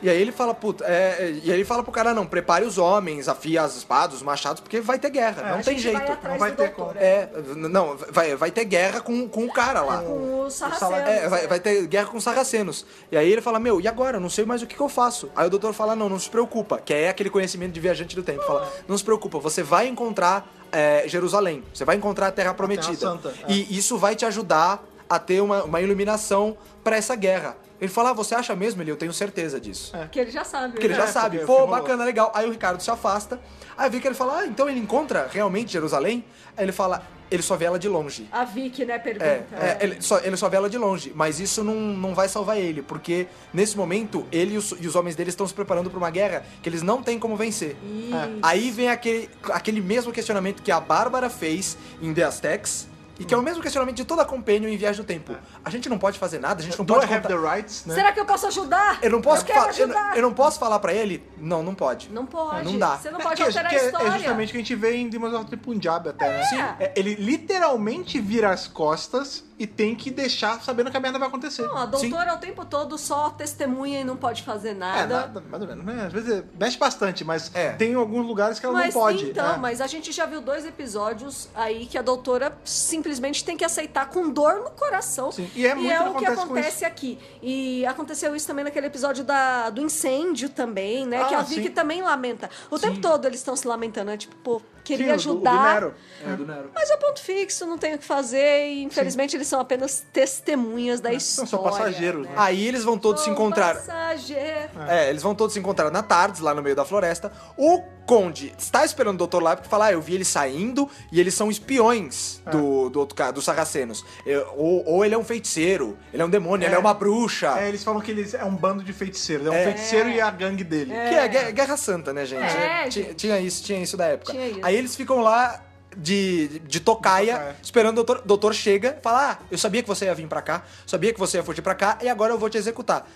[0.02, 2.64] E aí ele fala, puta, é, é, e aí ele fala pro cara, não, prepare
[2.64, 5.74] os homens, afia as espadas, os machados, porque vai ter guerra, É, não a tem
[5.74, 6.12] vai jeito.
[6.12, 6.98] atrás não vai ter doutor, como.
[6.98, 10.02] É, não, vai, vai ter guerra com, com o cara lá.
[10.02, 11.08] Com os sarracenos.
[11.08, 12.84] É, vai, vai ter guerra com os sarracenos.
[13.10, 14.20] E aí ele fala, meu, e agora?
[14.20, 15.30] Não sei mais o que, que eu faço.
[15.34, 16.78] Aí o doutor fala, não, não se preocupa.
[16.78, 18.42] Que é aquele conhecimento de viajante do tempo.
[18.42, 21.64] Fala, não se preocupa, você vai encontrar é, Jerusalém.
[21.72, 22.96] Você vai encontrar a Terra Prometida.
[22.96, 23.50] Santa, é.
[23.52, 27.56] E isso vai te ajudar a ter uma, uma iluminação pra essa guerra.
[27.80, 28.82] Ele fala, ah, você acha mesmo?
[28.82, 29.92] Ele, eu tenho certeza disso.
[30.10, 30.72] Que ele já sabe.
[30.72, 31.00] Porque ele né?
[31.00, 31.38] já É, sabe.
[31.40, 32.32] Pô, bacana, legal.
[32.34, 33.40] Aí o Ricardo se afasta.
[33.76, 36.24] Aí vê que ele fala, ah, então ele encontra realmente Jerusalém?
[36.56, 38.26] Aí ele fala, ele só vê ela de longe.
[38.32, 39.24] A Vicky, né, pergunta.
[39.26, 42.28] É, é, ele, só, ele só vê ela de longe, mas isso não, não vai
[42.28, 45.90] salvar ele, porque nesse momento ele e os, e os homens dele estão se preparando
[45.90, 47.76] para uma guerra que eles não têm como vencer.
[47.84, 48.38] Isso.
[48.42, 53.32] Aí vem aquele, aquele mesmo questionamento que a Bárbara fez em The Aztecs, e que
[53.32, 55.34] é o mesmo questionamento de toda a Companion em Viagem do Tempo.
[55.64, 57.34] A gente não pode fazer nada, a gente não Do pode I have contar...
[57.40, 57.94] the rights, né?
[57.94, 58.98] Será que eu posso ajudar?
[59.02, 60.16] Eu não posso eu quero falar, eu, não- ajudar.
[60.16, 61.22] eu não posso falar para ele?
[61.38, 62.10] Não, não pode.
[62.10, 62.64] Não pode.
[62.70, 62.96] Não dá.
[62.96, 64.08] Você não É, pode que, alterar que a é- história.
[64.08, 66.44] É justamente o que a gente vê em Demons of the Punjab até, né?
[66.44, 66.60] Sim.
[66.80, 71.28] É, ele literalmente vira as costas e tem que deixar sabendo que a merda vai
[71.28, 71.62] acontecer.
[71.62, 72.10] Não, a Sim.
[72.10, 75.06] doutora o tempo todo só testemunha e não pode fazer É, nada.
[75.20, 76.04] nada, mais ou menos, né?
[76.06, 77.72] Às vezes mexe bastante, mas É.
[77.72, 79.24] tem alguns lugares que ela Mas não pode.
[79.30, 79.56] então, é.
[79.56, 84.10] mas a gente já viu dois episódios aí que a doutora simplesmente tem que aceitar
[84.10, 85.32] com dor no coração.
[85.32, 87.18] Sim, e é muito o que acontece acontece aqui.
[87.42, 91.22] E aconteceu isso também naquele episódio da, do incêndio também, né?
[91.22, 91.70] Ah, que a Vicky sim.
[91.70, 92.50] também lamenta.
[92.70, 94.16] O tempo todo eles estão se lamentando, né?
[94.16, 95.74] Tipo, pô, queria Sim, o do- do ajudar.
[95.74, 95.94] Nero.
[96.24, 96.70] É, do Nero.
[96.74, 101.00] Mas é ponto fixo, não tem o que fazer e infelizmente eles são apenas testemunhas
[101.00, 101.50] da história.
[101.50, 102.32] são passageiros, né?
[102.36, 103.74] Aí eles vão todos se Sou encontrar.
[103.74, 104.70] passageiro.
[104.88, 107.32] É, eles vão todos se encontrar na Tardes, lá no meio da floresta.
[107.56, 109.42] O Conde está esperando o Dr.
[109.42, 113.14] lá porque fala, ah, eu vi eles saindo e eles são espiões do, do outro
[113.16, 114.04] cara, dos sarracenos.
[114.24, 117.58] Eu- ou, ou ele é um feiticeiro, ele é um demônio, ele é uma bruxa.
[117.58, 119.46] É, eles falam que eles é um bando de feiticeiros.
[119.46, 119.64] É um É.
[119.64, 120.90] feiticeiro e a gangue dele.
[120.92, 122.42] Que é Guerra, Guerra Santa, né, gente?
[122.56, 124.32] É, Tinha, tinha isso, tinha isso da época.
[124.32, 124.60] Tinha isso.
[124.62, 125.60] Aí eles ficam lá
[125.96, 127.56] de, de, tocaia, De tocaia.
[127.62, 130.62] esperando o doutor, doutor chega, fala: Ah, eu sabia que você ia vir pra cá,
[130.86, 133.08] sabia que você ia fugir pra cá, e agora eu vou te executar.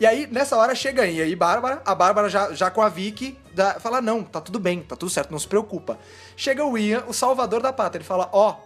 [0.00, 3.38] E aí, nessa hora, chega aí, aí Bárbara, a Bárbara já, já com a Vicky,
[3.54, 5.98] dá- fala, não, tá tudo bem, tá tudo certo, não se preocupa.
[6.36, 8.56] Chega o Ian, o salvador da pátria, ele fala, ó,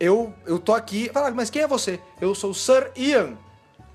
[0.00, 2.00] eu, eu tô aqui, fala, mas quem é você?
[2.18, 3.34] Eu sou o Sir Ian,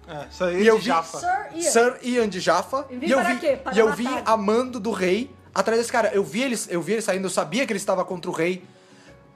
[0.08, 1.18] É, isso aí E eu de vi- Jaffa.
[1.18, 1.72] Sir Ian.
[1.72, 2.86] Sir Ian de Jaffa.
[2.92, 3.58] E E eu para vi, quê?
[3.58, 6.12] Para e eu vim amando do rei atrás desse cara.
[6.14, 8.64] Eu vi ele, eu vi ele saindo, eu sabia que ele estava contra o rei.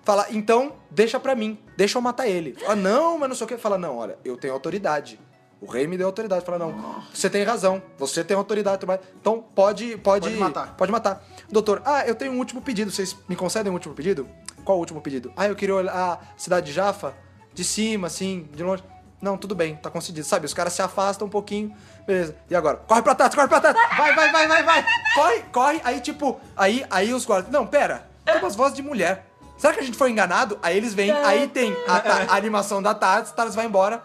[0.04, 2.54] Fala, então, deixa pra mim, deixa eu matar ele.
[2.54, 3.58] Fala, não, mas não sei o que.
[3.58, 5.20] Fala, não, olha, eu tenho autoridade.
[5.62, 6.46] O rei me deu autoridade.
[6.46, 8.86] Fala, não, você tem razão, você tem autoridade.
[9.20, 10.76] Então pode, pode, Pode matar.
[10.76, 11.24] Pode matar.
[11.52, 12.90] Doutor, ah, eu tenho um último pedido.
[12.92, 14.28] Vocês me concedem um último pedido?
[14.64, 15.34] Qual o último pedido?
[15.36, 17.14] Ah, eu queria olhar a cidade de Jaffa
[17.54, 18.84] de cima, assim, de longe.
[19.22, 20.26] Não, tudo bem, tá concedido.
[20.26, 21.76] Sabe, os caras se afastam um pouquinho.
[22.08, 22.36] Beleza.
[22.50, 22.78] E agora?
[22.78, 23.76] Corre pra trás, corre pra trás!
[23.98, 24.86] Vai, vai, vai, vai, vai!
[25.14, 25.82] Corre, corre!
[25.84, 27.52] Aí, tipo, aí, aí os guardas.
[27.52, 29.26] Não, pera, tem umas vozes de mulher.
[29.58, 30.58] Será que a gente foi enganado?
[30.64, 34.02] Aí eles vêm, aí tem a, ta- a animação da Tardes, Tardes vai embora.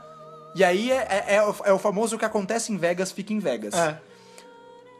[0.54, 3.32] E aí é, é, é o, é o famoso o que acontece em Vegas, fica
[3.32, 3.74] em Vegas.
[3.74, 3.98] É.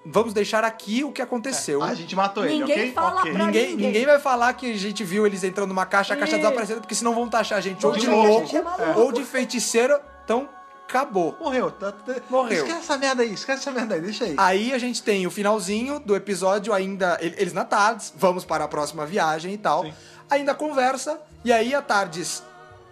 [0.07, 1.83] Vamos deixar aqui o que aconteceu.
[1.83, 2.93] A gente matou ele, Ninguém ok?
[2.93, 3.33] fala Ok.
[3.33, 3.87] pra Ninguém, ninguém.
[3.87, 6.95] ninguém vai falar que a gente viu eles entrando numa caixa, a caixa desaparecendo, porque
[6.95, 9.99] senão vão taxar a gente ou de louco, é ou de feiticeiro.
[10.23, 10.47] Então,
[10.87, 11.35] acabou.
[11.41, 11.71] Morreu.
[11.71, 12.67] tá- tá- Morreu.
[12.67, 14.35] Esquece essa merda aí, esquece essa merda aí, deixa aí.
[14.37, 17.17] Aí a gente tem o finalzinho do episódio, ainda.
[17.23, 19.85] ele- Eles na Tardes, vamos para a próxima viagem e tal.
[19.85, 19.95] Sim.
[20.29, 22.43] Ainda conversa, e aí a Tardes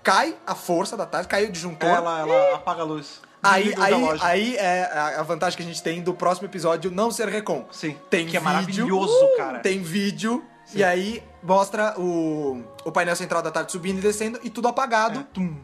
[0.03, 1.89] cai, a força da Tardes, caiu o disjuntor.
[1.89, 3.21] Ela, ela apaga a luz.
[3.43, 7.29] Aí, aí, aí é a vantagem que a gente tem do próximo episódio não ser
[7.29, 7.67] recon.
[7.73, 7.97] Sim.
[8.09, 9.59] Tem que é vídeo, maravilhoso, cara.
[9.59, 14.51] Tem vídeo, e aí mostra o, o painel central da tarde subindo e descendo, e
[14.51, 15.21] tudo apagado.
[15.21, 15.57] É, tum.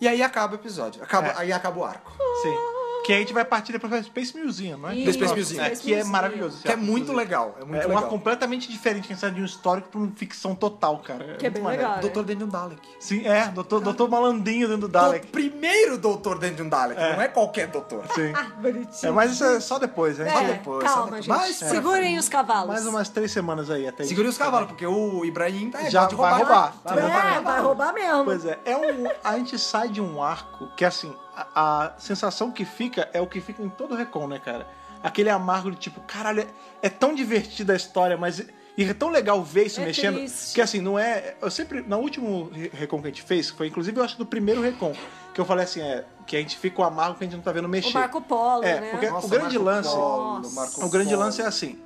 [0.00, 1.02] E aí acaba o episódio.
[1.02, 1.34] Acaba, É.
[1.36, 2.12] Aí acaba o arco.
[2.42, 2.73] Sim.
[3.04, 4.94] Que aí a gente vai partir depois pra Space Museum, não é?
[4.96, 5.62] Isso, Space Museum.
[5.62, 6.62] É, que é maravilhoso.
[6.62, 7.54] Que é muito legal.
[7.60, 8.04] É muito É um legal.
[8.04, 11.36] ar completamente diferente, que a gente sai de um histórico pra uma ficção total, cara.
[11.36, 11.82] Que é muito bem maneiro.
[11.86, 12.00] legal.
[12.00, 12.80] Doutor dentro de um Dalek.
[12.98, 15.26] Sim, é, doutor, doutor malandinho dentro do O Dalek.
[15.26, 16.98] primeiro doutor dentro de um Dalek.
[17.00, 17.14] É.
[17.14, 18.04] Não é qualquer doutor.
[18.14, 18.32] Sim.
[18.60, 19.10] Bonitinho.
[19.10, 20.28] É, mas isso é só depois, né?
[20.28, 21.24] É, Só depois, só calma, depois.
[21.26, 21.36] gente.
[21.36, 22.68] Mas- Segurem os cavalos.
[22.68, 24.32] Mais umas três semanas aí até Segure isso.
[24.32, 26.74] os cavalos, porque o Ibrahim tá Já vai roubar.
[26.82, 27.26] Vai roubar.
[27.26, 27.44] É, mesmo.
[27.44, 28.24] vai roubar mesmo.
[28.24, 32.50] Pois é, é um, a gente sai de um arco que, assim, a, a sensação
[32.50, 34.66] que fica é o que fica em todo o Recon, né, cara?
[35.02, 36.46] Aquele amargo de tipo, caralho, é,
[36.82, 38.44] é tão divertida a história, mas.
[38.76, 40.16] E é tão legal ver isso É mexendo.
[40.16, 40.54] triste.
[40.54, 41.36] Que assim, não é.
[41.40, 41.82] Eu sempre.
[41.82, 44.60] No último Re- Recon que a gente fez, que foi inclusive eu acho do primeiro
[44.60, 44.92] Recon,
[45.32, 46.04] que eu falei assim, é.
[46.26, 47.90] Que a gente fica o amargo que a gente não tá vendo mexer.
[47.90, 48.90] O Marco Polo, É, né?
[48.90, 51.20] porque- Nossa, o grande Marco lance- Polo, O grande Polo.
[51.22, 51.78] lance é assim: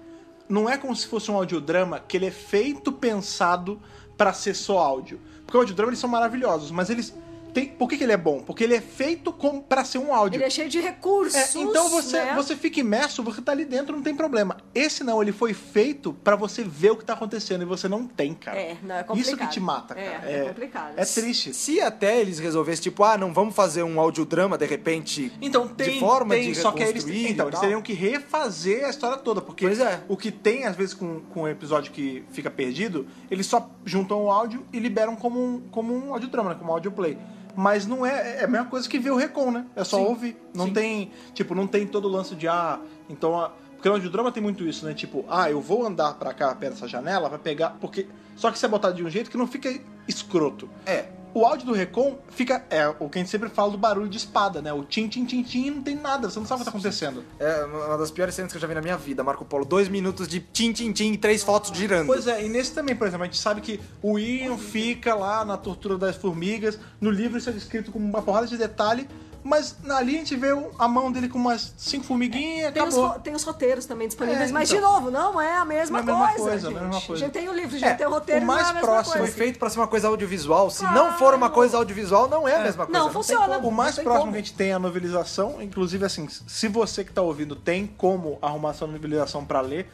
[0.48, 3.82] não é como se fosse um audiodrama que ele é feito pensado
[4.16, 5.20] pra ser só áudio.
[5.44, 7.12] Porque o audiodrama eles são maravilhosos, mas eles
[7.58, 8.40] tem, por que, que ele é bom?
[8.40, 10.38] Porque ele é feito como para ser um áudio.
[10.38, 11.34] Ele é cheio de recursos.
[11.34, 12.34] É, então você, né?
[12.34, 14.56] você fica imerso, você tá ali dentro, não tem problema.
[14.74, 18.06] Esse não, ele foi feito pra você ver o que tá acontecendo e você não
[18.06, 18.58] tem, cara.
[18.58, 19.34] É, não, é complicado.
[19.34, 20.30] Isso que te mata, É, cara.
[20.30, 20.94] é complicado.
[20.96, 21.52] É triste.
[21.54, 25.32] Se até eles resolvessem, tipo, ah, não vamos fazer um audiodrama de repente.
[25.40, 28.90] Então tem, de forma tem, de só que eles, então, eles teriam que refazer a
[28.90, 30.02] história toda, porque Pois é.
[30.08, 34.24] o que tem às vezes com, com um episódio que fica perdido, eles só juntam
[34.24, 37.18] o áudio e liberam como um, como um audiodrama, né, como um audioplay.
[37.60, 39.66] Mas não é, é a mesma coisa que ver o Recon, né?
[39.74, 40.04] É só Sim.
[40.04, 40.36] ouvir.
[40.54, 40.72] Não Sim.
[40.74, 42.78] tem, tipo, não tem todo o lance de ah,
[43.10, 44.94] então a, porque no audiodrama tem muito isso, né?
[44.94, 48.06] Tipo, ah, eu vou andar pra cá perto dessa janela, vai pegar, porque
[48.36, 49.76] só que isso é botado de um jeito que não fica
[50.06, 50.70] escroto.
[50.86, 51.06] É.
[51.38, 52.64] O áudio do Recon fica.
[52.68, 54.72] É o que a gente sempre fala do barulho de espada, né?
[54.72, 57.24] O tim, tim, tim, tim, não tem nada, você não sabe o que tá acontecendo.
[57.38, 59.64] É uma das piores cenas que eu já vi na minha vida, Marco Polo.
[59.64, 62.08] Dois minutos de tim, tim, tim e três fotos girando.
[62.08, 65.44] Pois é, e nesse também, por exemplo, a gente sabe que o Ian fica lá
[65.44, 69.08] na tortura das formigas, no livro isso é descrito com uma porrada de detalhe,
[69.44, 70.48] mas ali a gente vê
[70.78, 73.10] a mão dele com umas cinco formiguinhas Tem os, acabou.
[73.14, 74.80] ro- tem os roteiros também disponíveis, É, mas então.
[74.80, 76.74] de novo, não é a mesma, Não é a mesma coisa, coisa, gente.
[76.74, 77.24] não é a mesma coisa.
[77.24, 78.72] A gente tem o livro, já É, tem o roteiro, o não é mais a
[78.74, 79.32] mesma próximo coisa.
[79.32, 80.70] feito pra ser uma coisa audiovisual.
[80.70, 80.94] Se Claro.
[80.94, 82.98] não for uma coisa audiovisual, não é a mesma coisa.
[82.98, 83.54] Não, tem funciona.
[83.56, 84.32] como, O mais não próximo como.
[84.32, 87.86] que a gente tem é a novelização, inclusive assim, se você que tá ouvindo tem
[87.86, 89.90] como arrumar sua novelização pra ler,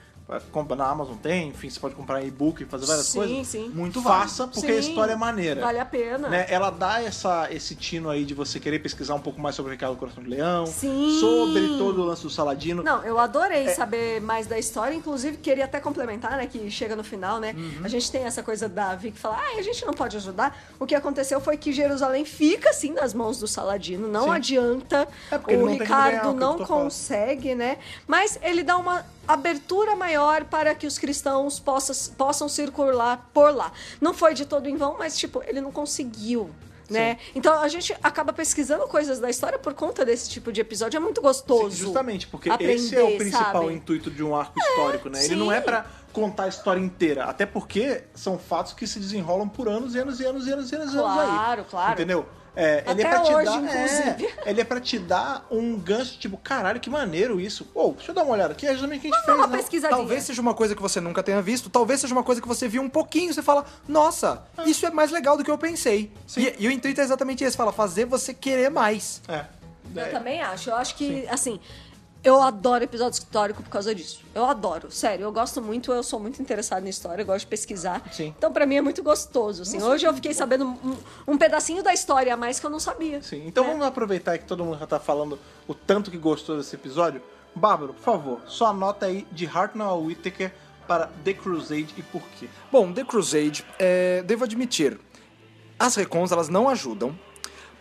[0.50, 3.46] compra na Amazon tem, enfim, você pode comprar em e-book e fazer várias Sim, coisas.
[3.46, 3.68] sim.
[3.68, 5.60] Muito faça, porque a Sim, história é maneira.
[5.60, 6.28] Vale a pena.
[6.28, 6.46] né?
[6.48, 9.72] Ela dá essa, esse tino aí de você querer pesquisar um pouco mais sobre o
[9.72, 11.18] Ricardo Coração de Leão, Sim.
[11.20, 12.82] sobre todo o lance do Saladino.
[12.82, 13.74] Não, eu adorei É.
[13.74, 17.80] saber mais da história, inclusive queria até complementar, né, que chega no final, né, Uhum.
[17.84, 20.58] a gente tem essa coisa da Vic falar, ah, a gente não pode ajudar.
[20.80, 25.36] O que aconteceu foi que Jerusalém fica, assim, nas mãos do Saladino, não adianta, É,
[25.36, 26.84] o não ganhar, Ricardo é não tô falando.
[26.84, 27.76] consegue, né,
[28.06, 33.72] mas ele dá uma abertura maior para que os cristãos possam, possam circular por lá.
[34.00, 36.50] Não foi de todo em vão, mas, tipo, ele não conseguiu.
[36.88, 37.16] Né?
[37.34, 40.98] Então a gente acaba pesquisando coisas da história por conta desse tipo de episódio.
[40.98, 41.70] É muito gostoso.
[41.70, 43.72] Sim, justamente, porque aprender, esse é o principal sabe?
[43.72, 45.24] intuito de um arco histórico, né?
[45.24, 49.48] Ele não é pra contar a história inteira, até porque são fatos que se desenrolam
[49.48, 51.26] por anos e anos e anos e anos e anos, e anos aí.
[51.26, 51.92] Claro, claro.
[51.92, 52.26] Entendeu?
[52.56, 54.26] É, ele é Até pra te hoje, dar, inclusive.
[54.44, 57.64] é, ele é pra te dar um gancho, tipo, caralho, que maneiro isso.
[57.64, 59.82] Pô, deixa eu dar uma olhada aqui, é justamente o que a gente Dá fez,
[59.82, 59.88] né?
[59.88, 62.68] Talvez seja uma coisa que você nunca tenha visto, talvez seja uma coisa que você
[62.68, 66.12] viu um pouquinho, você fala, nossa, isso é mais legal do que eu pensei.
[66.36, 69.20] E, e o intuito é exatamente esse, fala, fazer você querer mais.
[69.28, 69.44] É.
[69.94, 70.70] Eu também acho.
[70.70, 71.60] Eu acho que, assim,
[72.24, 74.22] Eu adoro episódio histórico por causa disso.
[74.34, 75.24] Eu adoro, sério.
[75.24, 78.02] Eu gosto muito, eu sou muito interessada em história, eu gosto de pesquisar.
[78.10, 78.34] Sim.
[78.38, 79.60] Então, pra mim, é muito gostoso.
[79.62, 79.82] Assim.
[79.82, 80.96] Hoje eu fiquei sabendo um,
[81.28, 83.22] um pedacinho da história a mais que eu não sabia.
[83.22, 83.66] Sim, então É.
[83.68, 85.38] vamos aproveitar que todo mundo já tá falando
[85.68, 87.20] o tanto que gostou desse episódio.
[87.54, 90.52] Bárbaro, por favor, sua nota aí de Hartnell Whittaker
[90.88, 92.48] para The Crusade e por quê?
[92.72, 94.98] Bom, The Crusade, é, devo admitir,
[95.78, 97.16] as recons elas não ajudam,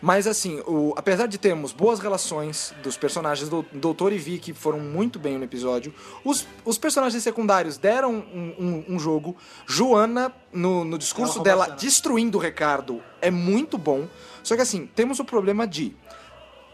[0.06, 4.78] mas assim, o- apesar de termos boas relações dos personagens, do Doutor e Vicky foram
[4.80, 5.94] muito bem no episódio,
[6.26, 11.68] os, os personagens secundários deram um, um- um jogo, Joana, no, no discurso Ela dela,
[11.70, 14.06] destruindo o Ricardo, é muito bom,
[14.44, 15.96] só que assim, temos o problema de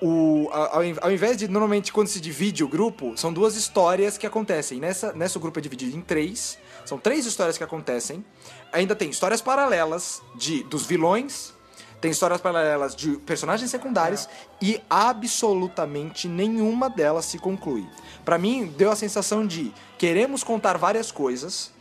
[0.02, 4.26] o, ao, ao invés de normalmente quando se divide o grupo, são duas histórias que
[4.26, 4.80] acontecem.
[4.80, 6.58] Nessa, nessa o grupo é dividido em três.
[6.86, 8.24] São três histórias que acontecem.
[8.72, 11.54] Ainda tem histórias paralelas de dos vilões.
[12.02, 14.28] Tem histórias paralelas de personagens secundários
[14.62, 17.88] e absolutamente nenhuma delas se conclui.
[18.24, 21.72] Pra mim, deu a sensação de queremos contar várias coisas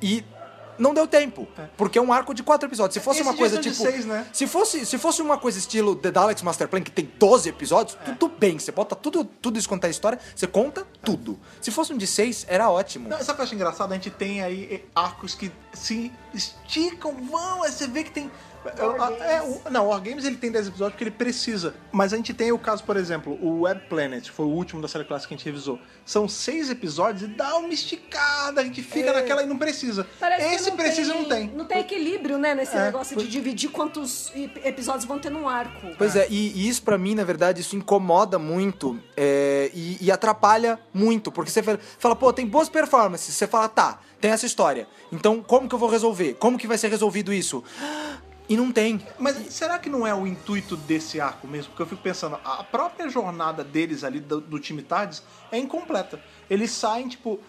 [0.00, 0.24] e
[0.78, 2.94] não deu tempo, porque é um arco de quatro episódios.
[2.94, 4.26] Se fosse Esse uma coisa de tipo, seis, né?
[4.32, 7.98] se fosse, se fosse uma coisa estilo The Daleks Master Plan, que tem 12 episódios,
[8.18, 8.58] tudo bem.
[8.58, 11.38] Você bota tudo, tudo isso contar a história, você conta tudo.
[11.60, 13.08] Se fosse um de seis, era ótimo.
[13.08, 13.92] Não, sabe o que eu acho engraçado?
[13.92, 18.30] A gente tem aí arcos que se esticam, vão, aí você vê que tem.
[18.68, 21.74] A- é, o- não, o Wargames ele tem 10 episódios porque ele precisa.
[21.92, 24.88] Mas a gente tem o caso, por exemplo, o Web Planet, foi o último da
[24.88, 25.78] série clássica que a gente revisou.
[26.04, 30.06] São seis episódios e dá uma esticada, a gente fica naquela e não precisa.
[30.20, 31.48] Parece Esse precisa e não tem.
[31.54, 34.32] Não tem equilíbrio, né, nesse É, negócio de dividir quantos
[34.64, 35.88] episódios vão ter num arco.
[35.98, 40.10] Pois é, e, e isso pra mim, na verdade, isso incomoda muito é, e, e
[40.10, 44.46] atrapalha muito, porque você fala, fala, pô, tem boas performances, você fala, tá, tem essa
[44.46, 46.34] história, então como que eu vou resolver?
[46.34, 47.62] Como que vai ser resolvido isso?
[48.48, 49.04] E não tem.
[49.18, 51.70] Mas será que não é o intuito desse arco mesmo?
[51.70, 56.20] Porque eu fico pensando, a própria jornada deles ali, do, do time Tardes, é incompleta.
[56.48, 57.40] Eles saem, tipo,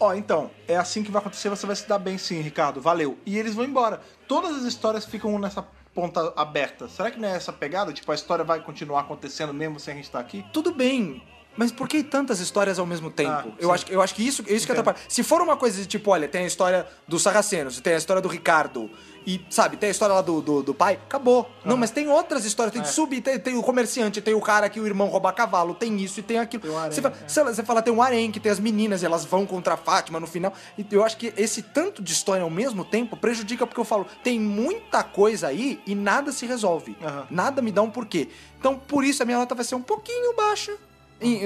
[0.00, 3.18] ó, então, é assim que vai acontecer, você vai se dar bem sim, Ricardo, valeu.
[3.26, 4.00] E eles vão embora.
[4.26, 5.62] Todas as histórias ficam nessa
[5.94, 6.88] ponta aberta.
[6.88, 7.92] Será que não é essa pegada?
[7.92, 10.44] Tipo, a história vai continuar acontecendo mesmo sem a gente estar aqui?
[10.52, 11.22] Tudo bem.
[11.58, 13.30] Mas por que tantas histórias ao mesmo tempo?
[13.30, 14.98] Ah, eu, acho, que- eu acho que isso, isso que atrapalha.
[15.08, 18.20] Se for uma coisa de tipo, olha, tem a história dos Sarracenos, tem a história
[18.20, 18.90] do Ricardo,
[19.26, 21.50] e, sabe, tem a história lá do, do, do pai, acabou.
[21.64, 22.84] Não, mas tem outras histórias, tem É.
[22.84, 26.20] sub, tem, tem o comerciante, tem o cara que o irmão rouba cavalo, tem isso
[26.20, 26.62] e tem aquilo.
[26.62, 27.14] Tem harém, você, fala,
[27.50, 27.54] é.
[27.54, 30.20] você fala, tem o harém, que tem as meninas, e elas vão contra a Fátima
[30.20, 30.52] no final.
[30.78, 34.06] E eu acho que esse tanto de história ao mesmo tempo prejudica, porque eu falo,
[34.22, 36.96] tem muita coisa aí e nada se resolve.
[37.02, 37.26] Aham.
[37.28, 38.28] Nada me dá um porquê.
[38.58, 40.76] Então, por isso, a minha nota vai ser um pouquinho baixa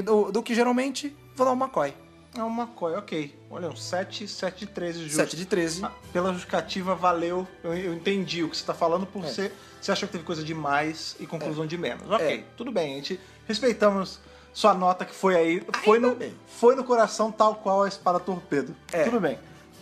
[0.05, 1.95] do, do que geralmente vou dar um McCoy.
[2.37, 3.37] É uma coisa, ok.
[3.51, 5.17] Olha, um 7, 7 de 13 justo.
[5.17, 5.85] 7 de 13.
[5.85, 7.47] Ah, Pela justificativa, valeu.
[7.63, 9.29] Eu, eu entendi o que você tá falando, por É.
[9.29, 9.53] ser.
[9.81, 12.09] Você achou que teve coisa de mais e conclusão de menos.
[12.11, 12.45] Ok, É.
[12.57, 12.93] tudo bem.
[12.93, 14.21] A gente respeitamos
[14.53, 15.63] sua nota que foi aí.
[15.85, 16.33] Foi no, bem.
[16.47, 18.77] foi no coração, tal qual a espada torpedo.
[18.93, 19.05] É.
[19.05, 19.39] Tudo bem.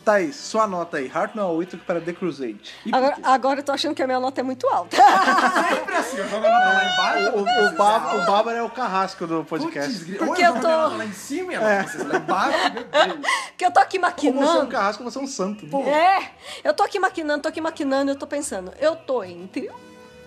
[0.08, 1.10] Thaís, sua nota aí.
[1.12, 2.60] Hartnell Whittaker para The Crusade.
[2.86, 4.96] E Agora, agora eu tô achando que a minha nota é muito alta.
[5.68, 7.36] Sempre assim, eu jogo a nota lá embaixo.
[7.36, 10.04] O, o, o, Bá- o Bárbara é o carrasco do podcast.
[10.16, 13.26] Porque eu tô- lá em cima e ela vocês lá embaixo, meu Deus.
[13.56, 14.66] que eu tô aqui Como você é um maquinando.
[14.70, 15.66] carrasco, você é um santo.
[15.86, 16.30] É,
[16.64, 19.70] eu tô aqui maquinando, tô aqui maquinando, eu tô pensando, eu tô entre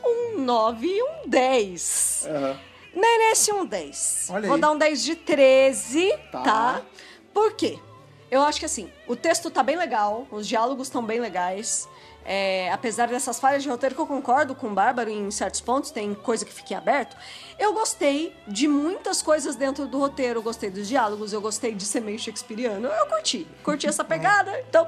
[0.05, 2.27] um 9 e um 10.
[2.29, 2.55] Aham.
[2.93, 4.27] Merece um 10.
[4.31, 4.61] Olha Vou aí.
[4.61, 6.41] dar um 10 de 13, Tá.
[6.41, 6.81] tá.
[7.33, 7.79] Por quê?
[8.31, 11.87] Eu acho que assim, o texto tá bem legal, os diálogos estão bem legais.
[12.23, 15.89] É, apesar dessas falhas de roteiro que eu concordo com o Bárbaro em certos pontos,
[15.91, 17.17] tem coisa que fica em aberto.
[17.57, 21.83] Eu gostei de muitas coisas dentro do roteiro, eu gostei dos diálogos, eu gostei de
[21.83, 22.87] ser meio shakespeariano.
[22.87, 24.87] Eu curti, curti essa pegada, então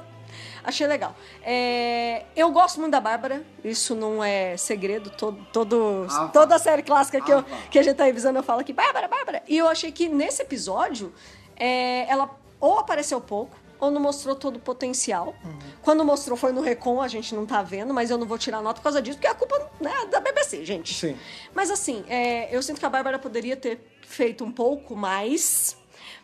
[0.62, 1.14] achei legal.
[1.42, 6.58] É, eu gosto muito da Bárbara, isso não é segredo, todo, todo, Ah, toda a
[6.58, 9.42] série clássica que, Ah, eu, que a gente tá revisando eu falo aqui, Bárbara, Bárbara.
[9.48, 11.12] E eu achei que nesse episódio,
[11.56, 12.30] é, ela
[12.64, 15.34] ou apareceu pouco, ou não mostrou todo o potencial.
[15.44, 15.58] Uhum.
[15.82, 18.62] Quando mostrou foi no Recon, a gente não tá vendo, mas eu não vou tirar
[18.62, 20.94] nota por causa disso, porque é a culpa né, da BBC, gente.
[20.94, 21.16] Sim.
[21.54, 25.76] Mas assim, é, eu sinto que a Bárbara poderia ter feito um pouco mais.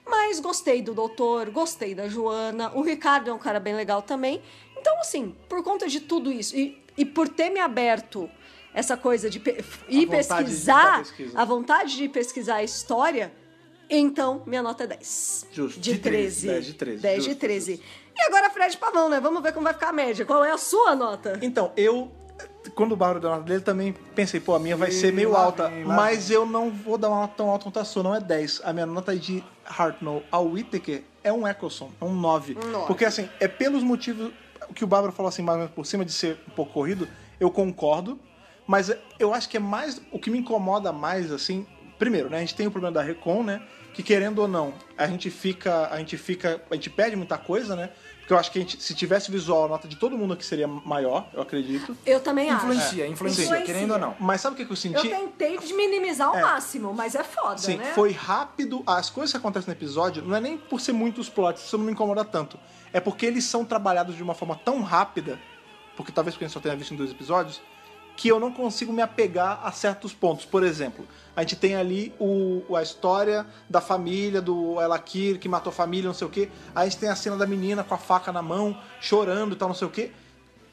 [0.06, 2.72] Mas gostei do doutor, gostei da Joana.
[2.74, 4.42] O Ricardo é um cara bem legal também.
[4.78, 8.28] Então, assim, por conta de tudo isso, e, e por ter me aberto
[8.72, 11.38] essa coisa de pe- ir de pesquisar, pesquisa.
[11.38, 13.32] a vontade de pesquisar a história,
[13.98, 15.46] então minha nota é 10.
[15.52, 15.80] Justo.
[15.80, 16.46] De De 13, 13.
[16.46, 17.82] 10 de 13, 10 de justo, 13.
[18.16, 19.20] E agora Fred Pavão, né?
[19.20, 20.24] Vamos ver como vai ficar a média.
[20.24, 21.38] Qual é a sua nota?
[21.42, 22.10] Então, eu.
[22.74, 25.12] Quando o Bárbaro deu a nota dele, também pensei, pô, a minha vai Ih, ser
[25.12, 25.68] meio lá alta.
[25.68, 28.20] vem, mas eu não vou dar uma nota tão alta quanto a sua, não é
[28.20, 28.62] 10.
[28.64, 32.56] A minha nota de Hartnell ao Whittaker é um Eccleston, é um 9.
[32.62, 32.86] Um nove.
[32.86, 34.30] Porque assim, é pelos motivos
[34.74, 37.08] que o Bárbaro falou assim, mais ou menos por cima de ser um pouco corrido,
[37.38, 38.18] eu concordo.
[38.66, 40.00] Mas eu acho que é mais.
[40.12, 41.66] O que me incomoda mais, assim,
[41.98, 43.60] primeiro, né, a gente tem o problema da Recon, né?
[43.92, 45.88] Que querendo ou não, a gente fica.
[45.90, 46.62] A gente fica.
[46.70, 47.90] A gente perde muita coisa, né?
[48.20, 50.46] Porque eu acho que a gente, se tivesse visual, a nota de todo mundo aqui
[50.46, 51.96] seria maior, eu acredito.
[52.06, 52.64] Eu também acho.
[52.64, 53.66] Influencia, influencia, Influencia.
[53.66, 54.14] querendo ou não.
[54.20, 55.08] Mas sabe o que eu Eu senti?
[55.08, 56.40] tentei de minimizar ao É.
[56.42, 57.92] máximo, mas é foda, Sim, né?
[57.92, 58.84] foi rápido.
[58.86, 61.84] As coisas que acontecem no episódio não é nem por ser muitos plots, isso não
[61.84, 62.56] me incomoda tanto.
[62.92, 65.36] É porque eles são trabalhados de uma forma tão rápida,
[65.96, 67.60] porque talvez porque a gente só tenha visto em dois episódios,
[68.20, 70.44] que eu não consigo me apegar a certos pontos.
[70.44, 75.70] Por exemplo, a gente tem ali o, a história da família, do Elakir, que matou
[75.70, 76.50] a família, não sei o quê.
[76.74, 79.56] Aí a gente tem a cena da menina com a faca na mão, chorando e
[79.56, 80.12] tal, não sei o quê.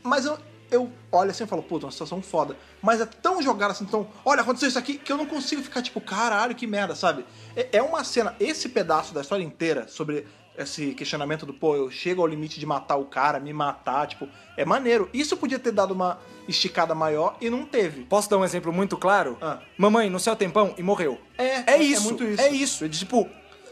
[0.04, 0.38] Mas eu,
[0.70, 2.58] eu olho assim e falo, puta, uma situação foda.
[2.82, 5.82] Mas é tão jogado assim, tão, olha, aconteceu isso aqui, que eu não consigo ficar
[5.82, 7.26] tipo, caralho, que merda, sabe?
[7.56, 10.28] É, é uma cena, esse pedaço da história inteira sobre
[10.58, 14.28] esse questionamento do, pô, eu chego ao limite de matar o cara, me matar, tipo,
[14.56, 15.10] é maneiro.
[15.14, 16.18] Isso podia ter dado uma
[16.48, 18.04] esticada maior e não teve.
[18.06, 19.38] Posso dar um exemplo muito claro?
[19.42, 19.60] Ah.
[19.78, 21.20] Mamãe, no céu tempão e morreu.
[21.38, 22.04] É, É é isso.
[22.04, 22.42] muito isso.
[22.42, 22.86] É isso.
[22.86, 23.30] É tipo.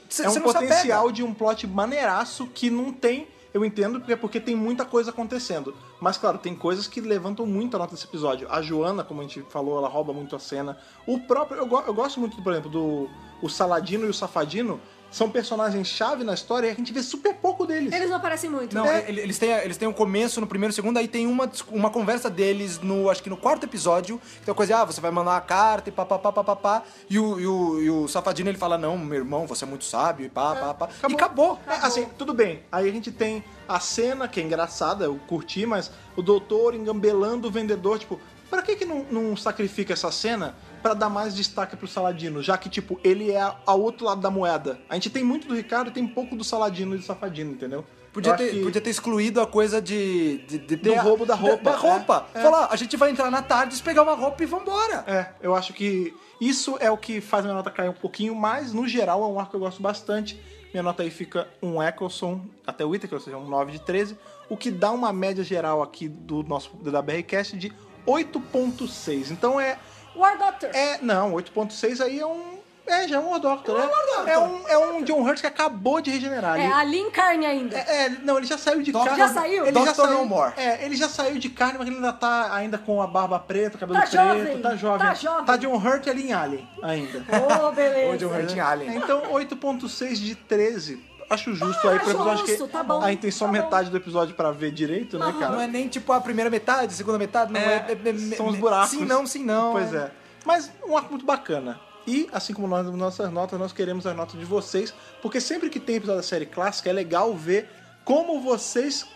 [0.09, 3.27] cê- é um potencial de um plot maneiraço que não tem.
[3.53, 5.73] Eu entendo porque, porque tem muita coisa acontecendo.
[6.01, 8.47] Mas, claro, tem coisas que levantam muito a nota desse episódio.
[8.51, 10.77] A Joana, como a gente falou, ela rouba muito a cena.
[11.07, 11.59] O próprio.
[11.59, 13.09] Eu, go- eu gosto muito, por exemplo, do
[13.41, 14.79] o Saladino e o Safadino.
[15.11, 17.93] São personagens-chave na história e a gente vê super pouco deles.
[17.93, 18.75] Eles não aparecem muito.
[18.75, 19.05] Não, né?
[19.07, 22.29] ele- eles têm, eles têm um começo no primeiro, segundo, aí tem uma, uma conversa
[22.29, 25.31] deles no, acho que no quarto episódio, que tem uma coisa, ah, você vai mandar
[25.31, 28.97] uma carta e papapá, papapá, e o, e o, e o Safadino ele fala, não,
[28.97, 31.59] meu irmão, você é muito sábio, e pá, pá, pá, e acabou.
[31.67, 32.63] É, assim, tudo bem.
[32.71, 37.47] Aí a gente tem a cena, que é engraçada, eu curti, mas o doutor engambelando
[37.47, 38.19] o vendedor, tipo,
[38.49, 40.55] pra que que não, não sacrifica essa cena
[40.85, 42.43] pra dar mais destaque pro Saladino?
[42.43, 44.79] Já que, tipo, ele é ao outro lado da moeda.
[44.87, 47.83] A gente tem muito do Ricardo e tem pouco do Saladino e do Safadino, entendeu?
[48.13, 51.33] Podia ter, que- podia ter excluído a coisa de, de, de ter Do roubo da
[51.33, 52.27] roupa, Da, roupa.
[52.35, 52.43] é, é.
[52.43, 55.03] Falar, a gente vai entrar na tarde, pegar uma roupa e vambora.
[55.07, 58.71] É, eu acho que isso é o que faz minha nota cair um pouquinho, mas
[58.71, 60.39] no geral é um arco que eu gosto bastante.
[60.71, 64.15] Minha nota aí fica um Eccleston até o Whittaker, ou seja, um 9 de 13,
[64.47, 67.73] o que dá uma média geral aqui do nosso da BRCast de
[68.05, 69.31] 8.6.
[69.31, 69.77] Então é
[70.15, 70.69] War Doctor.
[70.73, 72.55] é, não, 8.6 aí é um
[72.87, 73.89] é, já é um War Doctor, né?
[74.27, 76.59] É um, é um John Hurt que acabou de regenerar.
[76.59, 77.75] É, Ele- ali em carne ainda.
[77.75, 79.23] é, é, não, ele já saiu de Doctor- carne.
[79.27, 79.65] Já saiu?
[79.65, 80.53] Ele já Doctor saiu, No More.
[80.55, 83.75] É, ele já saiu de carne, mas ele ainda tá ainda com a barba preta,
[83.79, 84.99] cabelo Tá preto, jovem, tá jovem.
[85.07, 85.45] tá jovem.
[85.45, 87.25] Tá John Hurt ali em Alien ainda.
[87.65, 88.13] Ô, beleza.
[88.13, 88.95] Onde o Hurt em Alien.
[88.97, 91.03] Então, 8.6 de 13.
[91.29, 93.51] Acho justo Ah, aí pro episódio justo, que tá bom, a gente tem só tá
[93.51, 93.57] bom.
[93.57, 95.53] metade do episódio pra ver direito, né, cara?
[95.55, 97.63] Não é nem tipo a primeira metade, a segunda metade, não é.
[97.63, 98.89] É, é- é- são os é- buracos.
[98.91, 99.71] Sim, não, sim, não.
[99.71, 100.11] Pois é.
[100.45, 101.79] Mas um arco muito bacana.
[102.05, 105.79] E, assim como nós nossas notas, nós queremos as notas de vocês, porque sempre que
[105.79, 107.67] tem episódio da série clássica, é legal ver
[108.03, 109.07] como vocês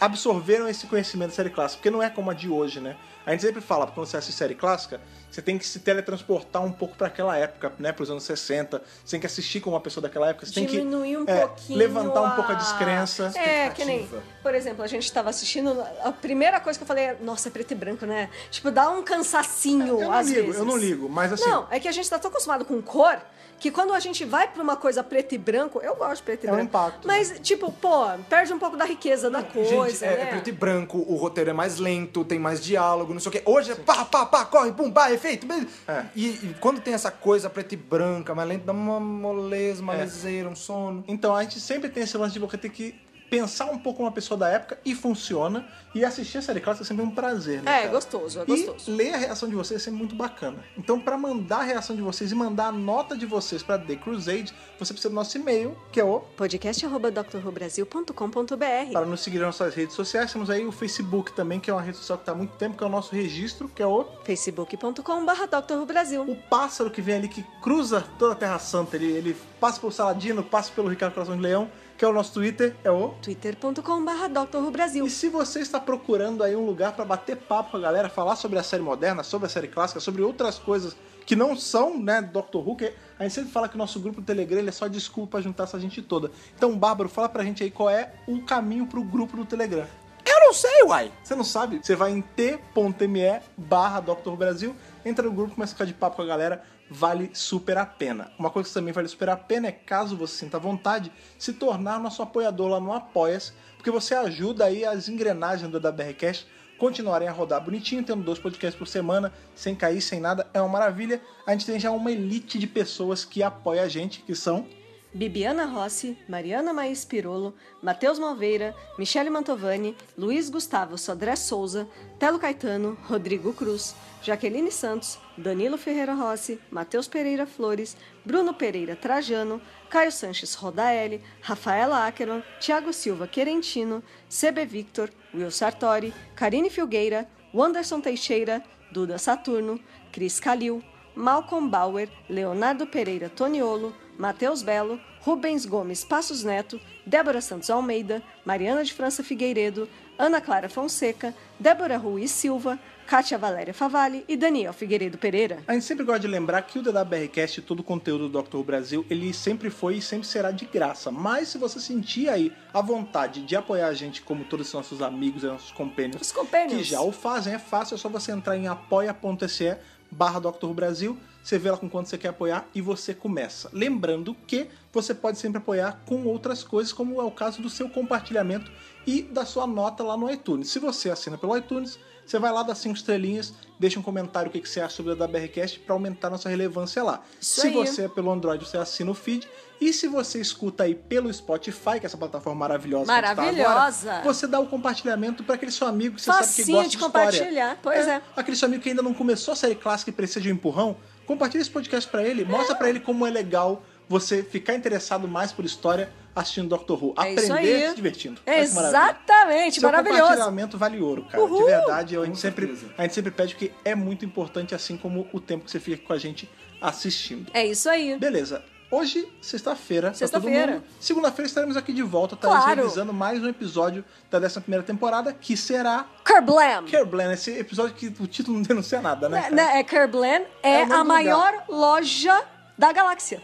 [0.00, 2.96] absorveram esse conhecimento da série clássica, porque não é como a de hoje, né?
[3.26, 6.70] A gente sempre fala, quando você assiste série clássica, você tem que se teletransportar um
[6.70, 10.00] pouco para aquela época, né, pros anos 60, você tem que assistir como uma pessoa
[10.00, 11.76] daquela época, você tem que Diminuir um é, pouquinho.
[11.76, 13.32] levantar um a- pouco a descrença.
[13.34, 14.08] É, que nem.
[14.42, 15.76] Por exemplo, a gente tava assistindo.
[16.04, 18.30] A primeira coisa que eu falei é, nossa, é preto e branco, né?
[18.48, 20.58] Tipo, dá um cansacinho Eu não às ligo, vezes.
[20.60, 23.18] eu não ligo, mas assim, Não, é que a gente tá tão acostumado com cor
[23.58, 26.44] que quando a gente vai pra uma coisa preto e branco, eu gosto de preto
[26.44, 26.68] e É um branco.
[26.68, 30.22] impacto, Mas, tipo, pô, perde um pouco da riqueza da coisa, Gente, é, né?
[30.22, 33.32] é preto e branco, o roteiro é mais lento, tem mais diálogo, não sei o
[33.32, 33.42] quê.
[33.46, 35.46] Hoje é pá, pá, pá, corre, pum, pá, efeito.
[35.88, 36.04] É.
[36.14, 39.94] E, e quando tem essa coisa preta e branca, mais lenta, dá uma moleza, uma
[39.94, 39.98] É.
[39.98, 41.02] leseira, um sono.
[41.08, 42.94] Então a gente sempre tem esse lance de você ter que
[43.30, 45.66] pensar um pouco uma pessoa da época e funciona.
[45.94, 47.70] E assistir a série clássica é sempre um prazer, né?
[47.70, 47.92] É, cara?
[47.94, 48.90] gostoso, é E gostoso.
[48.94, 50.58] ler a reação de vocês é sempre muito bacana.
[50.76, 53.96] Então, pra mandar a reação de vocês e mandar a nota de vocês pra The
[53.96, 59.74] Crusade, você precisa do nosso e-mail, que é o podcast.drrubrasil.com.br para nos seguir nas nossas
[59.74, 60.32] redes sociais.
[60.32, 62.76] Temos aí o Facebook também, que é uma rede social que está há muito tempo,
[62.76, 66.22] que é o nosso registro, que é o facebook.com.br Brasil.
[66.22, 68.96] o pássaro que vem ali, que cruza toda a Terra Santa.
[68.96, 72.34] Ele, ele passa pelo Saladino, passa pelo Ricardo Coração de Leão, que é o nosso
[72.34, 75.06] Twitter, é o twitter.com.br Brasil.
[75.06, 78.36] E se você está procurando aí um lugar para bater papo com a galera, falar
[78.36, 82.22] sobre a série moderna, sobre a série clássica, sobre outras coisas que não são, né,
[82.22, 84.72] Doctor Who, que a gente sempre fala que o nosso grupo do Telegram ele é
[84.72, 86.30] só desculpa juntar essa gente toda.
[86.56, 89.86] Então, Bárbaro, fala pra gente aí qual é o caminho pro grupo do Telegram.
[90.24, 91.12] Eu não sei, uai.
[91.24, 91.80] Você não sabe?
[91.82, 94.28] Você vai em t.me barra Dr.
[94.28, 97.78] Who Brasil, entra no grupo, começa a ficar de papo com a galera, vale super
[97.78, 98.32] a pena.
[98.38, 102.00] Uma coisa que também vale super a pena é, caso você sinta vontade, se tornar
[102.00, 106.46] nosso apoiador lá no Apoia-se, porque você ajuda aí as engrenagens do WRCast
[106.78, 110.68] continuarem a rodar bonitinho, tendo dois podcasts por semana, sem cair, sem nada, é uma
[110.68, 111.20] maravilha.
[111.46, 114.66] A gente tem já uma elite de pessoas que apoia a gente, que são
[115.14, 121.86] Bibiana Rossi, Mariana Maís Pirolo, Matheus Malveira, Michele Mantovani, Luiz Gustavo Sodré Souza,
[122.18, 129.60] Telo Caetano, Rodrigo Cruz, Jaqueline Santos, Danilo Ferreira Rossi, Matheus Pereira Flores, Bruno Pereira Trajano,
[129.88, 138.02] Caio Sanches Rodaelli, Rafaela Ackerman, Thiago Silva Querentino, CB Victor, Will Sartori, Karine Filgueira, Wanderson
[138.02, 138.62] Teixeira,
[138.92, 139.80] Duda Saturno,
[140.12, 140.82] Cris Calil,
[141.14, 148.84] Malcolm Bauer, Leonardo Pereira Toniolo, Matheus Belo, Rubens Gomes Passos Neto, Débora Santos Almeida, Mariana
[148.84, 149.88] de França Figueiredo,
[150.18, 155.58] Ana Clara Fonseca, Débora Ruiz Silva, Kátia Valéria Favalli e Daniel Figueiredo Pereira.
[155.68, 158.58] A gente sempre gosta de lembrar que o DWRcast e todo o conteúdo do Dr.
[158.64, 161.10] Brasil, ele sempre foi e sempre será de graça.
[161.10, 165.02] Mas se você sentir aí a vontade de apoiar a gente, como todos os nossos
[165.02, 166.78] amigos e nossos compênios, Os compênios.
[166.78, 169.76] que já o fazem, é fácil, é só você entrar em apoia.se
[170.10, 170.68] barra Dr.
[170.74, 171.16] Brasil,
[171.46, 173.70] você vê lá com quanto você quer apoiar e você começa.
[173.72, 177.88] Lembrando que você pode sempre apoiar com outras coisas, como é o caso do seu
[177.88, 178.68] compartilhamento
[179.06, 180.68] e da sua nota lá no iTunes.
[180.70, 184.52] Se você assina pelo iTunes, você vai lá, dá cinco estrelinhas, deixa um comentário o
[184.52, 187.22] que você acha sobre a WRCast para aumentar nossa relevância lá.
[187.40, 187.72] Isso Se aí.
[187.74, 189.48] você é pelo Android, você assina o feed.
[189.80, 193.24] E se você escuta aí pelo Spotify, que é essa plataforma maravilhosa, que a gente
[193.24, 194.10] tá Maravilhosa.
[194.10, 196.88] agora, você dá o compartilhamento para aquele seu amigo que você sabe que Facinho gosta
[196.90, 197.26] de de, história.
[197.30, 198.20] compartilhar, pois é.
[198.34, 200.96] Aquele seu amigo que ainda não começou a série clássica e precisa de um empurrão,
[201.26, 205.50] compartilha esse podcast pra ele, mostra pra ele como é legal você ficar interessado mais
[205.52, 207.14] por história assistindo Doctor Who.
[207.18, 207.88] É isso Aprender aí.
[207.90, 208.40] se divertindo.
[208.46, 208.64] Maravilha.
[208.68, 210.20] Exatamente, Seu maravilhoso.
[210.22, 211.42] compartilhamento vale ouro, cara.
[211.42, 211.58] Uhul.
[211.58, 214.96] De verdade, eu- a, gente sempre, a gente sempre pede que é muito importante, assim
[214.96, 216.48] como o tempo que você fica com a gente
[216.80, 217.50] assistindo.
[217.54, 218.16] É isso aí.
[218.18, 218.62] Beleza.
[218.88, 220.72] Hoje, sexta-feira, pra todo Sexta-feira.
[220.74, 220.84] mundo.
[221.00, 222.82] Segunda-feira estaremos aqui de volta, tá Claro.
[222.82, 226.84] revisando mais um episódio da 11 primeira temporada, que será Kerblam.
[226.84, 229.42] Kerblan, esse episódio que o título não denuncia nada, né?
[229.42, 229.54] Cara?
[229.54, 232.40] né, É Kerblam É é, a maior loja
[232.78, 233.42] da galáxia.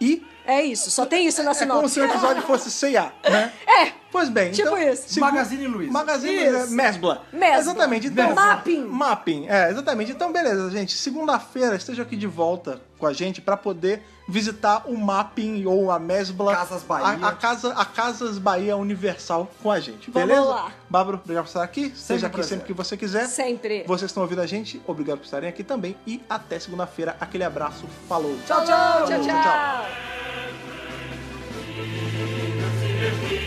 [0.00, 1.94] E É isso, só tem isso na é como sinopse.
[1.94, 3.52] se o episódio fosse C&A, né?
[3.66, 5.18] É, Pois bem, Tipo então, isso.
[5.18, 5.90] Magazine Luiza.
[5.92, 6.50] Magazine.
[6.50, 7.22] Luiza, Mesbla.
[7.32, 7.58] Mesbla.
[7.58, 8.06] Exatamente.
[8.06, 8.84] Então, Mapping.
[8.84, 10.12] Mapping, é, exatamente.
[10.12, 10.94] Então, beleza, gente.
[10.96, 15.98] Segunda-feira, esteja aqui de volta com a gente pra poder visitar o Mapping ou a
[15.98, 16.54] Mesbla.
[16.54, 17.24] Casas Bahia.
[17.24, 20.40] A, a, casa, a Casas Bahia Universal com a gente, beleza?
[20.40, 20.72] Vamos lá.
[20.88, 21.82] Bárbara, obrigado por estar aqui.
[21.82, 22.50] Sempre Seja aqui prazer.
[22.50, 23.26] sempre que você quiser.
[23.26, 23.84] Sempre.
[23.86, 25.96] Vocês estão ouvindo a gente, obrigado por estarem aqui também.
[26.06, 27.16] E até segunda-feira.
[27.20, 27.86] Aquele abraço.
[28.08, 28.36] Falou.
[28.46, 29.06] tchau, tchau.
[29.06, 29.20] tchau, tchau.
[29.22, 29.42] tchau,
[33.34, 33.43] tchau.